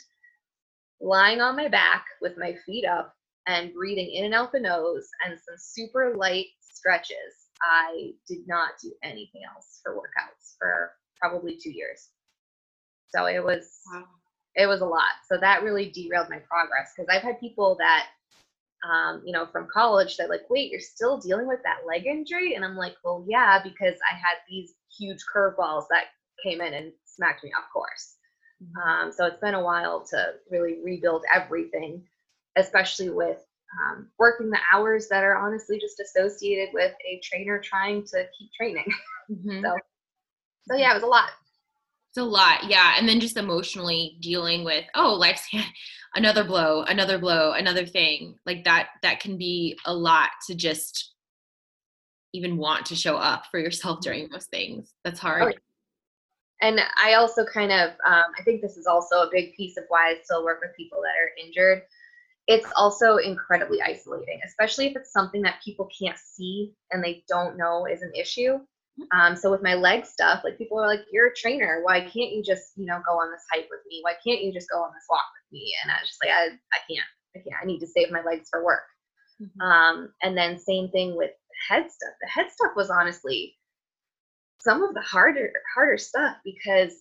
lying 1.02 1.42
on 1.42 1.56
my 1.56 1.68
back 1.68 2.06
with 2.22 2.38
my 2.38 2.56
feet 2.66 2.86
up 2.86 3.14
and 3.48 3.74
breathing 3.74 4.12
in 4.14 4.26
and 4.26 4.34
out 4.34 4.52
the 4.52 4.60
nose 4.60 5.08
and 5.26 5.40
some 5.40 5.56
super 5.58 6.16
light 6.18 6.48
stretches. 6.62 7.50
I 7.62 8.12
did 8.28 8.48
not 8.48 8.72
do 8.82 8.94
anything 9.04 9.42
else 9.56 9.80
for 9.84 9.96
workouts 9.96 10.56
for 10.60 10.94
probably 11.20 11.58
two 11.62 11.72
years. 11.72 12.10
So 13.10 13.28
it 13.28 13.44
was 13.44 13.82
Wow. 13.94 14.06
it 14.56 14.68
was 14.68 14.82
a 14.82 14.86
lot. 14.86 15.14
So 15.30 15.38
that 15.40 15.64
really 15.64 15.92
derailed 15.92 16.30
my 16.30 16.40
progress 16.40 16.94
because 16.96 17.10
I've 17.14 17.22
had 17.24 17.40
people 17.40 17.78
that, 17.80 18.08
um, 18.90 19.24
you 19.26 19.34
know, 19.34 19.48
from 19.48 19.68
college 19.74 20.18
that 20.18 20.30
like, 20.30 20.44
wait, 20.50 20.72
you're 20.72 20.80
still 20.82 21.20
dealing 21.20 21.48
with 21.48 21.60
that 21.64 21.88
leg 21.88 22.06
injury, 22.08 22.56
and 22.56 22.66
I'm 22.66 22.78
like, 22.78 22.96
well, 23.04 23.26
yeah, 23.28 23.62
because 23.64 23.96
I 24.12 24.16
had 24.16 24.38
these 24.50 24.74
huge 24.98 25.20
curveballs 25.36 25.86
that 25.92 26.06
came 26.46 26.62
in 26.62 26.74
and 26.74 26.92
smacked 27.06 27.44
me 27.44 27.52
off 27.58 27.66
course. 27.74 28.16
Um, 28.84 29.12
so 29.12 29.26
it's 29.26 29.40
been 29.40 29.54
a 29.54 29.64
while 29.64 30.06
to 30.12 30.34
really 30.50 30.80
rebuild 30.84 31.24
everything, 31.34 32.04
especially 32.56 33.10
with 33.10 33.38
um, 33.82 34.08
working 34.18 34.50
the 34.50 34.60
hours 34.74 35.08
that 35.10 35.24
are 35.24 35.36
honestly 35.36 35.80
just 35.80 36.00
associated 36.00 36.70
with 36.74 36.94
a 37.06 37.20
trainer 37.24 37.60
trying 37.60 38.04
to 38.06 38.26
keep 38.38 38.52
training. 38.54 38.86
Mhm. 39.30 39.62
So, 39.64 39.76
so 40.68 40.76
yeah, 40.76 40.92
it 40.92 40.96
was 40.96 41.04
a 41.04 41.08
lot. 41.08 41.30
It's 42.10 42.18
a 42.18 42.24
lot, 42.24 42.70
yeah. 42.70 42.96
And 42.98 43.08
then 43.08 43.20
just 43.20 43.38
emotionally 43.38 44.18
dealing 44.22 44.64
with, 44.64 44.86
oh, 44.96 45.14
life's 45.14 45.48
another 46.16 46.44
blow, 46.44 46.84
another 46.84 47.18
blow, 47.20 47.52
another 47.52 47.86
thing. 47.86 48.36
Like 48.46 48.64
that, 48.64 48.90
that 49.04 49.20
can 49.20 49.38
be 49.38 49.78
a 49.86 49.94
lot 49.94 50.30
to 50.48 50.56
just 50.56 51.14
even 52.34 52.58
want 52.58 52.86
to 52.88 52.96
show 52.96 53.16
up 53.16 53.46
for 53.52 53.60
yourself 53.60 54.00
during 54.02 54.30
those 54.30 54.46
things. 54.46 54.94
That's 55.04 55.20
hard. 55.20 55.44
Oh, 55.56 55.60
And 56.62 56.80
I 57.04 57.14
also 57.16 57.46
kind 57.46 57.72
of, 57.72 57.92
um, 58.06 58.32
I 58.40 58.44
think 58.44 58.62
this 58.62 58.78
is 58.78 58.88
also 58.88 59.22
a 59.22 59.30
big 59.32 59.56
piece 59.56 59.78
of 59.78 59.84
why 59.90 60.10
I 60.12 60.22
still 60.24 60.44
work 60.44 60.62
with 60.62 60.76
people 60.76 61.02
that 61.02 61.16
are 61.20 61.32
injured. 61.46 61.84
It's 62.48 62.68
also 62.76 63.18
incredibly 63.18 63.82
isolating, 63.82 64.40
especially 64.46 64.88
if 64.88 64.96
it's 64.96 65.12
something 65.12 65.42
that 65.44 65.62
people 65.64 65.90
can't 65.98 66.18
see 66.18 66.74
and 66.92 67.04
they 67.04 67.24
don't 67.28 67.58
know 67.58 67.86
is 67.88 68.02
an 68.04 68.14
issue. 68.16 68.60
Um, 69.12 69.36
so 69.36 69.52
with 69.52 69.64
my 69.64 69.74
leg 69.76 70.06
stuff, 70.06 70.44
like 70.44 70.58
people 70.58 70.80
are 70.80 70.88
like, 70.88 71.02
"You're 71.12 71.28
a 71.28 71.36
trainer. 71.36 71.82
Why 71.84 72.02
can't 72.02 72.32
you 72.32 72.44
just, 72.44 72.74
you 72.78 72.86
know, 72.86 73.02
go 73.06 73.14
on 73.20 73.32
this 73.32 73.44
hike 73.52 73.68
with 73.70 73.82
me? 73.88 74.00
Why 74.04 74.14
can't 74.26 74.42
you 74.42 74.54
just 74.54 74.70
go 74.70 74.80
on 74.82 74.94
this 74.94 75.06
walk 75.10 75.26
with 75.36 75.54
me?" 75.60 75.74
And 75.84 75.92
I 75.92 75.96
was 76.02 76.10
just 76.10 76.24
like, 76.24 76.32
"I, 76.34 76.46
I 76.74 76.80
can't. 76.90 77.08
I 77.36 77.40
can't. 77.40 77.62
I 77.62 77.66
need 77.66 77.80
to 77.80 77.88
save 77.88 78.12
my 78.12 78.22
legs 78.24 78.48
for 78.50 78.64
work." 78.64 78.84
Mhm. 79.42 79.62
Um, 79.62 80.14
and 80.22 80.38
then 80.38 80.58
same 80.60 80.90
thing 80.92 81.16
with 81.18 81.32
head 81.68 81.92
stuff. 81.92 82.14
The 82.22 82.28
head 82.30 82.52
stuff 82.52 82.72
was 82.76 82.90
honestly 82.90 83.58
some 84.60 84.84
of 84.84 84.94
the 84.94 85.02
harder 85.02 85.52
harder 85.74 85.98
stuff 85.98 86.38
because 86.44 86.94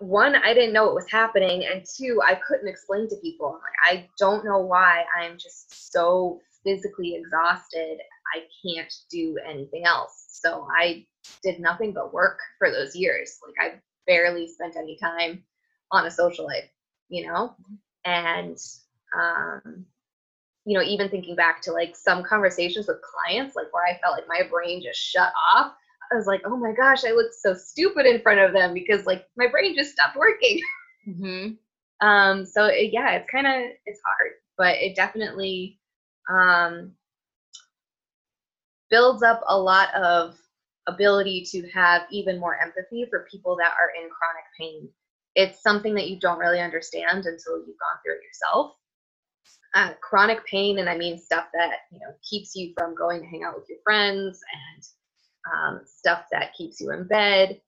one, 0.00 0.34
I 0.34 0.54
didn't 0.54 0.72
know 0.72 0.86
what 0.86 0.94
was 0.94 1.10
happening, 1.10 1.64
and 1.64 1.84
two, 1.96 2.20
I 2.26 2.34
couldn't 2.34 2.68
explain 2.68 3.08
to 3.08 3.16
people. 3.16 3.52
Like, 3.52 3.96
I 3.96 4.08
don't 4.18 4.44
know 4.44 4.58
why 4.58 5.04
I'm 5.18 5.38
just 5.38 5.92
so 5.92 6.40
physically 6.64 7.14
exhausted. 7.14 7.98
I 8.34 8.40
can't 8.66 8.92
do 9.10 9.38
anything 9.46 9.84
else. 9.84 10.26
So 10.30 10.66
I 10.76 11.06
did 11.42 11.60
nothing 11.60 11.92
but 11.92 12.12
work 12.12 12.38
for 12.58 12.70
those 12.70 12.96
years. 12.96 13.38
Like 13.46 13.72
I 13.72 13.80
barely 14.06 14.48
spent 14.48 14.76
any 14.76 14.96
time 14.96 15.44
on 15.92 16.06
a 16.06 16.10
social 16.10 16.46
life, 16.46 16.68
you 17.08 17.26
know? 17.26 17.54
And 18.04 18.58
um 19.18 19.86
you 20.66 20.78
know, 20.78 20.84
even 20.84 21.10
thinking 21.10 21.36
back 21.36 21.60
to 21.62 21.72
like 21.72 21.94
some 21.94 22.24
conversations 22.24 22.88
with 22.88 22.96
clients, 23.02 23.54
like 23.54 23.72
where 23.72 23.84
I 23.84 23.98
felt 24.00 24.16
like 24.16 24.26
my 24.26 24.48
brain 24.48 24.82
just 24.82 24.98
shut 24.98 25.30
off. 25.54 25.74
I 26.12 26.16
was 26.16 26.26
like, 26.26 26.42
oh 26.44 26.56
my 26.56 26.72
gosh, 26.72 27.04
I 27.04 27.12
looked 27.12 27.34
so 27.34 27.54
stupid 27.54 28.06
in 28.06 28.20
front 28.20 28.40
of 28.40 28.52
them 28.52 28.74
because 28.74 29.06
like 29.06 29.26
my 29.36 29.48
brain 29.48 29.74
just 29.76 29.92
stopped 29.92 30.16
working. 30.16 30.60
Mhm. 31.06 31.58
Um, 32.00 32.46
so 32.46 32.64
it, 32.64 32.90
yeah, 32.92 33.10
it's 33.12 33.30
kind 33.30 33.46
of 33.46 33.52
it's 33.84 34.00
hard, 34.06 34.32
but 34.56 34.76
it 34.76 34.96
definitely 34.96 35.78
um, 36.30 36.92
builds 38.90 39.22
up 39.22 39.42
a 39.48 39.58
lot 39.58 39.94
of 39.94 40.36
ability 40.86 41.44
to 41.50 41.68
have 41.70 42.02
even 42.10 42.40
more 42.40 42.58
empathy 42.58 43.06
for 43.10 43.26
people 43.30 43.56
that 43.56 43.72
are 43.80 43.90
in 44.02 44.08
chronic 44.10 44.44
pain. 44.58 44.88
It's 45.34 45.62
something 45.62 45.94
that 45.94 46.08
you 46.08 46.18
don't 46.20 46.38
really 46.38 46.60
understand 46.60 47.26
until 47.26 47.58
you've 47.58 47.78
gone 47.78 47.98
through 48.02 48.14
it 48.14 48.24
yourself. 48.24 48.76
Uh, 49.74 49.92
chronic 50.00 50.44
pain, 50.46 50.78
and 50.78 50.88
I 50.88 50.96
mean 50.96 51.18
stuff 51.18 51.46
that 51.52 51.80
you 51.90 51.98
know 51.98 52.14
keeps 52.28 52.54
you 52.54 52.72
from 52.78 52.94
going 52.94 53.20
to 53.20 53.26
hang 53.26 53.42
out 53.44 53.56
with 53.56 53.68
your 53.68 53.78
friends 53.84 54.40
and 54.74 54.84
um, 55.52 55.80
stuff 55.84 56.24
that 56.32 56.54
keeps 56.54 56.80
you 56.80 56.92
in 56.92 57.06
bed. 57.06 57.60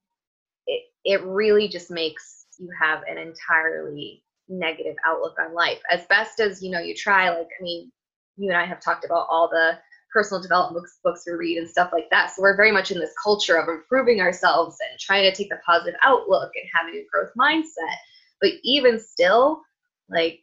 It 0.67 0.83
it 1.05 1.23
really 1.25 1.69
just 1.69 1.91
makes 1.91 2.47
you 2.59 2.69
have 2.81 3.03
an 3.09 3.19
entirely 3.19 4.23
negative 4.49 4.97
outlook 5.05 5.37
on 5.41 5.55
life. 5.55 5.81
As 5.91 6.07
best 6.07 6.41
as 6.41 6.63
you 6.63 6.71
know, 6.71 6.81
you 6.81 6.95
try. 6.95 7.31
Like 7.31 7.49
I 7.59 7.63
mean, 7.63 7.93
you 8.37 8.49
and 8.49 8.59
I 8.59 8.67
have 8.67 8.81
talked 8.81 9.05
about 9.05 9.27
all 9.31 9.49
the 9.49 9.79
personal 10.13 10.41
development 10.41 10.83
books, 10.83 10.99
books 11.05 11.25
we 11.27 11.35
read 11.35 11.59
and 11.59 11.69
stuff 11.69 11.91
like 11.93 12.09
that. 12.11 12.31
So 12.31 12.43
we're 12.43 12.57
very 12.57 12.73
much 12.73 12.91
in 12.91 12.99
this 12.99 13.13
culture 13.23 13.59
of 13.59 13.69
improving 13.69 14.21
ourselves 14.21 14.79
and 14.89 14.99
trying 14.99 15.25
to 15.25 15.37
take 15.37 15.53
a 15.53 15.61
positive 15.67 15.99
outlook 16.03 16.53
and 16.55 16.65
having 16.75 16.95
a 16.95 17.07
growth 17.13 17.33
mindset. 17.39 17.97
But 18.41 18.53
even 18.63 18.99
still, 18.99 19.61
like 20.09 20.41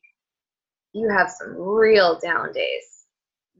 you 0.93 1.10
have 1.10 1.32
some 1.32 1.56
real 1.58 2.19
down 2.19 2.54
days 2.54 3.06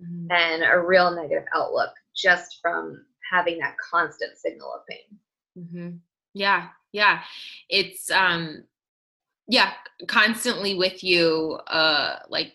mm-hmm. 0.02 0.32
and 0.32 0.64
a 0.64 0.80
real 0.80 1.12
negative 1.16 1.46
outlook 1.56 1.90
just 2.16 2.60
from 2.62 3.04
having 3.32 3.58
that 3.60 3.76
constant 3.78 4.38
signal 4.38 4.74
of 4.74 4.82
pain. 4.88 5.20
Mm-hmm. 5.58 5.98
Yeah, 6.34 6.70
yeah. 6.92 7.22
It's 7.70 8.10
um 8.12 8.64
yeah, 9.48 9.74
constantly 10.08 10.76
with 10.76 11.04
you 11.04 11.60
uh 11.68 12.18
like 12.30 12.54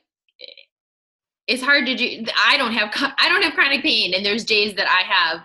it's 1.49 1.63
hard 1.63 1.87
to 1.87 1.97
do 1.97 2.25
i 2.47 2.57
don't 2.57 2.73
have 2.73 2.91
i 3.19 3.29
don't 3.29 3.43
have 3.43 3.55
chronic 3.55 3.83
pain 3.83 4.15
and 4.15 4.25
there's 4.25 4.45
days 4.45 4.75
that 4.75 4.87
i 4.87 5.03
have 5.03 5.43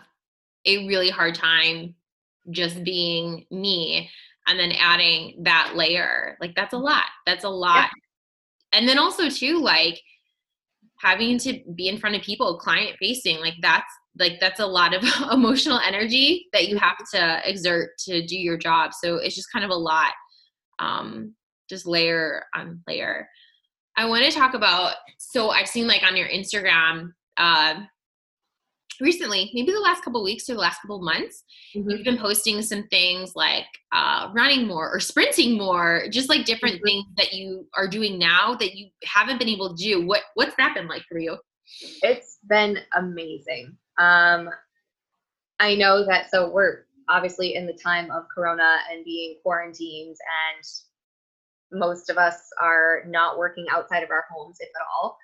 a 0.65 0.85
really 0.87 1.09
hard 1.09 1.33
time 1.33 1.95
just 2.51 2.83
being 2.83 3.45
me 3.49 4.09
and 4.47 4.59
then 4.59 4.73
adding 4.73 5.41
that 5.43 5.73
layer 5.75 6.37
like 6.41 6.53
that's 6.55 6.73
a 6.73 6.75
mm-hmm. 6.75 6.85
lot 6.85 7.05
that's 7.25 7.45
a 7.45 7.49
lot 7.49 7.89
yeah. 7.89 8.77
and 8.79 8.87
then 8.87 8.99
also 8.99 9.29
too 9.29 9.59
like 9.59 9.99
having 10.99 11.37
to 11.37 11.59
be 11.75 11.87
in 11.87 11.97
front 11.97 12.15
of 12.15 12.21
people 12.21 12.57
client 12.57 12.95
facing 12.99 13.39
like 13.39 13.55
that's 13.61 13.91
like 14.19 14.39
that's 14.39 14.59
a 14.59 14.65
lot 14.65 14.93
of 14.93 15.03
emotional 15.31 15.79
energy 15.79 16.47
that 16.53 16.67
you 16.67 16.77
have 16.77 16.97
to 17.11 17.41
exert 17.49 17.89
to 17.97 18.25
do 18.25 18.37
your 18.37 18.57
job 18.57 18.91
so 18.93 19.15
it's 19.15 19.35
just 19.35 19.51
kind 19.51 19.65
of 19.65 19.71
a 19.71 19.75
lot 19.75 20.11
um 20.79 21.33
just 21.69 21.87
layer 21.87 22.43
on 22.55 22.81
layer 22.87 23.27
I 23.95 24.05
want 24.05 24.25
to 24.25 24.31
talk 24.31 24.53
about. 24.53 24.95
So 25.17 25.49
I've 25.49 25.67
seen 25.67 25.87
like 25.87 26.03
on 26.03 26.15
your 26.15 26.27
Instagram 26.27 27.13
uh, 27.37 27.75
recently, 28.99 29.51
maybe 29.53 29.71
the 29.71 29.79
last 29.79 30.03
couple 30.03 30.23
weeks 30.23 30.49
or 30.49 30.53
the 30.53 30.59
last 30.59 30.81
couple 30.81 31.01
months, 31.01 31.43
mm-hmm. 31.75 31.89
you've 31.89 32.03
been 32.03 32.17
posting 32.17 32.61
some 32.61 32.87
things 32.87 33.33
like 33.35 33.65
uh, 33.91 34.29
running 34.33 34.67
more 34.67 34.91
or 34.91 34.99
sprinting 34.99 35.57
more, 35.57 36.07
just 36.09 36.29
like 36.29 36.45
different 36.45 36.75
mm-hmm. 36.75 36.85
things 36.85 37.05
that 37.17 37.33
you 37.33 37.67
are 37.75 37.87
doing 37.87 38.17
now 38.17 38.55
that 38.55 38.75
you 38.75 38.89
haven't 39.03 39.39
been 39.39 39.49
able 39.49 39.75
to 39.75 39.83
do. 39.83 40.05
What 40.05 40.21
What's 40.33 40.55
that 40.57 40.73
been 40.75 40.87
like 40.87 41.03
for 41.09 41.19
you? 41.19 41.37
It's 42.01 42.39
been 42.47 42.79
amazing. 42.95 43.77
Um, 43.97 44.49
I 45.59 45.75
know 45.75 46.05
that. 46.05 46.31
So 46.31 46.49
we're 46.49 46.85
obviously 47.09 47.55
in 47.55 47.65
the 47.67 47.73
time 47.73 48.11
of 48.11 48.25
Corona 48.33 48.77
and 48.91 49.05
being 49.05 49.35
quarantined 49.43 50.15
and 50.55 50.65
most 51.71 52.09
of 52.09 52.17
us 52.17 52.49
are 52.61 53.03
not 53.07 53.37
working 53.37 53.65
outside 53.71 54.03
of 54.03 54.11
our 54.11 54.25
homes, 54.31 54.57
if 54.59 54.69
at 54.69 54.85
all. 54.93 55.17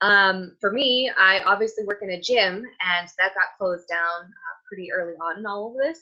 Um, 0.00 0.56
for 0.60 0.70
me, 0.70 1.10
I 1.16 1.40
obviously 1.40 1.84
work 1.84 2.00
in 2.02 2.10
a 2.10 2.20
gym, 2.20 2.56
and 2.56 3.08
that 3.18 3.34
got 3.34 3.58
closed 3.58 3.88
down 3.88 4.22
uh, 4.22 4.56
pretty 4.68 4.92
early 4.92 5.14
on 5.14 5.38
in 5.38 5.46
all 5.46 5.70
of 5.70 5.76
this. 5.76 6.00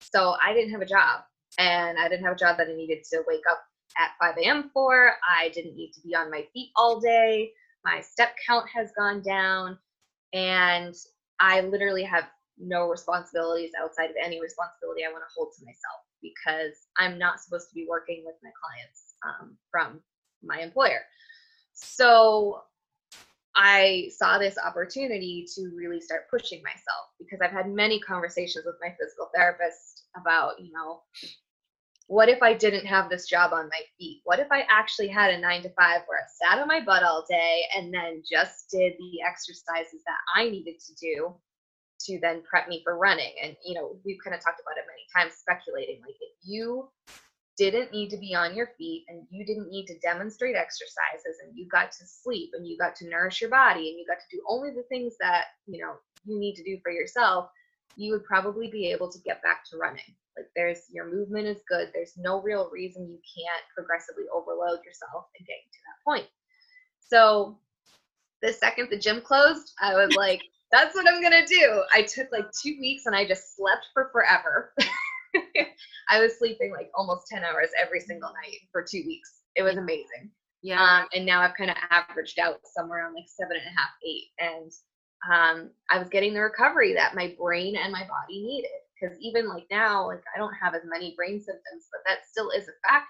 So 0.00 0.36
I 0.42 0.52
didn't 0.52 0.72
have 0.72 0.82
a 0.82 0.86
job, 0.86 1.20
and 1.58 1.98
I 1.98 2.08
didn't 2.08 2.24
have 2.24 2.34
a 2.34 2.38
job 2.38 2.58
that 2.58 2.68
I 2.68 2.74
needed 2.74 3.04
to 3.12 3.22
wake 3.26 3.44
up 3.50 3.60
at 3.98 4.10
5 4.20 4.36
a.m. 4.38 4.70
for. 4.74 5.12
I 5.28 5.48
didn't 5.50 5.76
need 5.76 5.92
to 5.92 6.00
be 6.02 6.14
on 6.14 6.30
my 6.30 6.44
feet 6.52 6.70
all 6.76 7.00
day. 7.00 7.50
My 7.84 8.00
step 8.00 8.36
count 8.46 8.66
has 8.74 8.90
gone 8.98 9.22
down, 9.22 9.78
and 10.32 10.94
I 11.40 11.60
literally 11.60 12.04
have 12.04 12.24
no 12.58 12.88
responsibilities 12.88 13.72
outside 13.80 14.10
of 14.10 14.16
any 14.22 14.40
responsibility 14.40 15.04
I 15.04 15.12
want 15.12 15.24
to 15.28 15.34
hold 15.34 15.52
to 15.58 15.64
myself 15.64 16.00
because 16.22 16.88
I'm 16.98 17.18
not 17.18 17.40
supposed 17.40 17.68
to 17.68 17.74
be 17.74 17.86
working 17.88 18.22
with 18.24 18.36
my 18.42 18.50
clients 18.60 19.14
um, 19.26 19.56
from 19.70 20.00
my 20.42 20.60
employer. 20.60 21.02
So 21.72 22.62
I 23.54 24.08
saw 24.16 24.38
this 24.38 24.56
opportunity 24.58 25.46
to 25.54 25.70
really 25.74 26.00
start 26.00 26.30
pushing 26.30 26.62
myself 26.62 27.08
because 27.18 27.40
I've 27.42 27.52
had 27.52 27.70
many 27.70 28.00
conversations 28.00 28.64
with 28.66 28.76
my 28.80 28.94
physical 29.00 29.30
therapist 29.34 30.04
about, 30.16 30.60
you 30.60 30.72
know, 30.72 31.00
what 32.08 32.28
if 32.28 32.42
I 32.42 32.54
didn't 32.54 32.86
have 32.86 33.10
this 33.10 33.26
job 33.26 33.52
on 33.52 33.68
my 33.68 33.80
feet? 33.98 34.20
What 34.24 34.38
if 34.38 34.46
I 34.52 34.64
actually 34.68 35.08
had 35.08 35.34
a 35.34 35.40
nine 35.40 35.62
to 35.62 35.70
five 35.70 36.02
where 36.06 36.20
I 36.20 36.26
sat 36.28 36.60
on 36.60 36.68
my 36.68 36.80
butt 36.80 37.02
all 37.02 37.24
day 37.28 37.62
and 37.76 37.92
then 37.92 38.22
just 38.30 38.70
did 38.70 38.92
the 38.98 39.22
exercises 39.26 40.02
that 40.06 40.18
I 40.34 40.48
needed 40.48 40.76
to 40.80 40.94
do 40.94 41.34
to 42.06 42.20
then 42.20 42.42
prep 42.48 42.68
me 42.68 42.82
for 42.84 42.96
running? 42.96 43.32
And, 43.42 43.56
you 43.64 43.74
know, 43.74 43.98
we've 44.04 44.18
kind 44.22 44.36
of 44.36 44.42
talked 44.42 44.60
about 44.60 44.78
it 44.78 44.86
many 44.86 45.02
times, 45.16 45.38
speculating 45.38 46.00
like 46.02 46.16
if 46.20 46.32
you 46.44 46.88
didn't 47.56 47.90
need 47.90 48.10
to 48.10 48.18
be 48.18 48.34
on 48.34 48.54
your 48.54 48.68
feet 48.78 49.04
and 49.08 49.26
you 49.30 49.44
didn't 49.44 49.70
need 49.70 49.86
to 49.86 49.98
demonstrate 49.98 50.54
exercises 50.54 51.38
and 51.42 51.56
you 51.56 51.66
got 51.68 51.90
to 51.90 52.06
sleep 52.06 52.50
and 52.52 52.66
you 52.66 52.76
got 52.78 52.94
to 52.94 53.08
nourish 53.08 53.40
your 53.40 53.50
body 53.50 53.88
and 53.88 53.98
you 53.98 54.04
got 54.06 54.18
to 54.20 54.36
do 54.36 54.42
only 54.48 54.70
the 54.70 54.84
things 54.90 55.14
that 55.20 55.46
you 55.66 55.82
know 55.82 55.94
you 56.24 56.38
need 56.38 56.54
to 56.54 56.62
do 56.62 56.78
for 56.82 56.92
yourself 56.92 57.48
you 57.96 58.12
would 58.12 58.24
probably 58.24 58.68
be 58.68 58.90
able 58.90 59.10
to 59.10 59.18
get 59.20 59.42
back 59.42 59.64
to 59.64 59.76
running 59.76 60.14
like 60.36 60.46
there's 60.54 60.82
your 60.92 61.10
movement 61.10 61.46
is 61.46 61.62
good 61.68 61.88
there's 61.94 62.14
no 62.16 62.42
real 62.42 62.68
reason 62.72 63.08
you 63.08 63.18
can't 63.18 63.64
progressively 63.74 64.24
overload 64.34 64.84
yourself 64.84 65.26
and 65.38 65.46
get 65.46 65.56
to 65.72 65.78
that 65.86 66.04
point 66.04 66.26
so 67.00 67.58
the 68.42 68.52
second 68.52 68.88
the 68.90 68.98
gym 68.98 69.20
closed 69.20 69.72
i 69.80 69.94
was 69.94 70.14
like 70.16 70.40
that's 70.72 70.94
what 70.94 71.08
i'm 71.08 71.22
gonna 71.22 71.46
do 71.46 71.82
i 71.92 72.02
took 72.02 72.26
like 72.32 72.46
two 72.52 72.76
weeks 72.80 73.06
and 73.06 73.14
i 73.14 73.26
just 73.26 73.56
slept 73.56 73.86
for 73.94 74.10
forever 74.12 74.74
I 76.08 76.20
was 76.20 76.38
sleeping 76.38 76.72
like 76.72 76.90
almost 76.94 77.26
10 77.28 77.44
hours 77.44 77.68
every 77.80 78.00
single 78.00 78.30
night 78.30 78.58
for 78.72 78.82
two 78.82 79.02
weeks. 79.06 79.42
It 79.54 79.62
was 79.62 79.76
amazing. 79.76 80.30
Yeah. 80.62 80.82
Um, 80.82 81.08
and 81.14 81.26
now 81.26 81.42
I've 81.42 81.56
kind 81.56 81.70
of 81.70 81.76
averaged 81.90 82.38
out 82.38 82.60
somewhere 82.64 83.04
around 83.04 83.14
like 83.14 83.28
seven 83.28 83.56
and 83.56 83.66
a 83.66 83.80
half, 83.80 83.90
eight. 84.04 84.24
And 84.38 84.72
um, 85.30 85.70
I 85.90 85.98
was 85.98 86.08
getting 86.08 86.34
the 86.34 86.40
recovery 86.40 86.94
that 86.94 87.14
my 87.14 87.34
brain 87.38 87.76
and 87.76 87.92
my 87.92 88.06
body 88.06 88.42
needed. 88.42 88.70
Because 89.00 89.16
even 89.20 89.48
like 89.48 89.66
now, 89.70 90.06
like 90.06 90.22
I 90.34 90.38
don't 90.38 90.54
have 90.54 90.74
as 90.74 90.82
many 90.86 91.14
brain 91.16 91.38
symptoms, 91.40 91.86
but 91.92 92.00
that 92.06 92.26
still 92.30 92.50
is 92.50 92.68
a 92.68 92.88
factor. 92.88 93.06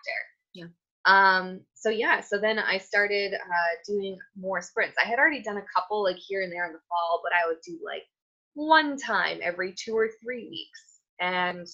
Yeah. 0.52 0.66
Um, 1.06 1.60
so 1.74 1.88
yeah, 1.88 2.20
so 2.20 2.38
then 2.38 2.58
I 2.58 2.78
started 2.78 3.34
uh, 3.34 3.74
doing 3.86 4.18
more 4.36 4.60
sprints. 4.60 4.96
I 5.02 5.06
had 5.06 5.20
already 5.20 5.42
done 5.42 5.58
a 5.58 5.64
couple 5.74 6.02
like 6.02 6.16
here 6.16 6.42
and 6.42 6.52
there 6.52 6.66
in 6.66 6.72
the 6.72 6.80
fall, 6.88 7.20
but 7.22 7.32
I 7.32 7.46
would 7.46 7.60
do 7.64 7.78
like 7.84 8.02
one 8.54 8.96
time 8.96 9.38
every 9.42 9.72
two 9.72 9.94
or 9.96 10.10
three 10.20 10.48
weeks. 10.50 10.80
And 11.20 11.66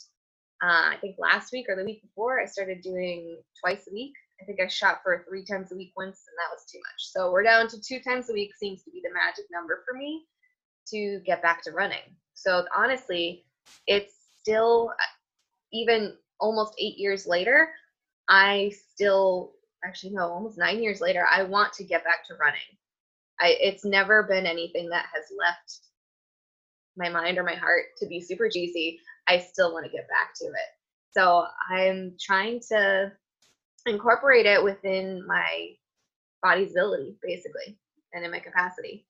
uh, 0.63 0.93
I 0.93 0.97
think 1.01 1.17
last 1.19 1.51
week 1.53 1.67
or 1.69 1.77
the 1.77 1.85
week 1.85 2.03
before, 2.03 2.41
I 2.41 2.45
started 2.45 2.83
doing 2.83 3.39
twice 3.65 3.87
a 3.89 3.95
week. 3.95 4.13
I 4.43 4.45
think 4.45 4.61
I 4.61 4.67
shot 4.67 5.01
for 5.05 5.25
three 5.29 5.45
times 5.45 5.71
a 5.71 5.77
week 5.77 5.93
once, 5.97 6.25
and 6.27 6.37
that 6.39 6.53
was 6.53 6.65
too 6.71 6.79
much. 6.79 7.13
So 7.13 7.31
we're 7.31 7.45
down 7.45 7.69
to 7.69 7.81
two 7.81 8.01
times 8.01 8.29
a 8.29 8.33
week, 8.33 8.51
seems 8.57 8.83
to 8.83 8.91
be 8.91 9.01
the 9.03 9.15
magic 9.15 9.45
number 9.53 9.85
for 9.89 9.97
me 9.97 10.25
to 10.89 11.21
get 11.25 11.43
back 11.43 11.63
to 11.65 11.71
running. 11.71 12.17
So 12.35 12.65
honestly, 12.77 13.45
it's 13.87 14.15
still, 14.41 14.93
uh, 14.99 15.13
even 15.73 16.17
almost 16.41 16.75
eight 16.79 16.99
years 16.99 17.27
later, 17.27 17.69
I 18.29 18.73
still, 18.93 19.53
actually, 19.85 20.13
no, 20.13 20.29
almost 20.29 20.59
nine 20.59 20.83
years 20.83 21.01
later, 21.01 21.25
I 21.31 21.45
want 21.45 21.73
to 21.75 21.85
get 21.85 22.05
back 22.05 22.27
to 22.27 22.35
running. 22.35 22.61
I, 23.41 23.57
it's 23.61 23.85
never 23.85 24.25
been 24.25 24.47
anything 24.47 24.89
that 24.89 25.07
has 25.15 25.25
left 25.39 25.79
my 26.97 27.09
mind 27.09 27.39
or 27.39 27.45
my 27.45 27.55
heart 27.55 27.85
to 27.99 28.07
be 28.07 28.21
super 28.21 28.49
cheesy. 28.49 28.99
I 29.29 29.39
still 29.39 29.73
want 29.73 29.87
to 29.87 29.93
get 29.93 30.09
back 30.09 30.35
to 30.37 30.47
it. 30.47 30.71
So 31.13 31.47
I'm 31.71 32.17
trying 32.21 32.61
to 32.71 33.13
incorporate 33.87 34.47
it 34.47 34.63
within 34.63 35.27
my 35.27 35.71
body's 36.43 36.73
ability, 36.73 37.17
basically, 37.23 37.79
and 38.13 38.25
in 38.25 38.31
my 38.31 38.41
capacity. 38.41 39.07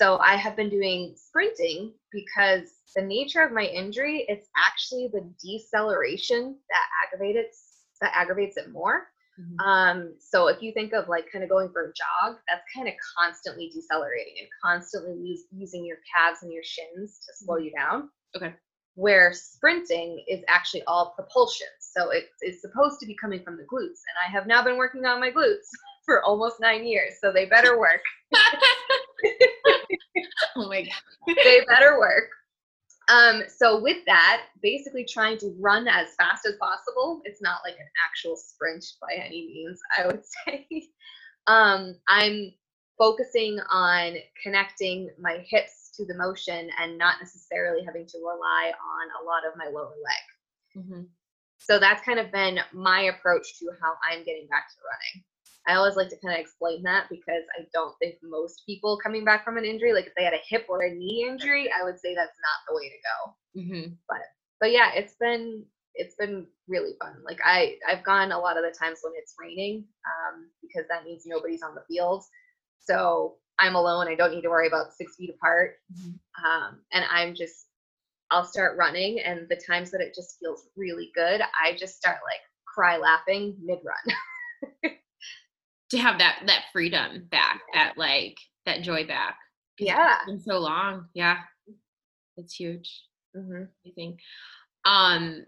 So 0.00 0.18
I 0.18 0.36
have 0.36 0.56
been 0.56 0.70
doing 0.70 1.14
sprinting 1.16 1.92
because 2.10 2.70
the 2.96 3.02
nature 3.02 3.42
of 3.42 3.52
my 3.52 3.64
injury, 3.64 4.24
it's 4.28 4.48
actually 4.56 5.08
the 5.12 5.28
deceleration 5.42 6.56
that 6.70 6.86
aggravates 7.06 7.68
that 8.00 8.12
aggravates 8.14 8.56
it 8.56 8.72
more. 8.72 9.06
Mm-hmm. 9.40 9.66
Um, 9.66 10.14
so 10.18 10.48
if 10.48 10.60
you 10.60 10.72
think 10.72 10.92
of 10.92 11.08
like 11.08 11.30
kind 11.30 11.44
of 11.44 11.50
going 11.50 11.70
for 11.72 11.84
a 11.84 11.92
jog, 11.94 12.36
that's 12.48 12.64
kind 12.74 12.88
of 12.88 12.94
constantly 13.16 13.70
decelerating 13.72 14.34
and 14.40 14.48
constantly 14.62 15.16
use, 15.24 15.44
using 15.52 15.86
your 15.86 15.98
calves 16.14 16.42
and 16.42 16.52
your 16.52 16.64
shins 16.64 17.20
to 17.24 17.44
slow 17.44 17.56
mm-hmm. 17.56 17.66
you 17.66 17.72
down. 17.72 18.10
Okay. 18.36 18.54
Where 18.94 19.32
sprinting 19.32 20.22
is 20.28 20.40
actually 20.48 20.82
all 20.84 21.14
propulsion. 21.16 21.68
So 21.80 22.10
it 22.10 22.26
is 22.42 22.60
supposed 22.60 23.00
to 23.00 23.06
be 23.06 23.14
coming 23.14 23.42
from 23.42 23.56
the 23.56 23.64
glutes. 23.64 24.02
And 24.06 24.16
I 24.26 24.30
have 24.30 24.46
now 24.46 24.62
been 24.62 24.76
working 24.76 25.04
on 25.06 25.20
my 25.20 25.30
glutes 25.30 25.68
for 26.04 26.22
almost 26.24 26.60
nine 26.60 26.84
years, 26.84 27.14
so 27.20 27.32
they 27.32 27.46
better 27.46 27.78
work. 27.78 28.02
oh 30.56 30.68
my 30.68 30.82
god. 30.82 31.36
they 31.44 31.60
better 31.68 31.98
work. 31.98 32.28
Um, 33.08 33.42
so 33.48 33.80
with 33.80 33.98
that, 34.06 34.44
basically 34.62 35.04
trying 35.04 35.38
to 35.38 35.54
run 35.58 35.88
as 35.88 36.14
fast 36.18 36.46
as 36.46 36.54
possible. 36.60 37.20
It's 37.24 37.42
not 37.42 37.60
like 37.64 37.74
an 37.74 37.88
actual 38.08 38.36
sprint 38.36 38.84
by 39.00 39.14
any 39.14 39.46
means, 39.46 39.80
I 39.98 40.06
would 40.06 40.22
say. 40.46 40.66
um, 41.46 41.94
I'm 42.08 42.52
focusing 42.98 43.58
on 43.70 44.14
connecting 44.42 45.10
my 45.20 45.44
hips 45.48 45.81
to 45.94 46.06
the 46.06 46.16
motion 46.16 46.70
and 46.80 46.98
not 46.98 47.16
necessarily 47.20 47.84
having 47.84 48.06
to 48.06 48.18
rely 48.18 48.72
on 48.72 49.06
a 49.20 49.24
lot 49.24 49.46
of 49.46 49.56
my 49.56 49.66
lower 49.66 49.94
leg. 49.94 50.84
Mm-hmm. 50.84 51.02
So 51.58 51.78
that's 51.78 52.04
kind 52.04 52.18
of 52.18 52.32
been 52.32 52.58
my 52.72 53.02
approach 53.02 53.58
to 53.58 53.70
how 53.80 53.94
I'm 54.10 54.24
getting 54.24 54.48
back 54.48 54.68
to 54.70 54.76
running. 54.82 55.24
I 55.66 55.74
always 55.74 55.94
like 55.94 56.08
to 56.08 56.16
kind 56.16 56.34
of 56.34 56.40
explain 56.40 56.82
that 56.82 57.06
because 57.08 57.44
I 57.56 57.64
don't 57.72 57.96
think 58.00 58.16
most 58.22 58.62
people 58.66 58.98
coming 59.00 59.24
back 59.24 59.44
from 59.44 59.58
an 59.58 59.64
injury, 59.64 59.92
like 59.92 60.06
if 60.06 60.14
they 60.16 60.24
had 60.24 60.34
a 60.34 60.42
hip 60.48 60.66
or 60.68 60.82
a 60.82 60.92
knee 60.92 61.26
injury, 61.28 61.70
I 61.70 61.84
would 61.84 62.00
say 62.00 62.14
that's 62.14 62.38
not 62.42 62.66
the 62.68 62.74
way 62.74 62.88
to 62.88 62.96
go. 63.06 63.60
Mm-hmm. 63.60 63.92
But 64.08 64.22
but 64.60 64.72
yeah, 64.72 64.92
it's 64.94 65.14
been 65.20 65.64
it's 65.94 66.16
been 66.16 66.46
really 66.66 66.94
fun. 67.00 67.14
Like 67.24 67.38
I 67.44 67.76
I've 67.88 68.02
gone 68.02 68.32
a 68.32 68.38
lot 68.38 68.56
of 68.56 68.64
the 68.64 68.76
times 68.76 69.00
when 69.02 69.12
it's 69.16 69.34
raining 69.38 69.84
um, 70.06 70.48
because 70.62 70.88
that 70.88 71.04
means 71.04 71.24
nobody's 71.26 71.62
on 71.62 71.76
the 71.76 71.84
field, 71.88 72.24
so 72.80 73.36
I'm 73.62 73.76
alone. 73.76 74.08
I 74.08 74.14
don't 74.14 74.32
need 74.32 74.42
to 74.42 74.50
worry 74.50 74.66
about 74.66 74.92
six 74.92 75.16
feet 75.16 75.30
apart, 75.30 75.76
mm-hmm. 75.92 76.44
um, 76.44 76.80
and 76.92 77.04
I'm 77.10 77.34
just 77.34 77.66
I'll 78.30 78.44
start 78.44 78.76
running, 78.76 79.20
and 79.20 79.48
the 79.48 79.56
times 79.56 79.90
that 79.92 80.00
it 80.00 80.14
just 80.14 80.38
feels 80.40 80.66
really 80.76 81.10
good, 81.14 81.40
I 81.40 81.76
just 81.76 81.96
start 81.96 82.16
like 82.24 82.40
cry 82.66 82.96
laughing 82.96 83.56
mid 83.62 83.78
run. 83.84 84.92
to 85.90 85.98
have 85.98 86.18
that 86.18 86.42
that 86.46 86.64
freedom 86.72 87.28
back, 87.30 87.60
that 87.74 87.94
like 87.96 88.38
that 88.66 88.82
joy 88.82 89.06
back. 89.06 89.36
Yeah. 89.78 90.16
It's 90.16 90.26
been 90.26 90.40
so 90.40 90.58
long. 90.58 91.06
Yeah. 91.14 91.38
It's 92.36 92.54
huge. 92.54 93.04
Mm-hmm. 93.36 93.64
think. 93.94 94.18
Um 94.84 95.44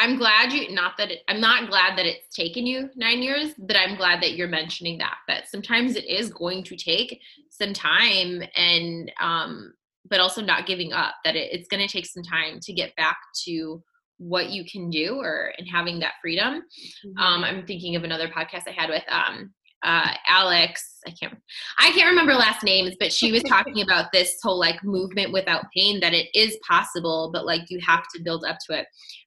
I'm 0.00 0.16
glad 0.16 0.52
you 0.52 0.72
not 0.72 0.96
that 0.96 1.10
it, 1.10 1.20
I'm 1.28 1.40
not 1.40 1.68
glad 1.68 1.96
that 1.98 2.06
it's 2.06 2.34
taken 2.34 2.66
you 2.66 2.88
9 2.96 3.22
years, 3.22 3.52
but 3.58 3.76
I'm 3.76 3.96
glad 3.96 4.22
that 4.22 4.34
you're 4.34 4.48
mentioning 4.48 4.98
that 4.98 5.18
that 5.28 5.48
sometimes 5.48 5.94
it 5.94 6.06
is 6.06 6.32
going 6.32 6.64
to 6.64 6.76
take 6.76 7.20
some 7.50 7.72
time 7.72 8.42
and 8.56 9.12
um 9.20 9.74
but 10.08 10.18
also 10.18 10.42
not 10.42 10.66
giving 10.66 10.92
up 10.92 11.14
that 11.24 11.36
it, 11.36 11.52
it's 11.52 11.68
going 11.68 11.86
to 11.86 11.92
take 11.92 12.06
some 12.06 12.22
time 12.22 12.58
to 12.60 12.72
get 12.72 12.96
back 12.96 13.18
to 13.44 13.82
what 14.20 14.50
you 14.50 14.64
can 14.64 14.90
do 14.90 15.16
or 15.18 15.52
and 15.56 15.66
having 15.66 15.98
that 15.98 16.14
freedom. 16.20 16.62
Mm-hmm. 17.06 17.18
Um, 17.18 17.44
I'm 17.44 17.66
thinking 17.66 17.96
of 17.96 18.04
another 18.04 18.28
podcast 18.28 18.62
I 18.66 18.72
had 18.72 18.90
with 18.90 19.04
um, 19.08 19.52
uh, 19.82 20.12
Alex, 20.26 20.98
I 21.06 21.10
can't, 21.10 21.36
I 21.78 21.90
can't 21.92 22.10
remember 22.10 22.34
last 22.34 22.62
names, 22.62 22.94
but 22.98 23.12
she 23.12 23.32
was 23.32 23.42
talking 23.44 23.80
about 23.82 24.12
this 24.12 24.38
whole 24.42 24.58
like 24.58 24.82
movement 24.84 25.32
without 25.32 25.64
pain 25.74 26.00
that 26.00 26.12
it 26.12 26.28
is 26.34 26.58
possible, 26.66 27.30
but 27.32 27.46
like 27.46 27.70
you 27.70 27.80
have 27.80 28.04
to 28.14 28.22
build 28.22 28.44
up 28.44 28.58
to 28.66 28.78
it. 28.78 28.86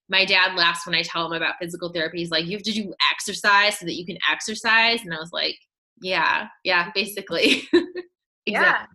My 0.10 0.26
dad 0.26 0.56
laughs 0.56 0.86
when 0.86 0.96
I 0.96 1.02
tell 1.02 1.26
him 1.26 1.34
about 1.34 1.56
physical 1.60 1.92
therapy. 1.92 2.20
He's 2.20 2.30
like, 2.30 2.46
you 2.46 2.58
have 2.58 2.64
to 2.64 2.72
do 2.72 2.94
exercise 3.12 3.80
so 3.80 3.86
that 3.86 3.96
you 3.96 4.06
can 4.06 4.18
exercise. 4.32 5.02
And 5.04 5.14
I 5.14 5.18
was 5.18 5.32
like, 5.32 5.58
yeah, 6.02 6.48
yeah, 6.64 6.92
basically. 6.94 7.64
exactly. 8.46 8.46
Yeah. 8.46 8.86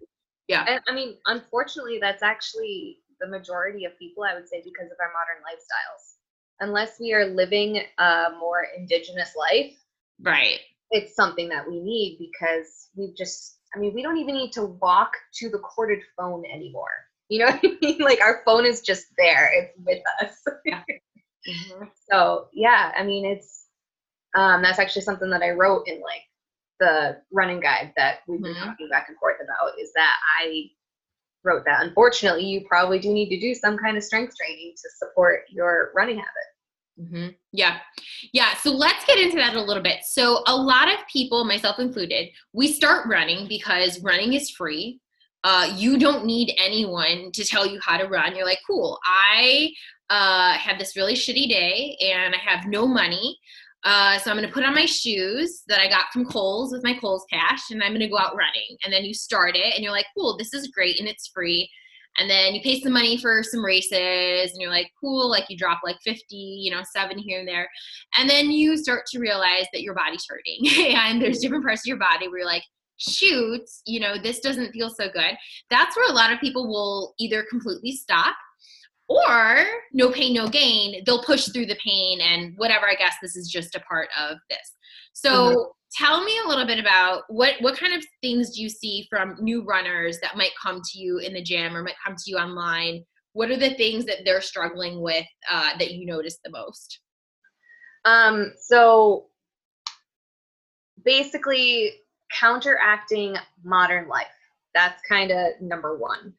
Yeah. 0.48 0.64
And 0.66 0.80
I 0.88 0.94
mean, 0.94 1.16
unfortunately, 1.26 1.98
that's 2.00 2.22
actually 2.22 2.98
the 3.20 3.26
majority 3.26 3.84
of 3.84 3.98
people, 3.98 4.22
I 4.22 4.34
would 4.34 4.48
say, 4.48 4.62
because 4.64 4.90
of 4.90 4.96
our 5.00 5.12
modern 5.12 5.42
lifestyles. 5.42 6.14
Unless 6.60 7.00
we 7.00 7.12
are 7.12 7.26
living 7.26 7.82
a 7.98 8.28
more 8.38 8.66
indigenous 8.76 9.34
life. 9.36 9.74
Right 10.20 10.60
it's 10.90 11.14
something 11.14 11.48
that 11.48 11.68
we 11.68 11.80
need 11.80 12.18
because 12.18 12.88
we've 12.96 13.16
just 13.16 13.58
I 13.74 13.78
mean, 13.78 13.94
we 13.94 14.02
don't 14.02 14.16
even 14.16 14.34
need 14.34 14.52
to 14.52 14.64
walk 14.64 15.12
to 15.34 15.48
the 15.48 15.58
corded 15.58 16.00
phone 16.16 16.44
anymore. 16.46 16.90
You 17.28 17.40
know 17.40 17.46
what 17.50 17.60
I 17.62 17.76
mean? 17.80 17.98
Like 17.98 18.20
our 18.20 18.42
phone 18.44 18.66
is 18.66 18.80
just 18.80 19.06
there. 19.16 19.50
It's 19.54 19.72
with 19.84 20.02
us. 20.22 20.42
mm-hmm. 20.68 21.84
So 22.10 22.48
yeah, 22.52 22.92
I 22.96 23.04
mean 23.04 23.24
it's 23.24 23.66
um 24.34 24.62
that's 24.62 24.78
actually 24.78 25.02
something 25.02 25.30
that 25.30 25.42
I 25.42 25.50
wrote 25.50 25.86
in 25.86 26.00
like 26.00 26.22
the 26.80 27.20
running 27.32 27.60
guide 27.60 27.92
that 27.96 28.20
we've 28.28 28.40
been 28.40 28.54
mm-hmm. 28.54 28.64
talking 28.64 28.88
back 28.88 29.06
and 29.08 29.18
forth 29.18 29.36
about 29.42 29.78
is 29.80 29.92
that 29.94 30.16
I 30.40 30.64
wrote 31.44 31.64
that 31.64 31.82
unfortunately 31.82 32.44
you 32.44 32.64
probably 32.68 32.98
do 32.98 33.12
need 33.12 33.28
to 33.30 33.40
do 33.40 33.54
some 33.54 33.76
kind 33.78 33.96
of 33.96 34.04
strength 34.04 34.34
training 34.36 34.74
to 34.76 34.88
support 34.96 35.42
your 35.50 35.90
running 35.94 36.16
habit. 36.16 36.30
Mm-hmm. 37.00 37.28
Yeah. 37.52 37.78
Yeah. 38.32 38.54
So 38.54 38.72
let's 38.72 39.04
get 39.04 39.18
into 39.18 39.36
that 39.36 39.54
a 39.54 39.62
little 39.62 39.82
bit. 39.82 39.98
So, 40.04 40.42
a 40.46 40.56
lot 40.56 40.88
of 40.88 40.98
people, 41.10 41.44
myself 41.44 41.78
included, 41.78 42.28
we 42.52 42.72
start 42.72 43.06
running 43.08 43.46
because 43.48 44.02
running 44.02 44.32
is 44.32 44.50
free. 44.50 45.00
Uh, 45.44 45.72
you 45.76 45.98
don't 45.98 46.24
need 46.24 46.52
anyone 46.58 47.30
to 47.32 47.44
tell 47.44 47.66
you 47.66 47.78
how 47.80 47.96
to 47.96 48.08
run. 48.08 48.34
You're 48.34 48.44
like, 48.44 48.58
cool, 48.66 48.98
I 49.04 49.70
uh, 50.10 50.54
have 50.54 50.78
this 50.78 50.96
really 50.96 51.14
shitty 51.14 51.48
day 51.48 51.96
and 52.00 52.34
I 52.34 52.38
have 52.38 52.66
no 52.66 52.86
money. 52.86 53.38
Uh, 53.84 54.18
so 54.18 54.30
I'm 54.30 54.36
going 54.36 54.48
to 54.48 54.52
put 54.52 54.64
on 54.64 54.74
my 54.74 54.86
shoes 54.86 55.62
that 55.68 55.80
I 55.80 55.88
got 55.88 56.12
from 56.12 56.24
Kohl's 56.24 56.72
with 56.72 56.82
my 56.82 56.94
Kohl's 56.94 57.24
cash 57.32 57.70
and 57.70 57.82
I'm 57.82 57.92
going 57.92 58.00
to 58.00 58.08
go 58.08 58.18
out 58.18 58.36
running. 58.36 58.76
And 58.84 58.92
then 58.92 59.04
you 59.04 59.14
start 59.14 59.54
it 59.54 59.74
and 59.74 59.84
you're 59.84 59.92
like, 59.92 60.06
cool, 60.16 60.36
this 60.36 60.52
is 60.52 60.68
great 60.68 60.98
and 60.98 61.08
it's 61.08 61.28
free 61.28 61.70
and 62.18 62.28
then 62.28 62.54
you 62.54 62.60
pay 62.60 62.80
some 62.80 62.92
money 62.92 63.16
for 63.16 63.42
some 63.42 63.64
races 63.64 64.52
and 64.52 64.60
you're 64.60 64.70
like 64.70 64.90
cool 65.00 65.30
like 65.30 65.44
you 65.48 65.56
drop 65.56 65.80
like 65.84 65.96
50 66.04 66.24
you 66.30 66.70
know 66.70 66.82
seven 66.92 67.18
here 67.18 67.40
and 67.40 67.48
there. 67.48 67.68
And 68.16 68.28
then 68.28 68.50
you 68.50 68.76
start 68.76 69.04
to 69.12 69.18
realize 69.18 69.66
that 69.72 69.82
your 69.82 69.94
body's 69.94 70.26
hurting 70.28 70.94
and 70.96 71.20
there's 71.20 71.38
different 71.38 71.64
parts 71.64 71.82
of 71.82 71.86
your 71.86 71.98
body 71.98 72.28
where 72.28 72.38
you're 72.38 72.46
like 72.46 72.64
shoot 73.00 73.62
you 73.86 74.00
know 74.00 74.16
this 74.20 74.40
doesn't 74.40 74.72
feel 74.72 74.90
so 74.90 75.08
good. 75.12 75.36
That's 75.70 75.96
where 75.96 76.10
a 76.10 76.14
lot 76.14 76.32
of 76.32 76.40
people 76.40 76.68
will 76.68 77.14
either 77.18 77.44
completely 77.48 77.92
stop 77.92 78.34
or 79.08 79.64
no 79.92 80.10
pain 80.10 80.34
no 80.34 80.48
gain. 80.48 81.02
They'll 81.04 81.22
push 81.22 81.48
through 81.48 81.66
the 81.66 81.78
pain 81.84 82.20
and 82.20 82.54
whatever 82.56 82.88
i 82.88 82.94
guess 82.94 83.14
this 83.22 83.36
is 83.36 83.48
just 83.48 83.74
a 83.74 83.80
part 83.80 84.08
of 84.18 84.36
this 84.50 84.77
so 85.20 85.30
mm-hmm 85.30 85.70
tell 85.92 86.22
me 86.22 86.38
a 86.44 86.48
little 86.48 86.66
bit 86.66 86.78
about 86.78 87.22
what 87.28 87.54
what 87.60 87.78
kind 87.78 87.94
of 87.94 88.04
things 88.22 88.54
do 88.54 88.62
you 88.62 88.68
see 88.68 89.06
from 89.08 89.36
new 89.40 89.64
runners 89.64 90.18
that 90.20 90.36
might 90.36 90.50
come 90.60 90.80
to 90.84 90.98
you 90.98 91.18
in 91.18 91.32
the 91.32 91.42
gym 91.42 91.76
or 91.76 91.82
might 91.82 91.94
come 92.04 92.14
to 92.16 92.30
you 92.30 92.36
online? 92.36 93.04
What 93.32 93.50
are 93.50 93.56
the 93.56 93.74
things 93.74 94.04
that 94.06 94.18
they're 94.24 94.40
struggling 94.40 95.00
with 95.00 95.26
uh, 95.50 95.70
that 95.78 95.92
you 95.92 96.06
notice 96.06 96.38
the 96.44 96.50
most? 96.50 97.00
Um, 98.04 98.52
so 98.60 99.26
basically 101.04 101.92
counteracting 102.32 103.36
modern 103.64 104.08
life. 104.08 104.26
That's 104.74 105.00
kind 105.08 105.30
of 105.30 105.60
number 105.60 105.96
one. 105.96 106.32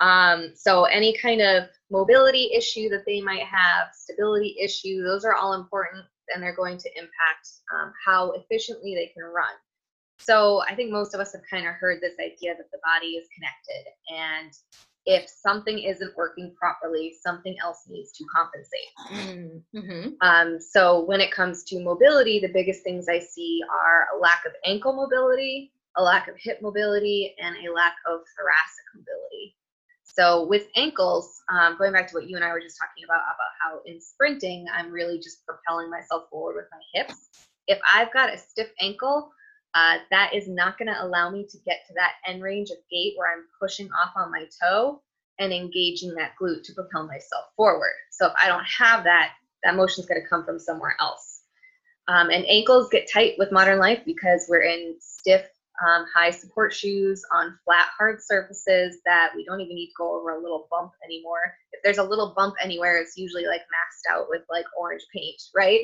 Um, 0.00 0.52
so 0.54 0.84
any 0.84 1.16
kind 1.16 1.40
of 1.40 1.64
mobility 1.90 2.50
issue 2.54 2.88
that 2.88 3.04
they 3.06 3.20
might 3.20 3.44
have 3.44 3.88
stability 3.92 4.56
issue 4.58 5.02
those 5.02 5.24
are 5.26 5.34
all 5.34 5.52
important 5.52 6.04
and 6.32 6.42
they're 6.42 6.56
going 6.56 6.78
to 6.78 6.88
impact 6.96 7.48
um, 7.74 7.92
how 8.04 8.32
efficiently 8.32 8.94
they 8.94 9.06
can 9.14 9.24
run. 9.24 9.54
So 10.18 10.62
I 10.68 10.74
think 10.74 10.90
most 10.92 11.14
of 11.14 11.20
us 11.20 11.32
have 11.32 11.42
kind 11.50 11.66
of 11.66 11.74
heard 11.74 12.00
this 12.00 12.14
idea 12.20 12.54
that 12.56 12.70
the 12.70 12.78
body 12.84 13.12
is 13.12 13.26
connected, 13.34 13.92
and 14.14 14.52
if 15.06 15.28
something 15.28 15.78
isn't 15.78 16.16
working 16.16 16.54
properly, 16.60 17.14
something 17.22 17.56
else 17.62 17.84
needs 17.88 18.12
to 18.12 18.24
compensate. 18.24 19.64
Mm-hmm. 19.74 20.10
Um, 20.20 20.58
so 20.60 21.04
when 21.04 21.20
it 21.20 21.32
comes 21.32 21.64
to 21.64 21.80
mobility, 21.80 22.38
the 22.38 22.52
biggest 22.52 22.82
things 22.82 23.08
I 23.08 23.18
see 23.18 23.62
are 23.70 24.08
a 24.14 24.20
lack 24.20 24.44
of 24.44 24.52
ankle 24.64 24.92
mobility, 24.92 25.72
a 25.96 26.02
lack 26.02 26.28
of 26.28 26.34
hip 26.38 26.60
mobility, 26.60 27.34
and 27.42 27.56
a 27.56 27.72
lack 27.72 27.94
of 28.06 28.20
thoracic 28.36 28.84
mobility. 28.94 29.56
So 30.20 30.44
with 30.44 30.66
ankles, 30.76 31.40
um, 31.48 31.78
going 31.78 31.94
back 31.94 32.06
to 32.08 32.14
what 32.14 32.28
you 32.28 32.36
and 32.36 32.44
I 32.44 32.52
were 32.52 32.60
just 32.60 32.76
talking 32.78 33.04
about, 33.04 33.22
about 33.22 33.52
how 33.62 33.80
in 33.86 34.02
sprinting, 34.02 34.66
I'm 34.70 34.90
really 34.90 35.16
just 35.16 35.46
propelling 35.46 35.88
myself 35.90 36.24
forward 36.28 36.56
with 36.56 36.66
my 36.70 36.80
hips. 36.92 37.30
If 37.68 37.78
I've 37.88 38.12
got 38.12 38.34
a 38.34 38.36
stiff 38.36 38.68
ankle, 38.82 39.30
uh, 39.74 39.96
that 40.10 40.34
is 40.34 40.46
not 40.46 40.76
going 40.76 40.92
to 40.92 41.02
allow 41.02 41.30
me 41.30 41.46
to 41.48 41.58
get 41.64 41.86
to 41.88 41.94
that 41.94 42.12
end 42.26 42.42
range 42.42 42.68
of 42.68 42.76
gait 42.90 43.14
where 43.16 43.32
I'm 43.32 43.44
pushing 43.58 43.88
off 43.92 44.10
on 44.14 44.30
my 44.30 44.44
toe 44.62 45.00
and 45.38 45.54
engaging 45.54 46.14
that 46.16 46.32
glute 46.38 46.64
to 46.64 46.74
propel 46.74 47.06
myself 47.06 47.46
forward. 47.56 47.94
So 48.10 48.26
if 48.26 48.32
I 48.42 48.48
don't 48.48 48.66
have 48.78 49.04
that, 49.04 49.30
that 49.64 49.74
motion 49.74 50.02
is 50.02 50.06
going 50.06 50.20
to 50.20 50.28
come 50.28 50.44
from 50.44 50.58
somewhere 50.58 50.96
else. 51.00 51.44
Um, 52.08 52.28
and 52.28 52.44
ankles 52.44 52.90
get 52.90 53.10
tight 53.10 53.36
with 53.38 53.52
modern 53.52 53.78
life 53.78 54.02
because 54.04 54.44
we're 54.50 54.64
in 54.64 54.96
stiff 55.00 55.46
um, 55.86 56.04
high 56.14 56.30
support 56.30 56.74
shoes 56.74 57.22
on 57.34 57.58
flat, 57.64 57.88
hard 57.96 58.22
surfaces 58.22 58.98
that 59.04 59.30
we 59.34 59.44
don't 59.44 59.60
even 59.60 59.74
need 59.74 59.88
to 59.88 59.98
go 59.98 60.18
over 60.18 60.30
a 60.30 60.40
little 60.40 60.66
bump 60.70 60.92
anymore. 61.04 61.54
If 61.72 61.80
there's 61.82 61.98
a 61.98 62.04
little 62.04 62.34
bump 62.36 62.54
anywhere, 62.62 62.98
it's 62.98 63.16
usually 63.16 63.46
like 63.46 63.62
maxed 63.62 64.12
out 64.12 64.26
with 64.28 64.42
like 64.50 64.66
orange 64.78 65.02
paint, 65.14 65.40
right? 65.56 65.80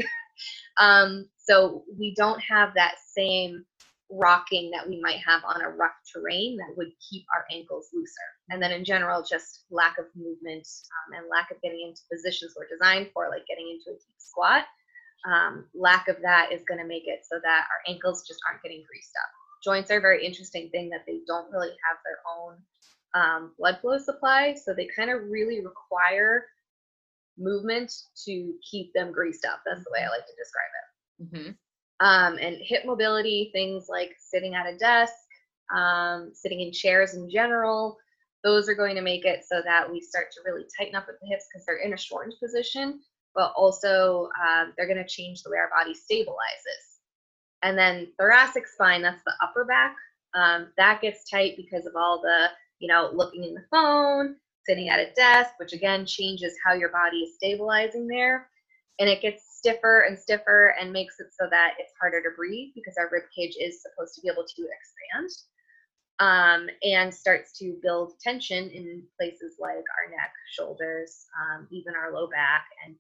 um, 0.79 1.29
so 1.39 1.85
we 1.99 2.15
don't 2.15 2.41
have 2.41 2.75
that 2.75 2.97
same 3.17 3.65
rocking 4.11 4.71
that 4.71 4.89
we 4.89 5.01
might 5.01 5.19
have 5.27 5.43
on 5.45 5.63
a 5.63 5.69
rough 5.69 5.97
terrain 6.15 6.57
that 6.57 6.77
would 6.77 6.93
keep 7.11 7.25
our 7.35 7.45
ankles 7.51 7.89
looser. 7.93 8.29
and 8.51 8.63
then 8.63 8.71
in 8.71 8.85
general, 8.85 9.25
just 9.29 9.65
lack 9.71 9.99
of 9.99 10.05
movement 10.15 10.67
um, 11.09 11.19
and 11.19 11.29
lack 11.29 11.51
of 11.51 11.61
getting 11.63 11.83
into 11.89 12.03
positions 12.13 12.55
we're 12.57 12.69
designed 12.69 13.11
for, 13.13 13.29
like 13.31 13.47
getting 13.49 13.67
into 13.67 13.91
a 13.91 13.99
deep 13.99 14.19
squat. 14.19 14.65
Um, 15.27 15.67
lack 15.75 16.07
of 16.07 16.17
that 16.23 16.53
is 16.53 16.63
going 16.69 16.79
to 16.79 16.87
make 16.87 17.09
it 17.09 17.27
so 17.29 17.41
that 17.43 17.67
our 17.67 17.93
ankles 17.93 18.25
just 18.29 18.39
aren't 18.47 18.63
getting 18.63 18.85
greased 18.87 19.11
up. 19.19 19.46
Joints 19.65 19.91
are 19.91 19.99
a 19.99 20.01
very 20.01 20.25
interesting 20.25 20.71
thing 20.71 20.91
that 20.91 21.05
they 21.07 21.21
don't 21.27 21.51
really 21.51 21.71
have 21.89 21.99
their 22.05 22.19
own 22.39 22.57
um, 23.15 23.53
blood 23.59 23.79
flow 23.81 23.99
supply, 23.99 24.55
so 24.55 24.75
they 24.75 24.89
kind 24.97 25.11
of 25.11 25.29
really 25.29 25.65
require 25.65 26.45
movement 27.39 27.93
to 28.25 28.55
keep 28.71 28.93
them 28.95 29.13
greased 29.13 29.45
up. 29.45 29.61
That's 29.65 29.85
the 29.85 29.91
way 29.93 30.01
I 30.05 30.09
like 30.09 30.27
to 30.27 30.33
describe 30.39 30.73
it. 30.81 31.37
Mm-hmm. 31.37 32.07
Um, 32.07 32.39
and 32.39 32.59
hip 32.61 32.85
mobility, 32.85 33.51
things 33.53 33.87
like 33.89 34.15
sitting 34.19 34.55
at 34.55 34.67
a 34.67 34.77
desk, 34.77 35.15
um, 35.75 36.31
sitting 36.35 36.61
in 36.61 36.73
chairs 36.73 37.15
in 37.15 37.31
general, 37.31 37.99
those 38.45 38.69
are 38.69 38.75
going 38.75 38.95
to 38.95 39.03
make 39.03 39.25
it 39.25 39.45
so 39.45 39.61
that 39.65 39.91
we 39.91 40.01
start 40.01 40.31
to 40.33 40.41
really 40.45 40.65
tighten 40.79 40.95
up 40.95 41.07
at 41.09 41.19
the 41.21 41.27
hips 41.27 41.47
because 41.51 41.67
they're 41.67 41.79
in 41.79 41.95
a 41.95 41.97
shortened 41.97 42.35
position, 42.41 43.01
but 43.35 43.53
also 43.57 44.29
um, 44.41 44.73
they're 44.77 44.87
going 44.87 45.03
to 45.03 45.07
change 45.07 45.43
the 45.43 45.51
way 45.51 45.59
our 45.59 45.71
body 45.71 45.93
stabilizes. 45.95 46.96
And 47.63 47.77
then 47.77 48.09
thoracic 48.19 48.67
spine, 48.67 49.03
that's 49.03 49.23
the 49.25 49.33
upper 49.43 49.65
back, 49.65 49.97
um, 50.35 50.69
that 50.77 51.01
gets 51.01 51.29
tight 51.29 51.57
because 51.57 51.87
of 51.87 51.97
all 51.97 52.21
the, 52.23 52.51
you 52.79 52.89
know, 52.89 53.11
looking 53.15 53.45
in 53.45 53.55
the 53.55 53.65
phone, 53.71 54.37
sitting 54.67 54.89
at 54.89 55.01
a 55.01 55.13
desk, 55.15 55.51
which 55.59 55.73
again 55.73 56.05
changes 56.05 56.55
how 56.65 56.75
your 56.75 56.91
body 56.91 57.19
is 57.19 57.35
stabilizing 57.37 58.07
there. 58.07 58.49
And 58.99 59.09
it 59.09 59.23
gets 59.23 59.59
stiffer 59.59 60.03
and 60.03 60.19
stiffer 60.19 60.75
and 60.81 60.93
makes 60.93 61.21
it 61.21 61.29
so 61.39 61.47
that 61.51 61.75
it's 61.79 61.93
harder 62.01 62.23
to 62.23 62.37
breathe 62.37 62.71
because 62.75 62.95
our 62.99 63.09
rib 63.13 63.25
cage 63.35 63.55
is 63.61 63.83
supposed 63.83 64.15
to 64.15 64.21
be 64.23 64.29
able 64.29 64.45
to 64.45 64.63
expand 64.63 65.31
um, 66.19 66.69
and 66.83 67.13
starts 67.13 67.57
to 67.59 67.77
build 67.83 68.15
tension 68.21 68.71
in 68.71 69.03
places 69.19 69.57
like 69.61 69.75
our 69.75 70.11
neck, 70.11 70.33
shoulders, 70.51 71.27
um, 71.39 71.67
even 71.71 71.95
our 71.95 72.13
low 72.13 72.27
back. 72.29 72.67
And 72.85 72.97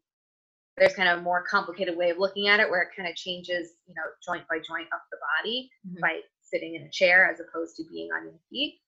there's 0.77 0.95
kind 0.95 1.09
of 1.09 1.19
a 1.19 1.23
more 1.23 1.43
complicated 1.43 1.97
way 1.97 2.11
of 2.11 2.19
looking 2.19 2.49
at 2.49 2.61
it 2.61 2.71
where 2.71 2.83
it 2.83 2.91
kind 2.95 3.09
of 3.09 3.17
changes, 3.17 3.73
you 3.87 3.95
know, 3.95 4.03
joint 4.25 4.47
by 4.49 4.57
joint 4.57 4.89
of 4.93 5.01
the 5.11 5.19
body 5.43 5.71
mm-hmm. 5.87 6.01
by 6.01 6.21
sitting 6.43 6.75
in 6.75 6.83
a 6.83 6.91
chair 6.91 7.31
as 7.31 7.41
opposed 7.41 7.77
to 7.77 7.85
being 7.91 8.11
on 8.13 8.25
your 8.25 8.39
feet. 8.51 8.79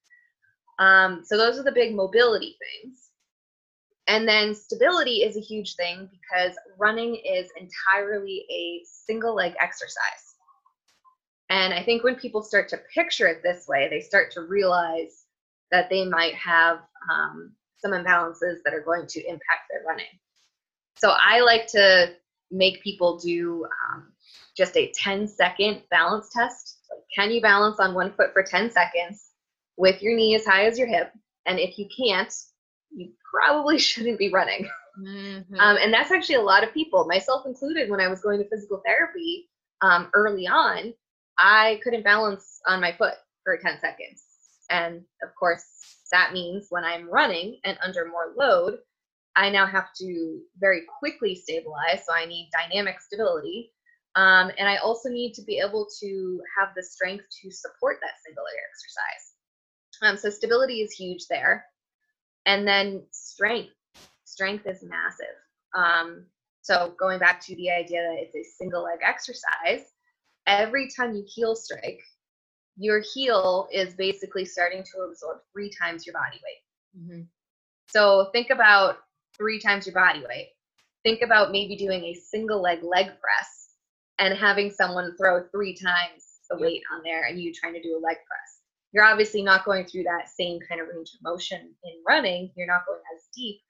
Um, 0.78 1.22
so 1.24 1.36
those 1.36 1.58
are 1.58 1.62
the 1.62 1.72
big 1.72 1.94
mobility 1.94 2.56
things. 2.82 3.10
And 4.06 4.26
then 4.26 4.54
stability 4.54 5.18
is 5.18 5.36
a 5.36 5.40
huge 5.40 5.74
thing 5.76 6.08
because 6.10 6.56
running 6.78 7.16
is 7.16 7.50
entirely 7.58 8.46
a 8.50 8.82
single 8.84 9.34
leg 9.34 9.54
exercise. 9.60 10.36
And 11.50 11.72
I 11.72 11.82
think 11.82 12.04
when 12.04 12.14
people 12.16 12.42
start 12.42 12.68
to 12.70 12.80
picture 12.94 13.26
it 13.26 13.42
this 13.42 13.66
way, 13.68 13.88
they 13.88 14.00
start 14.00 14.30
to 14.32 14.42
realize 14.42 15.24
that 15.70 15.88
they 15.90 16.06
might 16.06 16.34
have 16.34 16.80
um, 17.12 17.52
some 17.78 17.92
imbalances 17.92 18.56
that 18.64 18.74
are 18.74 18.82
going 18.82 19.06
to 19.06 19.20
impact 19.26 19.70
their 19.70 19.82
running. 19.86 20.06
So 20.98 21.10
I 21.10 21.40
like 21.40 21.66
to 21.68 22.14
make 22.50 22.82
people 22.82 23.18
do 23.18 23.64
um, 23.64 24.12
just 24.56 24.76
a 24.76 24.92
10 24.94 25.28
second 25.28 25.82
balance 25.90 26.30
test. 26.30 26.78
Like, 26.90 27.00
can 27.14 27.30
you 27.30 27.40
balance 27.40 27.78
on 27.78 27.94
one 27.94 28.12
foot 28.12 28.32
for 28.32 28.42
10 28.42 28.70
seconds 28.70 29.30
with 29.76 30.02
your 30.02 30.14
knee 30.16 30.34
as 30.34 30.44
high 30.44 30.66
as 30.66 30.78
your 30.78 30.88
hip? 30.88 31.12
And 31.46 31.58
if 31.58 31.78
you 31.78 31.86
can't, 31.96 32.32
you 32.90 33.10
probably 33.32 33.78
shouldn't 33.78 34.18
be 34.18 34.30
running. 34.30 34.68
Mm-hmm. 35.00 35.54
Um, 35.54 35.76
and 35.80 35.92
that's 35.92 36.10
actually 36.10 36.36
a 36.36 36.42
lot 36.42 36.64
of 36.64 36.74
people, 36.74 37.04
myself 37.06 37.46
included, 37.46 37.88
when 37.88 38.00
I 38.00 38.08
was 38.08 38.20
going 38.20 38.38
to 38.38 38.48
physical 38.48 38.82
therapy 38.84 39.48
um, 39.80 40.10
early 40.12 40.46
on, 40.46 40.92
I 41.38 41.80
couldn't 41.84 42.02
balance 42.02 42.60
on 42.66 42.80
my 42.80 42.92
foot 42.92 43.14
for 43.44 43.56
10 43.56 43.78
seconds. 43.80 44.24
And 44.70 45.02
of 45.22 45.34
course, 45.38 45.64
that 46.10 46.32
means 46.32 46.66
when 46.70 46.84
I'm 46.84 47.08
running 47.08 47.60
and 47.64 47.78
under 47.84 48.06
more 48.06 48.34
load, 48.36 48.78
I 49.38 49.50
now 49.50 49.66
have 49.66 49.92
to 50.00 50.40
very 50.58 50.82
quickly 50.98 51.36
stabilize. 51.36 52.04
So 52.04 52.12
I 52.12 52.26
need 52.26 52.50
dynamic 52.52 53.00
stability. 53.00 53.72
Um, 54.16 54.50
and 54.58 54.68
I 54.68 54.78
also 54.78 55.08
need 55.08 55.32
to 55.34 55.42
be 55.42 55.60
able 55.64 55.86
to 56.00 56.40
have 56.58 56.70
the 56.74 56.82
strength 56.82 57.24
to 57.42 57.50
support 57.52 57.98
that 58.02 58.20
single 58.26 58.42
leg 58.42 58.56
exercise. 58.68 59.32
Um, 60.02 60.16
so 60.16 60.28
stability 60.28 60.80
is 60.80 60.92
huge 60.92 61.26
there. 61.30 61.64
And 62.46 62.66
then 62.66 63.04
strength. 63.12 63.74
Strength 64.24 64.66
is 64.66 64.82
massive. 64.82 65.36
Um, 65.72 66.26
so 66.62 66.94
going 66.98 67.20
back 67.20 67.40
to 67.46 67.54
the 67.54 67.70
idea 67.70 68.02
that 68.02 68.16
it's 68.18 68.34
a 68.34 68.42
single 68.58 68.82
leg 68.82 68.98
exercise, 69.06 69.86
every 70.48 70.88
time 70.96 71.14
you 71.14 71.24
heel 71.28 71.54
strike, 71.54 72.00
your 72.76 73.02
heel 73.14 73.68
is 73.72 73.94
basically 73.94 74.44
starting 74.44 74.82
to 74.82 75.02
absorb 75.08 75.38
three 75.52 75.70
times 75.80 76.06
your 76.06 76.14
body 76.14 76.40
weight. 76.42 77.02
Mm-hmm. 77.04 77.22
So 77.88 78.30
think 78.32 78.50
about 78.50 78.98
three 79.38 79.60
times 79.60 79.86
your 79.86 79.94
body 79.94 80.20
weight. 80.20 80.50
Think 81.04 81.22
about 81.22 81.52
maybe 81.52 81.76
doing 81.76 82.04
a 82.04 82.14
single 82.14 82.60
leg 82.60 82.82
leg 82.82 83.06
press 83.06 83.70
and 84.18 84.36
having 84.36 84.70
someone 84.70 85.16
throw 85.16 85.44
three 85.48 85.74
times 85.74 86.24
the 86.50 86.58
weight 86.58 86.82
on 86.92 87.02
there 87.04 87.24
and 87.24 87.40
you 87.40 87.52
trying 87.52 87.74
to 87.74 87.82
do 87.82 87.96
a 87.96 88.04
leg 88.04 88.16
press. 88.26 88.60
You're 88.92 89.04
obviously 89.04 89.42
not 89.42 89.64
going 89.64 89.84
through 89.86 90.04
that 90.04 90.28
same 90.28 90.58
kind 90.68 90.80
of 90.80 90.88
range 90.88 91.10
of 91.14 91.22
motion 91.22 91.74
in 91.84 92.02
running. 92.06 92.50
You're 92.56 92.66
not 92.66 92.86
going 92.86 93.00
as 93.14 93.24
deep. 93.34 93.60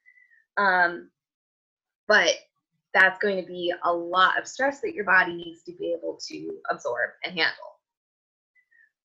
Um, 0.57 1.09
but 2.07 2.33
that's 2.93 3.19
going 3.19 3.39
to 3.39 3.47
be 3.47 3.73
a 3.83 3.93
lot 3.93 4.39
of 4.39 4.47
stress 4.47 4.81
that 4.81 4.93
your 4.93 5.05
body 5.05 5.35
needs 5.35 5.63
to 5.63 5.73
be 5.73 5.95
able 5.97 6.17
to 6.27 6.51
absorb 6.71 7.11
and 7.23 7.37
handle. 7.37 7.53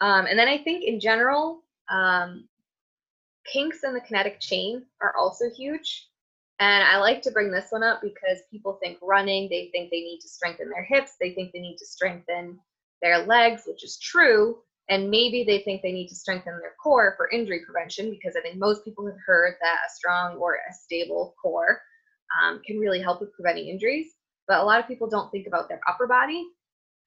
Um, 0.00 0.26
and 0.26 0.38
then 0.38 0.48
I 0.48 0.58
think 0.58 0.84
in 0.84 1.00
general, 1.00 1.62
um, 1.90 2.48
kinks 3.52 3.84
in 3.84 3.92
the 3.92 4.00
kinetic 4.00 4.40
chain 4.40 4.84
are 5.02 5.14
also 5.18 5.50
huge. 5.50 6.08
And 6.60 6.84
I 6.84 6.98
like 6.98 7.20
to 7.22 7.32
bring 7.32 7.50
this 7.50 7.66
one 7.70 7.82
up 7.82 8.00
because 8.00 8.38
people 8.50 8.78
think 8.82 8.98
running, 9.02 9.48
they 9.48 9.70
think 9.72 9.90
they 9.90 10.00
need 10.00 10.20
to 10.20 10.28
strengthen 10.28 10.70
their 10.70 10.84
hips, 10.84 11.12
they 11.20 11.32
think 11.32 11.52
they 11.52 11.60
need 11.60 11.76
to 11.78 11.86
strengthen 11.86 12.58
their 13.02 13.18
legs, 13.26 13.62
which 13.66 13.82
is 13.84 13.98
true. 13.98 14.58
And 14.88 15.10
maybe 15.10 15.44
they 15.44 15.60
think 15.60 15.82
they 15.82 15.92
need 15.92 16.08
to 16.08 16.14
strengthen 16.14 16.58
their 16.60 16.74
core 16.82 17.14
for 17.16 17.30
injury 17.30 17.62
prevention 17.64 18.10
because 18.10 18.36
I 18.36 18.42
think 18.42 18.58
most 18.58 18.84
people 18.84 19.06
have 19.06 19.16
heard 19.26 19.54
that 19.62 19.78
a 19.86 19.94
strong 19.94 20.36
or 20.36 20.54
a 20.56 20.74
stable 20.74 21.34
core 21.40 21.80
um, 22.42 22.60
can 22.66 22.78
really 22.78 23.00
help 23.00 23.20
with 23.20 23.32
preventing 23.32 23.68
injuries. 23.68 24.12
But 24.46 24.60
a 24.60 24.64
lot 24.64 24.78
of 24.78 24.86
people 24.86 25.08
don't 25.08 25.30
think 25.30 25.46
about 25.46 25.68
their 25.68 25.80
upper 25.88 26.06
body. 26.06 26.46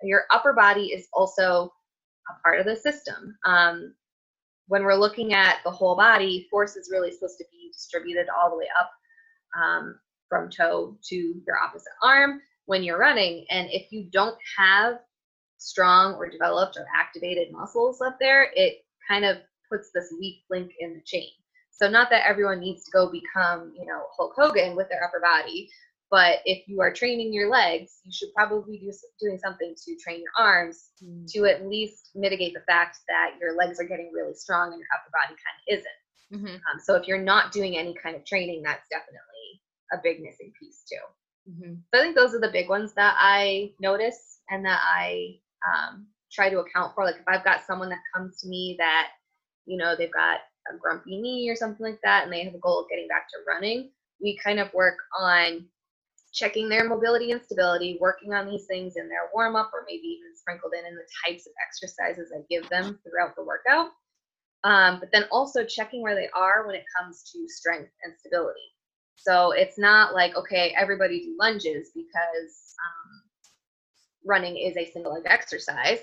Your 0.02 0.24
upper 0.32 0.54
body 0.54 0.88
is 0.88 1.08
also 1.14 1.72
a 2.30 2.42
part 2.42 2.60
of 2.60 2.66
the 2.66 2.76
system. 2.76 3.38
Um, 3.46 3.94
when 4.68 4.84
we're 4.84 4.96
looking 4.96 5.34
at 5.34 5.60
the 5.64 5.72
whole 5.72 5.96
body, 5.96 6.48
force 6.50 6.76
is 6.76 6.90
really 6.92 7.12
supposed 7.12 7.38
to 7.38 7.46
be 7.52 7.70
distributed 7.72 8.28
all 8.30 8.50
the 8.50 8.58
way 8.58 8.68
up 8.78 8.92
um, 9.62 10.00
from 10.30 10.50
toe 10.50 10.98
to 11.10 11.16
your 11.16 11.58
opposite 11.64 11.94
arm 12.04 12.42
when 12.66 12.84
you're 12.84 13.00
running. 13.00 13.46
And 13.50 13.70
if 13.72 13.92
you 13.92 14.08
don't 14.12 14.38
have 14.58 15.00
strong 15.58 16.16
or 16.16 16.30
developed 16.30 16.78
or 16.78 16.86
activated 16.96 17.52
muscles 17.52 18.02
up 18.02 18.18
there, 18.20 18.52
it 18.56 18.86
kind 19.08 19.26
of 19.26 19.38
puts 19.72 19.90
this 19.94 20.14
weak 20.20 20.44
link 20.50 20.72
in 20.80 20.94
the 20.94 21.02
chain. 21.06 21.30
So 21.72 21.90
not 21.90 22.10
that 22.10 22.28
everyone 22.28 22.60
needs 22.60 22.84
to 22.86 22.92
go 22.92 23.12
become, 23.12 23.72
you 23.78 23.86
know, 23.86 24.04
Hulk 24.18 24.34
Hogan 24.36 24.76
with 24.76 24.90
their 24.90 25.04
upper 25.04 25.20
body, 25.20 25.70
but 26.10 26.40
if 26.46 26.68
you 26.68 26.82
are 26.82 26.92
training 26.92 27.34
your 27.34 27.50
legs, 27.50 28.00
you 28.04 28.12
should 28.12 28.34
probably 28.34 28.80
be 28.80 28.92
doing 29.20 29.38
something 29.38 29.76
to 29.76 29.96
train 29.98 30.22
your 30.22 30.32
arms 30.38 30.90
mm. 31.04 31.30
to 31.34 31.46
at 31.46 31.68
least 31.68 32.12
mitigate 32.16 32.54
the 32.54 32.62
fact 32.62 33.00
that 33.10 33.36
your 33.42 33.56
legs 33.56 33.80
are 33.80 33.88
getting 33.88 34.12
really 34.14 34.34
strong 34.34 34.72
and 34.72 34.80
your 34.80 34.88
upper 34.96 35.12
body 35.12 35.36
kind 35.36 35.58
of 35.60 35.80
isn't. 35.80 36.00
Mm-hmm. 36.34 36.56
Um, 36.56 36.80
so 36.84 36.96
if 36.96 37.08
you're 37.08 37.22
not 37.22 37.52
doing 37.52 37.78
any 37.78 37.94
kind 37.94 38.16
of 38.16 38.26
training, 38.26 38.62
that's 38.64 38.88
definitely 38.90 39.37
a 39.94 39.98
big 40.04 40.22
missing 40.22 40.52
piece 40.60 40.84
too. 40.90 41.52
Mm-hmm. 41.52 41.76
So 41.94 42.00
I 42.00 42.04
think 42.04 42.16
those 42.16 42.34
are 42.34 42.40
the 42.40 42.52
big 42.52 42.70
ones 42.70 42.94
that 42.94 43.16
I 43.20 43.72
notice 43.80 44.40
and 44.50 44.66
that 44.66 44.80
I 44.84 45.38
um, 45.66 46.08
try 46.32 46.50
to 46.50 46.60
account 46.60 46.94
for. 46.94 47.06
Like 47.06 47.16
if 47.16 47.28
I've 47.28 47.46
got 47.46 47.66
someone 47.66 47.90
that 47.90 48.00
comes 48.14 48.42
to 48.42 48.48
me 48.48 48.76
that, 48.80 49.10
you 49.66 49.78
know, 49.78 49.96
they've 49.96 50.14
got 50.14 50.40
a 50.72 50.78
grumpy 50.78 51.22
knee 51.22 51.50
or 51.50 51.56
something 51.56 51.86
like 51.86 52.00
that 52.04 52.24
and 52.24 52.34
they 52.34 52.44
have 52.44 52.54
a 52.54 52.60
goal 52.60 52.82
of 52.82 52.90
getting 52.90 53.08
back 53.08 53.28
to 53.30 53.38
running, 53.48 53.90
we 54.22 54.38
kind 54.44 54.60
of 54.60 54.74
work 54.74 54.98
on 55.20 55.66
checking 56.34 56.70
their 56.70 56.88
mobility 56.88 57.32
and 57.32 57.42
stability, 57.42 57.98
working 58.02 58.34
on 58.34 58.48
these 58.48 58.66
things 58.66 58.96
in 58.96 59.08
their 59.08 59.30
warm 59.34 59.56
up 59.56 59.72
or 59.74 59.86
maybe 59.88 60.08
even 60.08 60.36
sprinkled 60.36 60.74
in 60.78 60.86
in 60.86 60.96
the 60.96 61.08
types 61.26 61.48
of 61.48 61.54
exercises 61.66 62.32
I 62.36 62.42
give 62.50 62.70
them 62.70 63.00
throughout 63.04 63.36
the 63.36 63.44
workout. 63.44 63.92
Um, 64.64 65.00
but 65.00 65.10
then 65.12 65.26
also 65.32 65.64
checking 65.64 66.02
where 66.02 66.16
they 66.16 66.30
are 66.36 66.66
when 66.66 66.76
it 66.76 66.84
comes 66.96 67.24
to 67.32 67.48
strength 67.48 67.92
and 68.04 68.14
stability. 68.20 68.60
So 69.18 69.52
it's 69.52 69.78
not 69.78 70.14
like, 70.14 70.36
okay, 70.38 70.74
everybody 70.78 71.20
do 71.22 71.36
lunges 71.40 71.90
because 71.94 72.76
um, 72.80 73.22
running 74.26 74.58
is 74.58 74.78
a 74.78 74.90
single 74.92 75.14
leg 75.14 75.24
exercise 75.26 76.00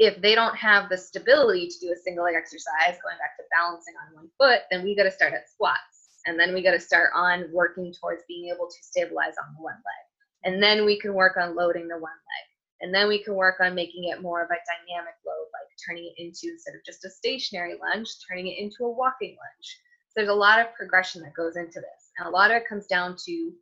if 0.00 0.18
they 0.22 0.34
don't 0.34 0.56
have 0.56 0.88
the 0.88 0.96
stability 0.96 1.68
to 1.68 1.78
do 1.78 1.92
a 1.92 1.96
single 2.02 2.24
leg 2.24 2.34
exercise, 2.34 2.96
going 3.04 3.20
back 3.20 3.36
to 3.36 3.44
balancing 3.52 3.92
on 4.00 4.16
one 4.16 4.30
foot, 4.40 4.62
then 4.70 4.82
we 4.82 4.96
got 4.96 5.04
to 5.04 5.10
start 5.12 5.34
at 5.34 5.48
squats. 5.48 6.24
And 6.24 6.40
then 6.40 6.54
we 6.54 6.62
got 6.62 6.72
to 6.72 6.80
start 6.80 7.10
on 7.14 7.52
working 7.52 7.92
towards 7.92 8.24
being 8.26 8.48
able 8.48 8.66
to 8.66 8.80
stabilize 8.80 9.36
on 9.36 9.52
the 9.54 9.62
one 9.62 9.76
leg. 9.76 10.04
And 10.44 10.62
then 10.62 10.86
we 10.86 10.98
can 10.98 11.12
work 11.12 11.36
on 11.36 11.54
loading 11.54 11.86
the 11.86 12.00
one 12.00 12.16
leg. 12.16 12.46
And 12.80 12.94
then 12.94 13.08
we 13.08 13.22
can 13.22 13.34
work 13.34 13.60
on 13.60 13.74
making 13.74 14.04
it 14.04 14.22
more 14.22 14.42
of 14.42 14.48
a 14.48 14.56
dynamic 14.64 15.20
load, 15.26 15.52
like 15.52 15.68
turning 15.86 16.08
it 16.08 16.16
into 16.16 16.48
instead 16.48 16.74
of 16.74 16.80
just 16.86 17.04
a 17.04 17.10
stationary 17.10 17.76
lunge, 17.78 18.08
turning 18.26 18.46
it 18.46 18.58
into 18.58 18.84
a 18.84 18.90
walking 18.90 19.36
lunge. 19.36 19.68
So 20.10 20.14
there's 20.16 20.28
a 20.28 20.34
lot 20.34 20.60
of 20.60 20.74
progression 20.74 21.22
that 21.22 21.34
goes 21.34 21.56
into 21.56 21.78
this. 21.80 22.10
And 22.18 22.26
a 22.26 22.30
lot 22.30 22.50
of 22.50 22.56
it 22.56 22.68
comes 22.68 22.86
down 22.86 23.16
to 23.26 23.52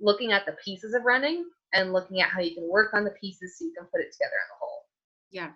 looking 0.00 0.30
at 0.30 0.46
the 0.46 0.56
pieces 0.64 0.94
of 0.94 1.04
running 1.04 1.44
and 1.74 1.92
looking 1.92 2.20
at 2.20 2.28
how 2.28 2.40
you 2.40 2.54
can 2.54 2.68
work 2.68 2.94
on 2.94 3.04
the 3.04 3.10
pieces 3.20 3.58
so 3.58 3.64
you 3.64 3.72
can 3.76 3.86
put 3.86 4.00
it 4.00 4.12
together 4.12 4.34
in 4.34 4.54
a 4.54 4.58
whole. 4.60 4.84
Yeah. 5.32 5.50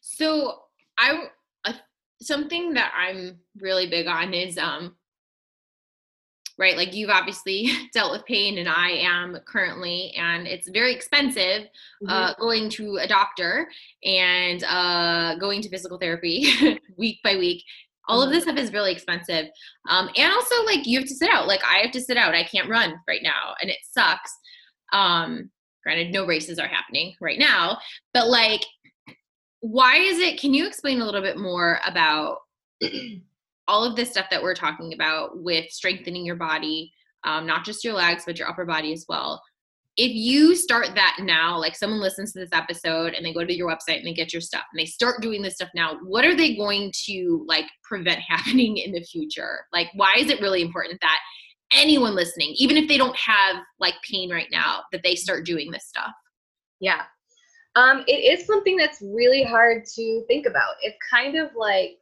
So 0.00 0.60
I 0.96 1.24
uh, 1.66 1.72
something 2.22 2.72
that 2.74 2.92
I'm 2.96 3.38
really 3.60 3.88
big 3.88 4.06
on 4.06 4.32
is 4.32 4.56
um 4.56 4.96
right 6.58 6.76
like 6.76 6.94
you've 6.94 7.10
obviously 7.10 7.70
dealt 7.92 8.12
with 8.12 8.24
pain 8.24 8.58
and 8.58 8.68
I 8.68 8.90
am 8.90 9.38
currently 9.46 10.14
and 10.16 10.46
it's 10.46 10.68
very 10.70 10.94
expensive 10.94 11.62
mm-hmm. 11.64 12.08
uh 12.08 12.34
going 12.34 12.70
to 12.70 12.96
a 12.96 13.06
doctor 13.06 13.68
and 14.04 14.64
uh 14.64 15.34
going 15.38 15.60
to 15.62 15.68
physical 15.68 15.98
therapy 15.98 16.78
week 16.96 17.18
by 17.22 17.36
week 17.36 17.64
all 18.08 18.22
of 18.22 18.26
mm-hmm. 18.26 18.34
this 18.34 18.44
stuff 18.44 18.56
is 18.56 18.72
really 18.72 18.92
expensive. 18.92 19.46
Um 19.88 20.08
and 20.16 20.32
also 20.32 20.64
like 20.64 20.86
you 20.86 20.98
have 20.98 21.08
to 21.08 21.14
sit 21.14 21.30
out. 21.30 21.46
Like 21.46 21.62
I 21.64 21.78
have 21.78 21.92
to 21.92 22.00
sit 22.00 22.16
out. 22.16 22.34
I 22.34 22.44
can't 22.44 22.68
run 22.68 22.94
right 23.08 23.22
now 23.22 23.54
and 23.60 23.70
it 23.70 23.78
sucks. 23.92 24.32
Um 24.92 25.50
granted 25.86 26.12
no 26.12 26.26
races 26.26 26.58
are 26.58 26.66
happening 26.66 27.14
right 27.20 27.38
now 27.38 27.78
but 28.12 28.28
like 28.28 28.64
why 29.60 29.96
is 29.96 30.18
it 30.18 30.40
can 30.40 30.52
you 30.52 30.66
explain 30.66 31.00
a 31.00 31.04
little 31.04 31.22
bit 31.22 31.38
more 31.38 31.78
about 31.86 32.38
all 33.68 33.84
of 33.84 33.94
this 33.94 34.10
stuff 34.10 34.26
that 34.28 34.42
we're 34.42 34.54
talking 34.54 34.94
about 34.94 35.40
with 35.42 35.70
strengthening 35.70 36.26
your 36.26 36.34
body 36.34 36.92
um, 37.22 37.46
not 37.46 37.64
just 37.64 37.84
your 37.84 37.94
legs 37.94 38.24
but 38.26 38.36
your 38.36 38.48
upper 38.48 38.64
body 38.64 38.92
as 38.92 39.06
well 39.08 39.40
if 39.96 40.12
you 40.12 40.54
start 40.54 40.88
that 40.94 41.16
now 41.20 41.58
like 41.58 41.74
someone 41.74 42.00
listens 42.00 42.32
to 42.32 42.38
this 42.38 42.50
episode 42.52 43.14
and 43.14 43.24
they 43.24 43.32
go 43.32 43.44
to 43.44 43.54
your 43.54 43.68
website 43.68 43.98
and 43.98 44.06
they 44.06 44.12
get 44.12 44.32
your 44.32 44.42
stuff 44.42 44.64
and 44.72 44.80
they 44.80 44.86
start 44.86 45.22
doing 45.22 45.42
this 45.42 45.54
stuff 45.54 45.70
now 45.74 45.96
what 46.04 46.24
are 46.24 46.36
they 46.36 46.54
going 46.56 46.92
to 47.04 47.44
like 47.48 47.66
prevent 47.82 48.20
happening 48.28 48.76
in 48.76 48.92
the 48.92 49.02
future 49.02 49.60
like 49.72 49.88
why 49.94 50.14
is 50.18 50.30
it 50.30 50.40
really 50.40 50.62
important 50.62 51.00
that 51.00 51.18
anyone 51.72 52.14
listening 52.14 52.54
even 52.56 52.76
if 52.76 52.88
they 52.88 52.98
don't 52.98 53.16
have 53.16 53.56
like 53.80 53.94
pain 54.08 54.30
right 54.30 54.48
now 54.52 54.82
that 54.92 55.02
they 55.02 55.14
start 55.14 55.44
doing 55.44 55.70
this 55.70 55.86
stuff 55.86 56.12
yeah 56.80 57.02
um, 57.76 58.04
it 58.08 58.40
is 58.40 58.46
something 58.46 58.76
that's 58.78 59.02
really 59.02 59.44
hard 59.44 59.84
to 59.84 60.24
think 60.26 60.46
about. 60.46 60.76
It's 60.80 60.96
kind 61.10 61.36
of 61.36 61.50
like 61.54 61.98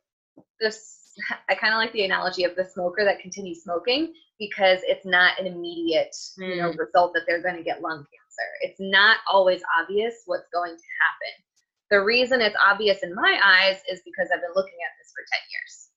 this. 0.61 1.04
I 1.49 1.55
kind 1.55 1.75
of 1.75 1.79
like 1.79 1.93
the 1.93 2.05
analogy 2.05 2.45
of 2.45 2.57
the 2.57 2.65
smoker 2.65 3.05
that 3.05 3.21
continues 3.21 3.63
smoking 3.63 4.15
because 4.39 4.81
it's 4.83 5.07
not 5.07 5.39
an 5.39 5.47
immediate, 5.47 6.15
mm. 6.39 6.49
you 6.49 6.57
know, 6.57 6.73
hmm. 6.73 6.79
result 6.79 7.15
that 7.15 7.23
they're 7.27 7.43
going 7.43 7.57
to 7.57 7.63
get 7.63 7.83
lung 7.83 7.99
cancer. 7.99 8.49
It's 8.63 8.81
not 8.81 9.19
always 9.31 9.63
obvious 9.81 10.23
what's 10.27 10.49
going 10.53 10.73
to 10.73 10.91
happen. 11.01 11.45
The 11.91 12.03
reason 12.03 12.41
it's 12.41 12.57
obvious 12.61 13.03
in 13.03 13.15
my 13.15 13.39
eyes 13.45 13.79
is 13.89 14.01
because 14.05 14.29
I've 14.33 14.41
been 14.41 14.51
looking 14.57 14.79
at 14.85 14.95
this 14.99 15.13
for 15.15 15.23
10 15.31 15.41
years. 15.53 15.89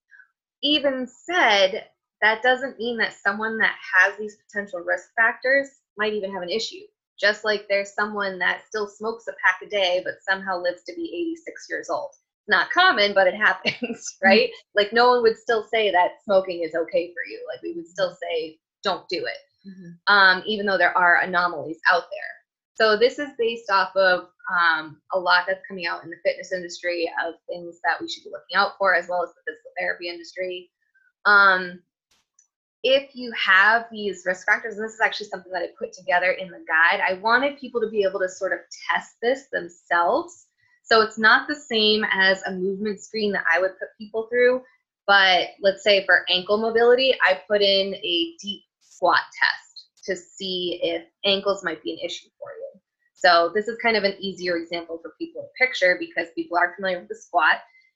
Even 0.61 1.07
said, 1.07 1.85
that 2.21 2.43
doesn't 2.43 2.77
mean 2.77 2.97
that 2.97 3.13
someone 3.13 3.57
that 3.57 3.75
has 3.95 4.17
these 4.19 4.37
potential 4.47 4.79
risk 4.79 5.09
factors 5.15 5.67
might 5.97 6.13
even 6.13 6.31
have 6.31 6.43
an 6.43 6.49
issue 6.49 6.85
just 7.19 7.43
like 7.43 7.65
there's 7.67 7.93
someone 7.93 8.37
that 8.39 8.61
still 8.67 8.87
smokes 8.87 9.27
a 9.27 9.31
pack 9.43 9.59
a 9.65 9.69
day 9.69 10.01
but 10.03 10.15
somehow 10.27 10.61
lives 10.61 10.83
to 10.83 10.93
be 10.95 11.33
86 11.35 11.65
years 11.69 11.89
old. 11.89 12.11
Not 12.47 12.71
common, 12.71 13.13
but 13.13 13.27
it 13.27 13.35
happens, 13.35 14.17
right? 14.23 14.49
Mm-hmm. 14.49 14.79
Like 14.79 14.93
no 14.93 15.09
one 15.09 15.21
would 15.23 15.37
still 15.37 15.65
say 15.71 15.91
that 15.91 16.21
smoking 16.23 16.63
is 16.63 16.75
okay 16.75 17.07
for 17.07 17.29
you. 17.29 17.45
Like 17.53 17.61
we 17.61 17.73
would 17.75 17.87
still 17.87 18.15
say 18.21 18.57
don't 18.83 19.07
do 19.09 19.25
it, 19.25 19.69
mm-hmm. 19.69 20.13
um, 20.13 20.43
even 20.45 20.65
though 20.65 20.77
there 20.77 20.97
are 20.97 21.21
anomalies 21.21 21.79
out 21.91 22.03
there. 22.11 22.37
So 22.75 22.95
this 22.95 23.17
is 23.17 23.29
based 23.39 23.71
off 23.71 23.95
of 23.95 24.27
um, 24.51 25.01
a 25.11 25.19
lot 25.19 25.45
that's 25.47 25.65
coming 25.67 25.87
out 25.87 26.03
in 26.03 26.09
the 26.09 26.15
fitness 26.23 26.51
industry 26.53 27.11
of 27.25 27.33
things 27.49 27.79
that 27.83 27.99
we 27.99 28.07
should 28.07 28.23
be 28.23 28.29
looking 28.31 28.55
out 28.55 28.73
for, 28.77 28.93
as 28.93 29.07
well 29.09 29.23
as 29.23 29.29
the 29.29 29.41
physical 29.51 29.71
therapy 29.77 30.09
industry. 30.09 30.69
Um, 31.25 31.81
if 32.83 33.15
you 33.15 33.31
have 33.33 33.87
these 33.91 34.23
risk 34.25 34.45
factors, 34.45 34.75
and 34.75 34.85
this 34.85 34.93
is 34.93 35.01
actually 35.01 35.27
something 35.27 35.51
that 35.51 35.63
I 35.63 35.67
put 35.77 35.91
together 35.91 36.31
in 36.31 36.49
the 36.49 36.63
guide, 36.67 37.01
I 37.05 37.15
wanted 37.15 37.59
people 37.59 37.81
to 37.81 37.89
be 37.89 38.03
able 38.03 38.19
to 38.19 38.29
sort 38.29 38.53
of 38.53 38.59
test 38.89 39.15
this 39.21 39.47
themselves. 39.51 40.46
So 40.87 41.01
it's 41.01 41.19
not 41.19 41.47
the 41.47 41.55
same 41.55 42.05
as 42.13 42.41
a 42.43 42.51
movement 42.51 43.01
screen 43.01 43.33
that 43.33 43.43
I 43.53 43.59
would 43.59 43.77
put 43.77 43.89
people 43.97 44.27
through, 44.31 44.61
but 45.05 45.49
let's 45.61 45.83
say 45.83 46.05
for 46.05 46.25
ankle 46.29 46.57
mobility, 46.57 47.13
I 47.21 47.41
put 47.47 47.61
in 47.61 47.95
a 47.95 48.35
deep 48.41 48.61
squat 48.79 49.19
test 49.37 50.05
to 50.05 50.15
see 50.15 50.79
if 50.81 51.03
ankles 51.25 51.63
might 51.63 51.83
be 51.83 51.91
an 51.91 51.99
issue 51.99 52.29
for 52.39 52.49
you. 52.51 52.79
So 53.13 53.51
this 53.53 53.67
is 53.67 53.77
kind 53.81 53.97
of 53.97 54.05
an 54.05 54.15
easier 54.19 54.55
example 54.55 54.99
for 55.01 55.13
people 55.19 55.41
to 55.41 55.65
picture 55.65 55.97
because 55.99 56.27
people 56.35 56.57
are 56.57 56.73
familiar 56.75 56.99
with 56.99 57.09
the 57.09 57.15
squat. 57.15 57.55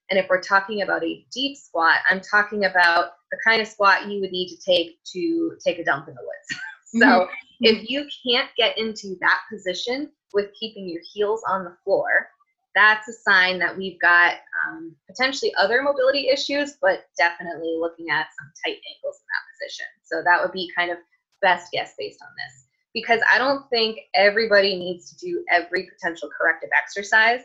And 0.10 0.20
if 0.20 0.28
we're 0.30 0.42
talking 0.42 0.82
about 0.82 1.04
a 1.04 1.26
deep 1.32 1.56
squat, 1.56 2.00
I'm 2.10 2.20
talking 2.20 2.66
about 2.66 3.12
the 3.32 3.38
kind 3.46 3.62
of 3.62 3.68
squat 3.68 4.08
you 4.08 4.20
would 4.20 4.32
need 4.32 4.50
to 4.50 4.58
take 4.58 5.02
to 5.14 5.58
take 5.66 5.80
a 5.80 5.86
dump 5.86 6.10
in 6.10 6.16
the 6.16 6.22
woods. 6.22 6.62
so 6.86 7.22
mm-hmm. 7.22 7.34
if 7.62 7.90
you 7.90 8.06
can't 8.28 8.50
get 8.58 8.78
into 8.78 9.16
that 9.22 9.40
position 9.50 10.12
with 10.34 10.50
keeping 10.60 10.90
your 10.90 11.02
heels 11.14 11.42
on 11.48 11.64
the 11.64 11.78
floor, 11.86 12.28
that's 12.76 13.08
a 13.08 13.14
sign 13.14 13.60
that 13.60 13.78
we've 13.78 14.00
got 14.00 14.36
um, 14.66 14.96
potentially 15.08 15.54
other 15.56 15.82
mobility 15.82 16.30
issues, 16.30 16.78
but 16.82 17.06
definitely 17.18 17.78
looking 17.80 18.10
at 18.10 18.28
some 18.38 18.52
tight 18.64 18.78
ankles 18.96 19.20
in 19.20 19.28
that 19.28 19.46
position. 19.54 19.86
So 20.04 20.22
that 20.24 20.42
would 20.42 20.52
be 20.52 20.72
kind 20.76 20.92
of 20.92 20.98
best 21.42 21.72
guess 21.72 21.94
based 21.98 22.22
on 22.22 22.30
this. 22.38 22.68
Because 22.94 23.22
I 23.32 23.38
don't 23.38 23.70
think 23.70 24.00
everybody 24.16 24.78
needs 24.78 25.10
to 25.12 25.26
do 25.26 25.44
every 25.50 25.90
potential 25.90 26.30
corrective 26.38 26.70
exercise 26.78 27.42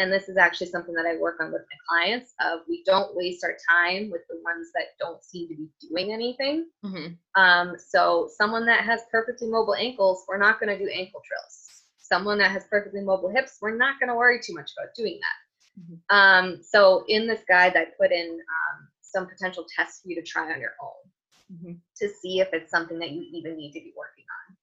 and 0.00 0.10
this 0.10 0.30
is 0.30 0.38
actually 0.38 0.68
something 0.68 0.94
that 0.94 1.04
I 1.04 1.18
work 1.18 1.40
on 1.40 1.52
with 1.52 1.60
my 1.60 1.76
clients 1.86 2.32
of 2.40 2.60
we 2.66 2.82
don't 2.86 3.14
waste 3.14 3.44
our 3.44 3.56
time 3.70 4.10
with 4.10 4.22
the 4.30 4.36
ones 4.42 4.70
that 4.74 4.96
don't 4.98 5.22
seem 5.22 5.48
to 5.48 5.54
be 5.54 5.68
doing 5.88 6.12
anything. 6.12 6.66
Mm-hmm. 6.82 7.40
Um, 7.40 7.76
so 7.78 8.28
someone 8.34 8.64
that 8.64 8.84
has 8.84 9.02
perfectly 9.10 9.48
mobile 9.48 9.74
ankles, 9.74 10.24
we're 10.26 10.38
not 10.38 10.58
going 10.58 10.76
to 10.76 10.82
do 10.82 10.90
ankle 10.90 11.20
drills. 11.28 11.66
Someone 12.10 12.38
that 12.38 12.50
has 12.50 12.64
perfectly 12.68 13.00
mobile 13.02 13.30
hips, 13.30 13.58
we're 13.60 13.76
not 13.76 14.00
going 14.00 14.08
to 14.08 14.14
worry 14.14 14.40
too 14.42 14.54
much 14.54 14.72
about 14.76 14.94
doing 14.94 15.20
that. 15.20 15.80
Mm-hmm. 15.80 16.16
Um, 16.16 16.60
so 16.62 17.04
in 17.08 17.26
this 17.26 17.42
guide, 17.48 17.76
I 17.76 17.86
put 17.98 18.10
in 18.10 18.30
um, 18.32 18.88
some 19.00 19.26
potential 19.26 19.64
tests 19.76 20.02
for 20.02 20.08
you 20.08 20.16
to 20.16 20.22
try 20.22 20.52
on 20.52 20.60
your 20.60 20.74
own 20.82 21.56
mm-hmm. 21.56 21.72
to 21.98 22.08
see 22.08 22.40
if 22.40 22.48
it's 22.52 22.70
something 22.70 22.98
that 22.98 23.10
you 23.10 23.24
even 23.32 23.56
need 23.56 23.72
to 23.72 23.80
be 23.80 23.92
working 23.96 24.24
on. 24.48 24.56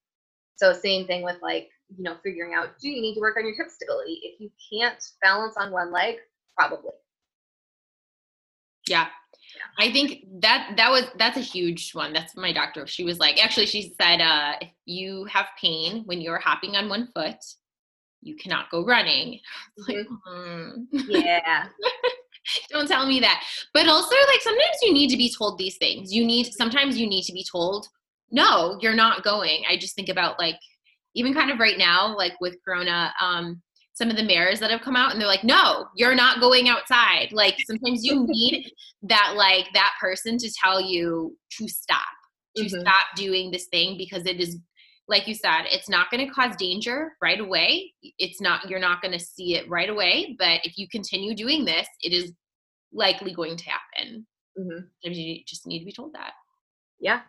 So 0.56 0.72
same 0.72 1.06
thing 1.06 1.22
with 1.22 1.36
like 1.40 1.70
you 1.96 2.04
know, 2.04 2.16
figuring 2.22 2.54
out 2.54 2.78
do 2.80 2.88
you 2.88 3.00
need 3.00 3.14
to 3.14 3.20
work 3.20 3.36
on 3.36 3.46
your 3.46 3.54
hip 3.56 3.70
stability? 3.70 4.20
If 4.22 4.40
you 4.40 4.50
can't 4.70 5.02
balance 5.22 5.56
on 5.56 5.72
one 5.72 5.92
leg, 5.92 6.16
probably. 6.56 6.90
Yeah. 8.86 9.06
Yeah. 9.56 9.86
I 9.86 9.92
think 9.92 10.24
that 10.40 10.74
that 10.76 10.90
was 10.90 11.04
that's 11.18 11.36
a 11.36 11.40
huge 11.40 11.92
one. 11.92 12.12
That's 12.12 12.36
my 12.36 12.52
doctor. 12.52 12.86
She 12.86 13.04
was 13.04 13.18
like, 13.18 13.42
actually, 13.42 13.66
she 13.66 13.94
said, 14.00 14.20
uh, 14.20 14.54
if 14.60 14.70
you 14.84 15.24
have 15.26 15.46
pain 15.60 16.02
when 16.06 16.20
you're 16.20 16.38
hopping 16.38 16.76
on 16.76 16.88
one 16.88 17.08
foot, 17.14 17.36
you 18.20 18.36
cannot 18.36 18.70
go 18.70 18.84
running. 18.84 19.40
Like, 19.88 20.06
mm. 20.28 20.86
yeah. 20.92 21.66
Don't 22.70 22.88
tell 22.88 23.06
me 23.06 23.20
that. 23.20 23.44
But 23.74 23.88
also, 23.88 24.14
like 24.32 24.40
sometimes 24.40 24.76
you 24.82 24.92
need 24.92 25.10
to 25.10 25.16
be 25.16 25.32
told 25.36 25.58
these 25.58 25.76
things. 25.76 26.12
You 26.12 26.24
need 26.24 26.52
sometimes 26.52 26.98
you 26.98 27.06
need 27.06 27.24
to 27.24 27.32
be 27.32 27.44
told, 27.50 27.86
no, 28.30 28.78
you're 28.80 28.94
not 28.94 29.22
going. 29.22 29.64
I 29.68 29.76
just 29.76 29.94
think 29.94 30.08
about 30.08 30.38
like 30.38 30.56
even 31.14 31.34
kind 31.34 31.50
of 31.50 31.58
right 31.58 31.78
now, 31.78 32.16
like 32.16 32.32
with 32.40 32.56
Corona, 32.64 33.12
um, 33.20 33.62
some 33.98 34.10
of 34.10 34.16
the 34.16 34.22
mayors 34.22 34.60
that 34.60 34.70
have 34.70 34.80
come 34.80 34.94
out 34.94 35.10
and 35.10 35.20
they're 35.20 35.26
like, 35.26 35.42
no, 35.42 35.88
you're 35.96 36.14
not 36.14 36.40
going 36.40 36.68
outside. 36.68 37.30
Like 37.32 37.56
sometimes 37.66 38.04
you 38.04 38.24
need 38.28 38.70
that, 39.02 39.34
like 39.36 39.66
that 39.74 39.94
person 40.00 40.38
to 40.38 40.50
tell 40.62 40.80
you 40.80 41.36
to 41.58 41.68
stop, 41.68 41.98
to 42.56 42.62
mm-hmm. 42.62 42.80
stop 42.80 43.06
doing 43.16 43.50
this 43.50 43.66
thing 43.66 43.98
because 43.98 44.24
it 44.24 44.40
is, 44.40 44.56
like 45.08 45.26
you 45.26 45.34
said, 45.34 45.62
it's 45.64 45.88
not 45.88 46.10
going 46.12 46.24
to 46.24 46.32
cause 46.32 46.54
danger 46.56 47.12
right 47.20 47.40
away. 47.40 47.92
It's 48.18 48.40
not, 48.40 48.70
you're 48.70 48.78
not 48.78 49.02
going 49.02 49.18
to 49.18 49.24
see 49.24 49.56
it 49.56 49.68
right 49.68 49.90
away. 49.90 50.36
But 50.38 50.60
if 50.62 50.78
you 50.78 50.86
continue 50.88 51.34
doing 51.34 51.64
this, 51.64 51.88
it 52.00 52.12
is 52.12 52.32
likely 52.92 53.34
going 53.34 53.56
to 53.56 53.64
happen. 53.64 54.26
Mm-hmm. 54.56 55.10
You 55.10 55.40
just 55.44 55.66
need 55.66 55.80
to 55.80 55.84
be 55.84 55.92
told 55.92 56.12
that. 56.12 56.32
Yeah. 57.00 57.22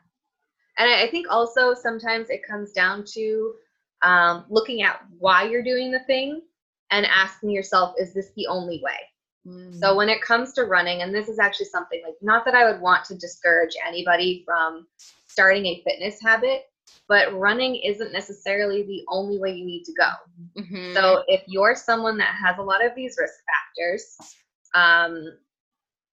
And 0.78 0.90
I 0.90 1.08
think 1.08 1.28
also 1.32 1.74
sometimes 1.74 2.30
it 2.30 2.46
comes 2.48 2.74
down 2.74 3.06
to 3.14 3.54
um, 4.04 4.46
looking 4.50 4.84
at 4.84 5.02
why 5.18 5.44
you're 5.44 5.64
doing 5.64 5.92
the 5.92 6.00
thing 6.02 6.42
and 6.92 7.06
asking 7.06 7.52
yourself, 7.52 7.96
is 7.98 8.14
this 8.14 8.32
the 8.36 8.48
only 8.48 8.82
way? 8.84 8.98
Mm. 9.48 9.80
So 9.80 9.96
when 9.96 10.10
it 10.10 10.22
comes 10.22 10.54
to 10.54 10.66
running, 10.66 11.02
and 11.02 11.14
this 11.14 11.30
is 11.30 11.40
actually 11.40 11.68
something 11.68 12.02
like 12.04 12.16
not 12.22 12.46
that 12.46 12.56
I 12.56 12.70
would 12.70 12.82
want 12.82 13.06
to 13.06 13.16
discourage 13.16 13.76
anybody 13.88 14.44
from 14.46 14.88
starting 15.28 15.66
a 15.66 15.82
fitness 15.86 16.20
habit, 16.22 16.64
but 17.08 17.34
running 17.34 17.76
isn't 17.76 18.12
necessarily 18.12 18.84
the 18.84 19.04
only 19.10 19.40
way 19.40 19.54
you 19.54 19.66
need 19.66 19.84
to 19.86 19.94
go. 19.94 20.62
Mm-hmm. 20.62 20.94
So 20.94 21.24
if 21.28 21.44
you're 21.48 21.76
someone 21.76 22.18
that 22.18 22.36
has 22.36 22.58
a 22.58 22.64
lot 22.64 22.86
of 22.86 22.94
these 22.96 23.16
risk 23.20 23.36
factors, 23.46 24.18
um, 24.76 25.38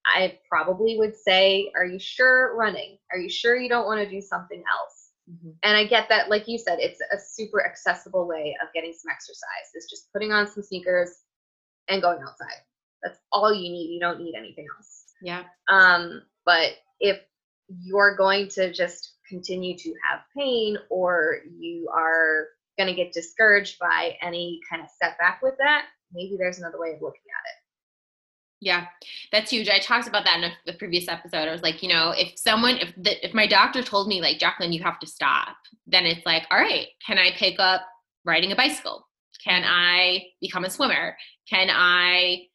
I 0.06 0.38
probably 0.48 0.98
would 0.98 1.16
say, 1.16 1.70
are 1.76 1.84
you 1.84 1.98
sure 1.98 2.56
running? 2.56 2.98
Are 3.12 3.18
you 3.18 3.28
sure 3.28 3.56
you 3.56 3.68
don't 3.68 3.86
want 3.86 4.00
to 4.00 4.08
do 4.08 4.20
something 4.20 4.62
else? 4.70 4.95
Mm-hmm. 5.30 5.50
And 5.62 5.76
I 5.76 5.84
get 5.84 6.08
that, 6.08 6.30
like 6.30 6.46
you 6.46 6.58
said, 6.58 6.78
it's 6.80 7.00
a 7.00 7.18
super 7.18 7.64
accessible 7.64 8.26
way 8.26 8.56
of 8.62 8.72
getting 8.72 8.92
some 8.92 9.10
exercise. 9.10 9.70
It's 9.74 9.90
just 9.90 10.12
putting 10.12 10.32
on 10.32 10.46
some 10.46 10.62
sneakers 10.62 11.10
and 11.88 12.02
going 12.02 12.18
outside. 12.22 12.62
That's 13.02 13.18
all 13.32 13.52
you 13.52 13.70
need. 13.70 13.92
You 13.92 14.00
don't 14.00 14.20
need 14.20 14.34
anything 14.36 14.66
else. 14.76 15.04
Yeah. 15.22 15.44
Um, 15.68 16.22
but 16.44 16.72
if 17.00 17.20
you're 17.68 18.16
going 18.16 18.48
to 18.50 18.72
just 18.72 19.14
continue 19.28 19.76
to 19.76 19.94
have 20.08 20.20
pain 20.36 20.78
or 20.88 21.38
you 21.58 21.88
are 21.94 22.46
going 22.78 22.88
to 22.88 22.94
get 22.94 23.12
discouraged 23.12 23.78
by 23.78 24.16
any 24.22 24.60
kind 24.70 24.82
of 24.82 24.88
setback 25.02 25.40
with 25.42 25.54
that, 25.58 25.86
maybe 26.12 26.36
there's 26.38 26.58
another 26.58 26.78
way 26.78 26.90
of 26.90 27.02
looking 27.02 27.20
at 27.20 27.50
it. 27.50 27.65
Yeah, 28.60 28.86
that's 29.32 29.50
huge. 29.50 29.68
I 29.68 29.78
talked 29.78 30.08
about 30.08 30.24
that 30.24 30.38
in 30.38 30.44
a, 30.44 30.52
the 30.64 30.72
previous 30.72 31.08
episode. 31.08 31.46
I 31.46 31.52
was 31.52 31.62
like, 31.62 31.82
you 31.82 31.90
know, 31.90 32.14
if 32.16 32.38
someone, 32.38 32.78
if 32.78 32.94
the, 32.96 33.24
if 33.24 33.34
my 33.34 33.46
doctor 33.46 33.82
told 33.82 34.08
me 34.08 34.22
like, 34.22 34.38
Jacqueline, 34.38 34.72
you 34.72 34.82
have 34.82 34.98
to 35.00 35.06
stop, 35.06 35.56
then 35.86 36.06
it's 36.06 36.24
like, 36.24 36.44
all 36.50 36.58
right, 36.58 36.86
can 37.06 37.18
I 37.18 37.32
pick 37.36 37.56
up 37.58 37.82
riding 38.24 38.52
a 38.52 38.56
bicycle? 38.56 39.06
Can 39.44 39.62
I 39.64 40.22
become 40.40 40.64
a 40.64 40.70
swimmer? 40.70 41.16
Can 41.48 41.68
I 41.70 42.46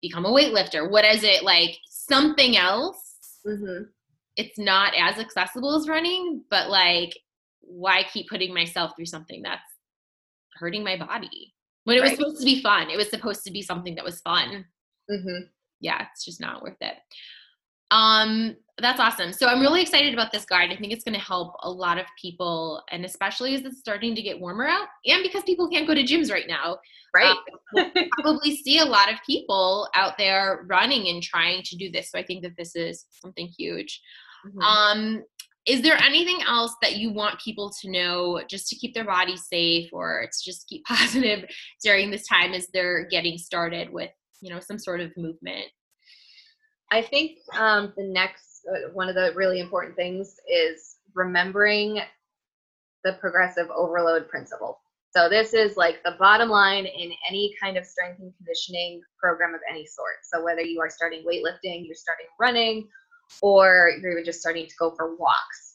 become 0.00 0.24
a 0.24 0.30
weightlifter? 0.30 0.88
What 0.88 1.04
is 1.04 1.24
it 1.24 1.42
like? 1.42 1.76
Something 1.88 2.56
else. 2.56 3.16
Mm-hmm. 3.46 3.84
It's 4.36 4.58
not 4.58 4.94
as 4.96 5.18
accessible 5.18 5.76
as 5.76 5.88
running, 5.88 6.44
but 6.50 6.70
like, 6.70 7.18
why 7.60 8.04
keep 8.12 8.28
putting 8.28 8.54
myself 8.54 8.92
through 8.94 9.06
something 9.06 9.42
that's 9.42 9.60
hurting 10.54 10.84
my 10.84 10.96
body 10.96 11.52
when 11.84 11.96
it 11.98 12.02
was 12.02 12.12
supposed 12.12 12.38
to 12.38 12.44
be 12.44 12.62
fun? 12.62 12.90
It 12.90 12.96
was 12.96 13.10
supposed 13.10 13.44
to 13.44 13.50
be 13.50 13.60
something 13.60 13.96
that 13.96 14.04
was 14.04 14.20
fun. 14.20 14.64
Mm-hmm. 15.10 15.44
Yeah, 15.80 16.06
it's 16.12 16.24
just 16.24 16.40
not 16.40 16.62
worth 16.62 16.76
it. 16.80 16.94
Um, 17.90 18.56
that's 18.78 19.00
awesome. 19.00 19.32
So 19.32 19.46
I'm 19.46 19.60
really 19.60 19.82
excited 19.82 20.12
about 20.12 20.30
this 20.30 20.44
guide. 20.44 20.70
I 20.70 20.76
think 20.76 20.92
it's 20.92 21.04
going 21.04 21.18
to 21.18 21.24
help 21.24 21.54
a 21.62 21.70
lot 21.70 21.98
of 21.98 22.06
people, 22.20 22.82
and 22.90 23.04
especially 23.04 23.54
as 23.54 23.62
it's 23.62 23.78
starting 23.78 24.14
to 24.14 24.22
get 24.22 24.40
warmer 24.40 24.66
out, 24.66 24.88
and 25.06 25.22
because 25.22 25.42
people 25.44 25.68
can't 25.68 25.86
go 25.86 25.94
to 25.94 26.02
gyms 26.02 26.30
right 26.30 26.46
now. 26.46 26.78
Right. 27.14 27.34
Um, 27.76 27.90
we'll 27.94 28.08
probably 28.20 28.56
see 28.56 28.78
a 28.78 28.84
lot 28.84 29.10
of 29.10 29.18
people 29.26 29.88
out 29.94 30.18
there 30.18 30.66
running 30.68 31.08
and 31.08 31.22
trying 31.22 31.62
to 31.62 31.76
do 31.76 31.90
this. 31.90 32.10
So 32.10 32.18
I 32.18 32.22
think 32.22 32.42
that 32.42 32.56
this 32.56 32.76
is 32.76 33.06
something 33.10 33.48
huge. 33.56 34.00
Mm-hmm. 34.46 34.60
Um, 34.60 35.24
is 35.66 35.82
there 35.82 35.96
anything 36.02 36.38
else 36.46 36.74
that 36.80 36.96
you 36.96 37.10
want 37.10 37.40
people 37.40 37.70
to 37.80 37.90
know 37.90 38.42
just 38.48 38.68
to 38.68 38.76
keep 38.76 38.94
their 38.94 39.04
body 39.04 39.36
safe 39.36 39.90
or 39.92 40.26
to 40.30 40.44
just 40.44 40.66
keep 40.68 40.84
positive 40.86 41.44
during 41.82 42.10
this 42.10 42.26
time 42.26 42.52
as 42.52 42.68
they're 42.72 43.06
getting 43.08 43.38
started 43.38 43.92
with 43.92 44.10
you 44.40 44.50
know 44.52 44.60
some 44.60 44.78
sort 44.78 45.00
of 45.00 45.16
movement. 45.16 45.66
I 46.90 47.02
think 47.02 47.38
um, 47.56 47.92
the 47.96 48.04
next 48.04 48.62
uh, 48.70 48.90
one 48.92 49.08
of 49.08 49.14
the 49.14 49.32
really 49.34 49.60
important 49.60 49.96
things 49.96 50.36
is 50.50 50.96
remembering 51.14 52.00
the 53.04 53.12
progressive 53.14 53.68
overload 53.74 54.28
principle. 54.28 54.80
So 55.14 55.28
this 55.28 55.54
is 55.54 55.76
like 55.76 56.02
the 56.04 56.16
bottom 56.18 56.48
line 56.48 56.84
in 56.84 57.12
any 57.28 57.54
kind 57.60 57.76
of 57.76 57.86
strength 57.86 58.20
and 58.20 58.32
conditioning 58.36 59.00
program 59.18 59.54
of 59.54 59.60
any 59.70 59.86
sort. 59.86 60.16
So 60.22 60.44
whether 60.44 60.60
you 60.60 60.80
are 60.80 60.90
starting 60.90 61.24
weightlifting 61.24 61.86
you're 61.86 61.94
starting 61.94 62.26
running 62.38 62.88
or 63.42 63.92
you're 64.00 64.12
even 64.12 64.24
just 64.24 64.40
starting 64.40 64.66
to 64.66 64.74
go 64.78 64.94
for 64.96 65.16
walks 65.16 65.68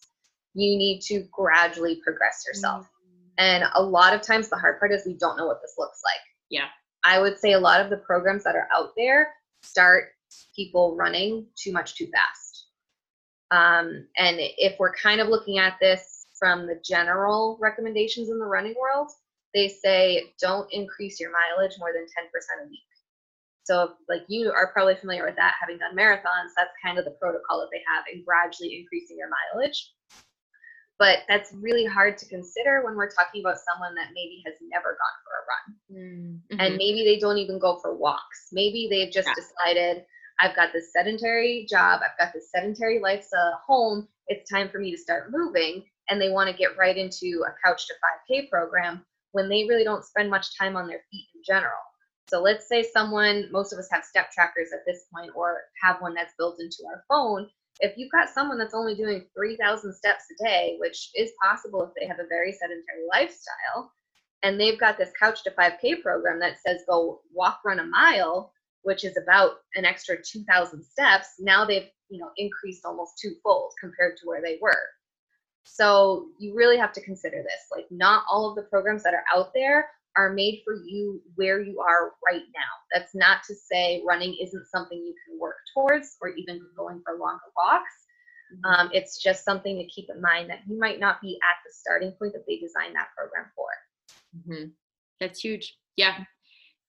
you 0.56 0.78
need 0.78 1.02
to 1.02 1.26
gradually 1.32 2.00
progress 2.04 2.44
yourself. 2.48 2.86
Mm-hmm. 2.86 3.34
and 3.40 3.64
a 3.76 3.82
lot 3.82 4.14
of 4.14 4.22
times 4.22 4.50
the 4.50 4.58
hard 4.58 4.80
part 4.80 4.92
is 4.92 5.04
we 5.06 5.16
don't 5.16 5.38
know 5.38 5.48
what 5.48 5.62
this 5.62 5.76
looks 5.78 6.02
like. 6.04 6.22
Yeah 6.50 6.68
I 7.04 7.20
would 7.20 7.38
say 7.38 7.54
a 7.54 7.60
lot 7.60 7.82
of 7.82 7.90
the 7.90 7.98
programs 7.98 8.44
that 8.44 8.56
are 8.56 8.68
out 8.74 8.94
there 8.96 9.34
start 9.62 10.10
people 10.56 10.96
running 10.96 11.46
too 11.56 11.72
much 11.72 11.96
too 11.96 12.08
fast. 12.08 12.68
Um, 13.52 14.08
and 14.18 14.38
if 14.40 14.80
we're 14.80 14.96
kind 14.96 15.22
of 15.22 15.28
looking 15.28 15.60
at 15.60 15.78
this 15.80 16.26
from 16.40 16.66
the 16.66 16.82
general 16.84 17.58
recommendations 17.62 18.30
in 18.30 18.40
the 18.40 18.46
running 18.46 18.76
world, 18.80 19.12
they 19.54 19.68
say 19.68 20.34
don't 20.42 20.72
increase 20.74 21.20
your 21.20 21.32
mileage 21.32 21.76
more 21.78 21.94
than 21.94 22.04
10% 22.04 22.66
a 22.66 22.70
week. 22.70 22.80
So, 23.66 23.94
like 24.10 24.24
you 24.28 24.52
are 24.52 24.74
probably 24.74 24.96
familiar 24.96 25.24
with 25.24 25.38
that, 25.38 25.54
having 25.62 25.78
done 25.78 25.96
marathons, 25.96 26.52
that's 26.58 26.74
kind 26.84 26.98
of 26.98 27.06
the 27.06 27.12
protocol 27.12 27.62
that 27.62 27.70
they 27.72 27.82
have 27.88 28.04
in 28.12 28.24
gradually 28.26 28.78
increasing 28.80 29.18
your 29.18 29.30
mileage. 29.30 29.94
But 31.00 31.20
that's 31.28 31.54
really 31.54 31.86
hard 31.86 32.18
to 32.20 32.26
consider 32.28 32.84
when 32.86 32.96
we're 32.96 33.10
talking 33.10 33.42
about 33.42 33.58
someone 33.58 33.96
that 33.96 34.10
maybe 34.14 34.44
has 34.46 34.56
never 34.62 34.98
gone 34.98 35.18
for 35.24 35.34
a 35.36 35.44
run. 35.50 36.40
Mm-hmm. 36.52 36.60
And 36.60 36.78
maybe 36.78 37.04
they 37.04 37.18
don't 37.18 37.38
even 37.38 37.60
go 37.60 37.80
for 37.82 37.96
walks. 37.96 38.50
Maybe 38.52 38.88
they've 38.90 39.12
just 39.12 39.28
yeah. 39.28 39.34
decided, 39.34 40.06
I've 40.40 40.56
got 40.56 40.72
this 40.72 40.94
sedentary 40.94 41.66
job, 41.70 42.02
I've 42.04 42.18
got 42.18 42.34
this 42.34 42.52
sedentary 42.52 43.00
lifestyle 43.00 43.54
at 43.54 43.60
home, 43.66 44.08
it's 44.28 44.50
time 44.50 44.70
for 44.70 44.80
me 44.80 44.92
to 44.92 44.98
start 44.98 45.32
moving. 45.32 45.84
And 46.10 46.22
they 46.22 46.30
want 46.30 46.50
to 46.50 46.56
get 46.56 46.78
right 46.78 46.98
into 46.98 47.44
a 47.48 47.68
couch 47.68 47.88
to 47.88 47.94
5K 48.34 48.50
program 48.50 49.06
when 49.32 49.50
they 49.50 49.66
really 49.66 49.84
don't 49.84 50.06
spend 50.06 50.30
much 50.30 50.58
time 50.58 50.76
on 50.76 50.88
their 50.88 51.02
feet 51.12 51.28
in 51.34 51.42
general. 51.46 51.80
So 52.30 52.42
let's 52.42 52.68
say 52.68 52.84
someone, 52.84 53.50
most 53.52 53.74
of 53.74 53.80
us 53.80 53.90
have 53.92 54.04
step 54.04 54.32
trackers 54.32 54.70
at 54.74 54.86
this 54.86 55.06
point 55.14 55.32
or 55.36 55.62
have 55.82 56.02
one 56.02 56.14
that's 56.14 56.34
built 56.38 56.60
into 56.60 56.84
our 56.88 57.04
phone 57.10 57.50
if 57.80 57.98
you've 57.98 58.12
got 58.12 58.30
someone 58.30 58.58
that's 58.58 58.74
only 58.74 58.96
doing 58.96 59.26
3,000 59.36 59.94
steps 59.94 60.26
a 60.32 60.44
day, 60.44 60.78
which 60.80 61.10
is 61.16 61.32
possible 61.42 61.84
if 61.84 61.92
they 62.00 62.08
have 62.08 62.20
a 62.20 62.28
very 62.28 62.52
sedentary 62.52 63.06
lifestyle, 63.12 63.92
and 64.44 64.60
they've 64.60 64.80
got 64.80 64.98
this 64.98 65.12
couch 65.20 65.44
to 65.44 65.52
5K 65.52 66.02
program 66.02 66.40
that 66.40 66.58
says 66.66 66.82
go 66.88 67.22
walk, 67.34 67.60
run 67.66 67.80
a 67.80 67.86
mile, 67.86 68.52
which 68.84 69.04
is 69.04 69.18
about 69.18 69.54
an 69.76 69.86
extra 69.86 70.18
2,000 70.22 70.84
steps, 70.84 71.36
now 71.40 71.66
they've 71.66 71.90
you 72.10 72.20
know 72.20 72.30
increased 72.38 72.86
almost 72.86 73.14
twofold 73.20 73.74
compared 73.80 74.18
to 74.18 74.26
where 74.26 74.42
they 74.42 74.60
were. 74.62 74.86
So 75.64 76.28
you 76.38 76.54
really 76.54 76.78
have 76.78 76.92
to 76.94 77.02
consider 77.02 77.38
this. 77.38 77.68
Like 77.72 77.86
not 77.90 78.26
all 78.30 78.50
of 78.50 78.56
the 78.56 78.64
programs 78.64 79.04
that 79.04 79.14
are 79.14 79.24
out 79.34 79.52
there 79.56 79.90
are 80.18 80.34
made 80.34 80.62
for 80.64 80.76
you 80.76 81.22
where 81.36 81.62
you 81.62 81.80
are 81.80 82.12
right 82.26 82.44
now. 82.56 82.74
That's 82.94 83.16
not 83.16 83.40
to 83.48 83.56
say 83.56 84.04
running 84.08 84.36
isn't 84.42 84.68
something 84.68 84.98
you 84.98 85.16
can 85.28 85.40
work 85.40 85.56
towards 85.74 86.18
or 86.22 86.30
even 86.30 86.62
going 86.78 87.02
for 87.06 87.18
longer 87.18 87.42
walks. 87.58 87.92
Mm-hmm. 88.54 88.66
Um, 88.66 88.90
it's 88.94 89.22
just 89.22 89.44
something 89.44 89.78
to 89.78 89.86
keep 89.86 90.10
in 90.14 90.22
mind 90.22 90.50
that 90.50 90.60
you 90.68 90.78
might 90.80 91.00
not 91.00 91.22
be 91.22 91.40
at 91.44 91.58
the 91.66 91.74
starting 91.74 92.12
point 92.20 92.34
that 92.34 92.44
they 92.48 92.58
designed 92.58 92.96
that 92.96 93.10
program 93.18 93.52
for. 93.56 93.68
Mm-hmm. 94.38 94.70
That's 95.20 95.40
huge. 95.40 95.76
Yeah. 95.96 96.24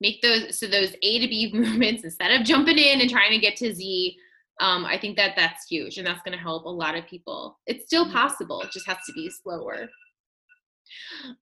Make 0.00 0.20
those 0.22 0.58
so 0.58 0.66
those 0.66 0.94
A 1.02 1.20
to 1.20 1.28
B 1.28 1.50
movements 1.54 2.04
instead 2.04 2.38
of 2.38 2.46
jumping 2.46 2.78
in 2.78 3.00
and 3.00 3.10
trying 3.10 3.30
to 3.30 3.38
get 3.38 3.56
to 3.56 3.74
Z. 3.74 4.16
Um, 4.60 4.84
I 4.84 4.98
think 4.98 5.16
that 5.16 5.34
that's 5.36 5.66
huge 5.66 5.98
and 5.98 6.06
that's 6.06 6.22
going 6.22 6.36
to 6.36 6.42
help 6.42 6.64
a 6.64 6.68
lot 6.68 6.94
of 6.94 7.06
people. 7.06 7.58
It's 7.66 7.86
still 7.86 8.04
mm-hmm. 8.04 8.14
possible, 8.14 8.60
it 8.60 8.70
just 8.70 8.86
has 8.86 8.98
to 9.06 9.12
be 9.12 9.30
slower. 9.30 9.88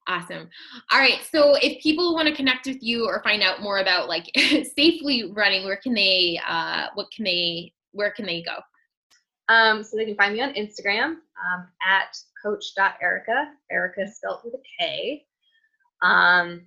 Awesome. 0.06 0.48
All 0.90 0.98
right. 0.98 1.20
So 1.30 1.54
if 1.56 1.82
people 1.82 2.14
want 2.14 2.28
to 2.28 2.34
connect 2.34 2.66
with 2.66 2.82
you 2.82 3.06
or 3.06 3.22
find 3.22 3.42
out 3.42 3.62
more 3.62 3.78
about 3.78 4.08
like 4.08 4.30
safely 4.36 5.32
running, 5.34 5.64
where 5.64 5.76
can 5.76 5.94
they, 5.94 6.40
uh, 6.46 6.86
what 6.94 7.08
can 7.14 7.24
they, 7.24 7.72
where 7.92 8.10
can 8.10 8.26
they 8.26 8.42
go? 8.42 8.56
Um, 9.48 9.82
so 9.82 9.96
they 9.96 10.04
can 10.04 10.16
find 10.16 10.34
me 10.34 10.40
on 10.40 10.54
Instagram 10.54 11.16
um, 11.44 11.68
at 11.86 12.16
coach.erika. 12.42 13.52
Erika 13.70 14.10
spelled 14.10 14.40
with 14.44 14.54
a 14.54 14.62
K. 14.78 15.26
Um, 16.02 16.66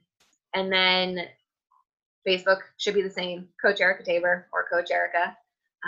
and 0.53 0.71
then 0.71 1.27
Facebook 2.27 2.59
should 2.77 2.95
be 2.95 3.01
the 3.01 3.09
same, 3.09 3.47
Coach 3.61 3.81
Erika 3.81 4.03
Tabor 4.03 4.47
or 4.53 4.65
Coach 4.71 4.91
Erika. 4.91 5.35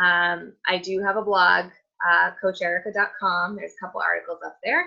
Um, 0.01 0.53
I 0.67 0.77
do 0.77 1.01
have 1.01 1.17
a 1.17 1.21
blog, 1.21 1.65
uh, 2.07 2.31
coacherika.com. 2.43 3.55
There's 3.55 3.73
a 3.73 3.85
couple 3.85 4.01
articles 4.01 4.39
up 4.45 4.57
there. 4.63 4.85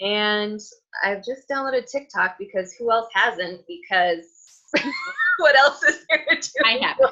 And 0.00 0.60
I've 1.02 1.24
just 1.24 1.48
downloaded 1.48 1.90
TikTok 1.90 2.36
because 2.38 2.72
who 2.74 2.90
else 2.90 3.08
hasn't? 3.12 3.60
Because 3.66 4.24
what 5.38 5.56
else 5.56 5.82
is 5.84 6.04
there 6.08 6.24
to 6.30 6.36
do? 6.36 6.64
I 6.64 6.78
have. 6.82 6.96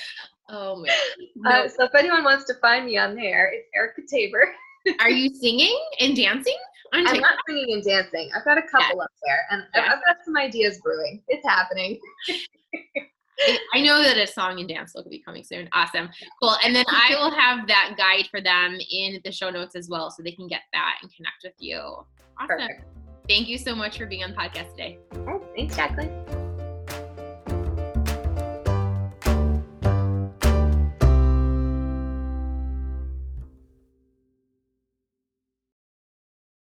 oh 0.48 0.76
man. 0.76 0.92
No. 1.36 1.50
Uh, 1.50 1.68
so 1.68 1.84
if 1.84 1.94
anyone 1.94 2.24
wants 2.24 2.44
to 2.46 2.54
find 2.54 2.86
me 2.86 2.98
on 2.98 3.14
there, 3.14 3.52
it's 3.52 3.68
Erika 3.74 4.02
Tabor. 4.08 4.48
Are 5.00 5.10
you 5.10 5.34
singing 5.34 5.76
and 6.00 6.16
dancing? 6.16 6.56
I'm 6.92 7.20
not 7.20 7.38
singing 7.48 7.74
and 7.74 7.84
dancing. 7.84 8.30
I've 8.34 8.44
got 8.44 8.56
a 8.56 8.62
couple 8.62 8.98
yeah. 8.98 9.02
up 9.02 9.10
there, 9.24 9.46
and 9.50 9.64
yeah. 9.74 9.92
I've 9.92 10.04
got 10.04 10.24
some 10.24 10.36
ideas 10.36 10.78
brewing. 10.82 11.22
It's 11.28 11.46
happening. 11.46 11.98
I 13.74 13.80
know 13.82 14.02
that 14.02 14.16
a 14.16 14.26
song 14.26 14.60
and 14.60 14.68
dance 14.68 14.92
will 14.94 15.04
be 15.08 15.18
coming 15.18 15.44
soon. 15.44 15.68
Awesome. 15.72 16.08
Cool. 16.42 16.56
And 16.64 16.74
then 16.74 16.84
I 16.88 17.14
will 17.18 17.30
have 17.30 17.66
that 17.68 17.94
guide 17.96 18.28
for 18.30 18.40
them 18.40 18.78
in 18.90 19.20
the 19.24 19.32
show 19.32 19.50
notes 19.50 19.76
as 19.76 19.88
well 19.88 20.10
so 20.10 20.22
they 20.22 20.32
can 20.32 20.48
get 20.48 20.62
that 20.72 20.96
and 21.02 21.12
connect 21.14 21.42
with 21.44 21.54
you. 21.58 21.78
Awesome. 21.78 22.48
Perfect. 22.48 22.84
Thank 23.28 23.48
you 23.48 23.58
so 23.58 23.74
much 23.74 23.98
for 23.98 24.06
being 24.06 24.22
on 24.22 24.30
the 24.30 24.36
podcast 24.36 24.70
today. 24.70 24.98
thanks, 25.54 25.76
Jacqueline. 25.76 26.35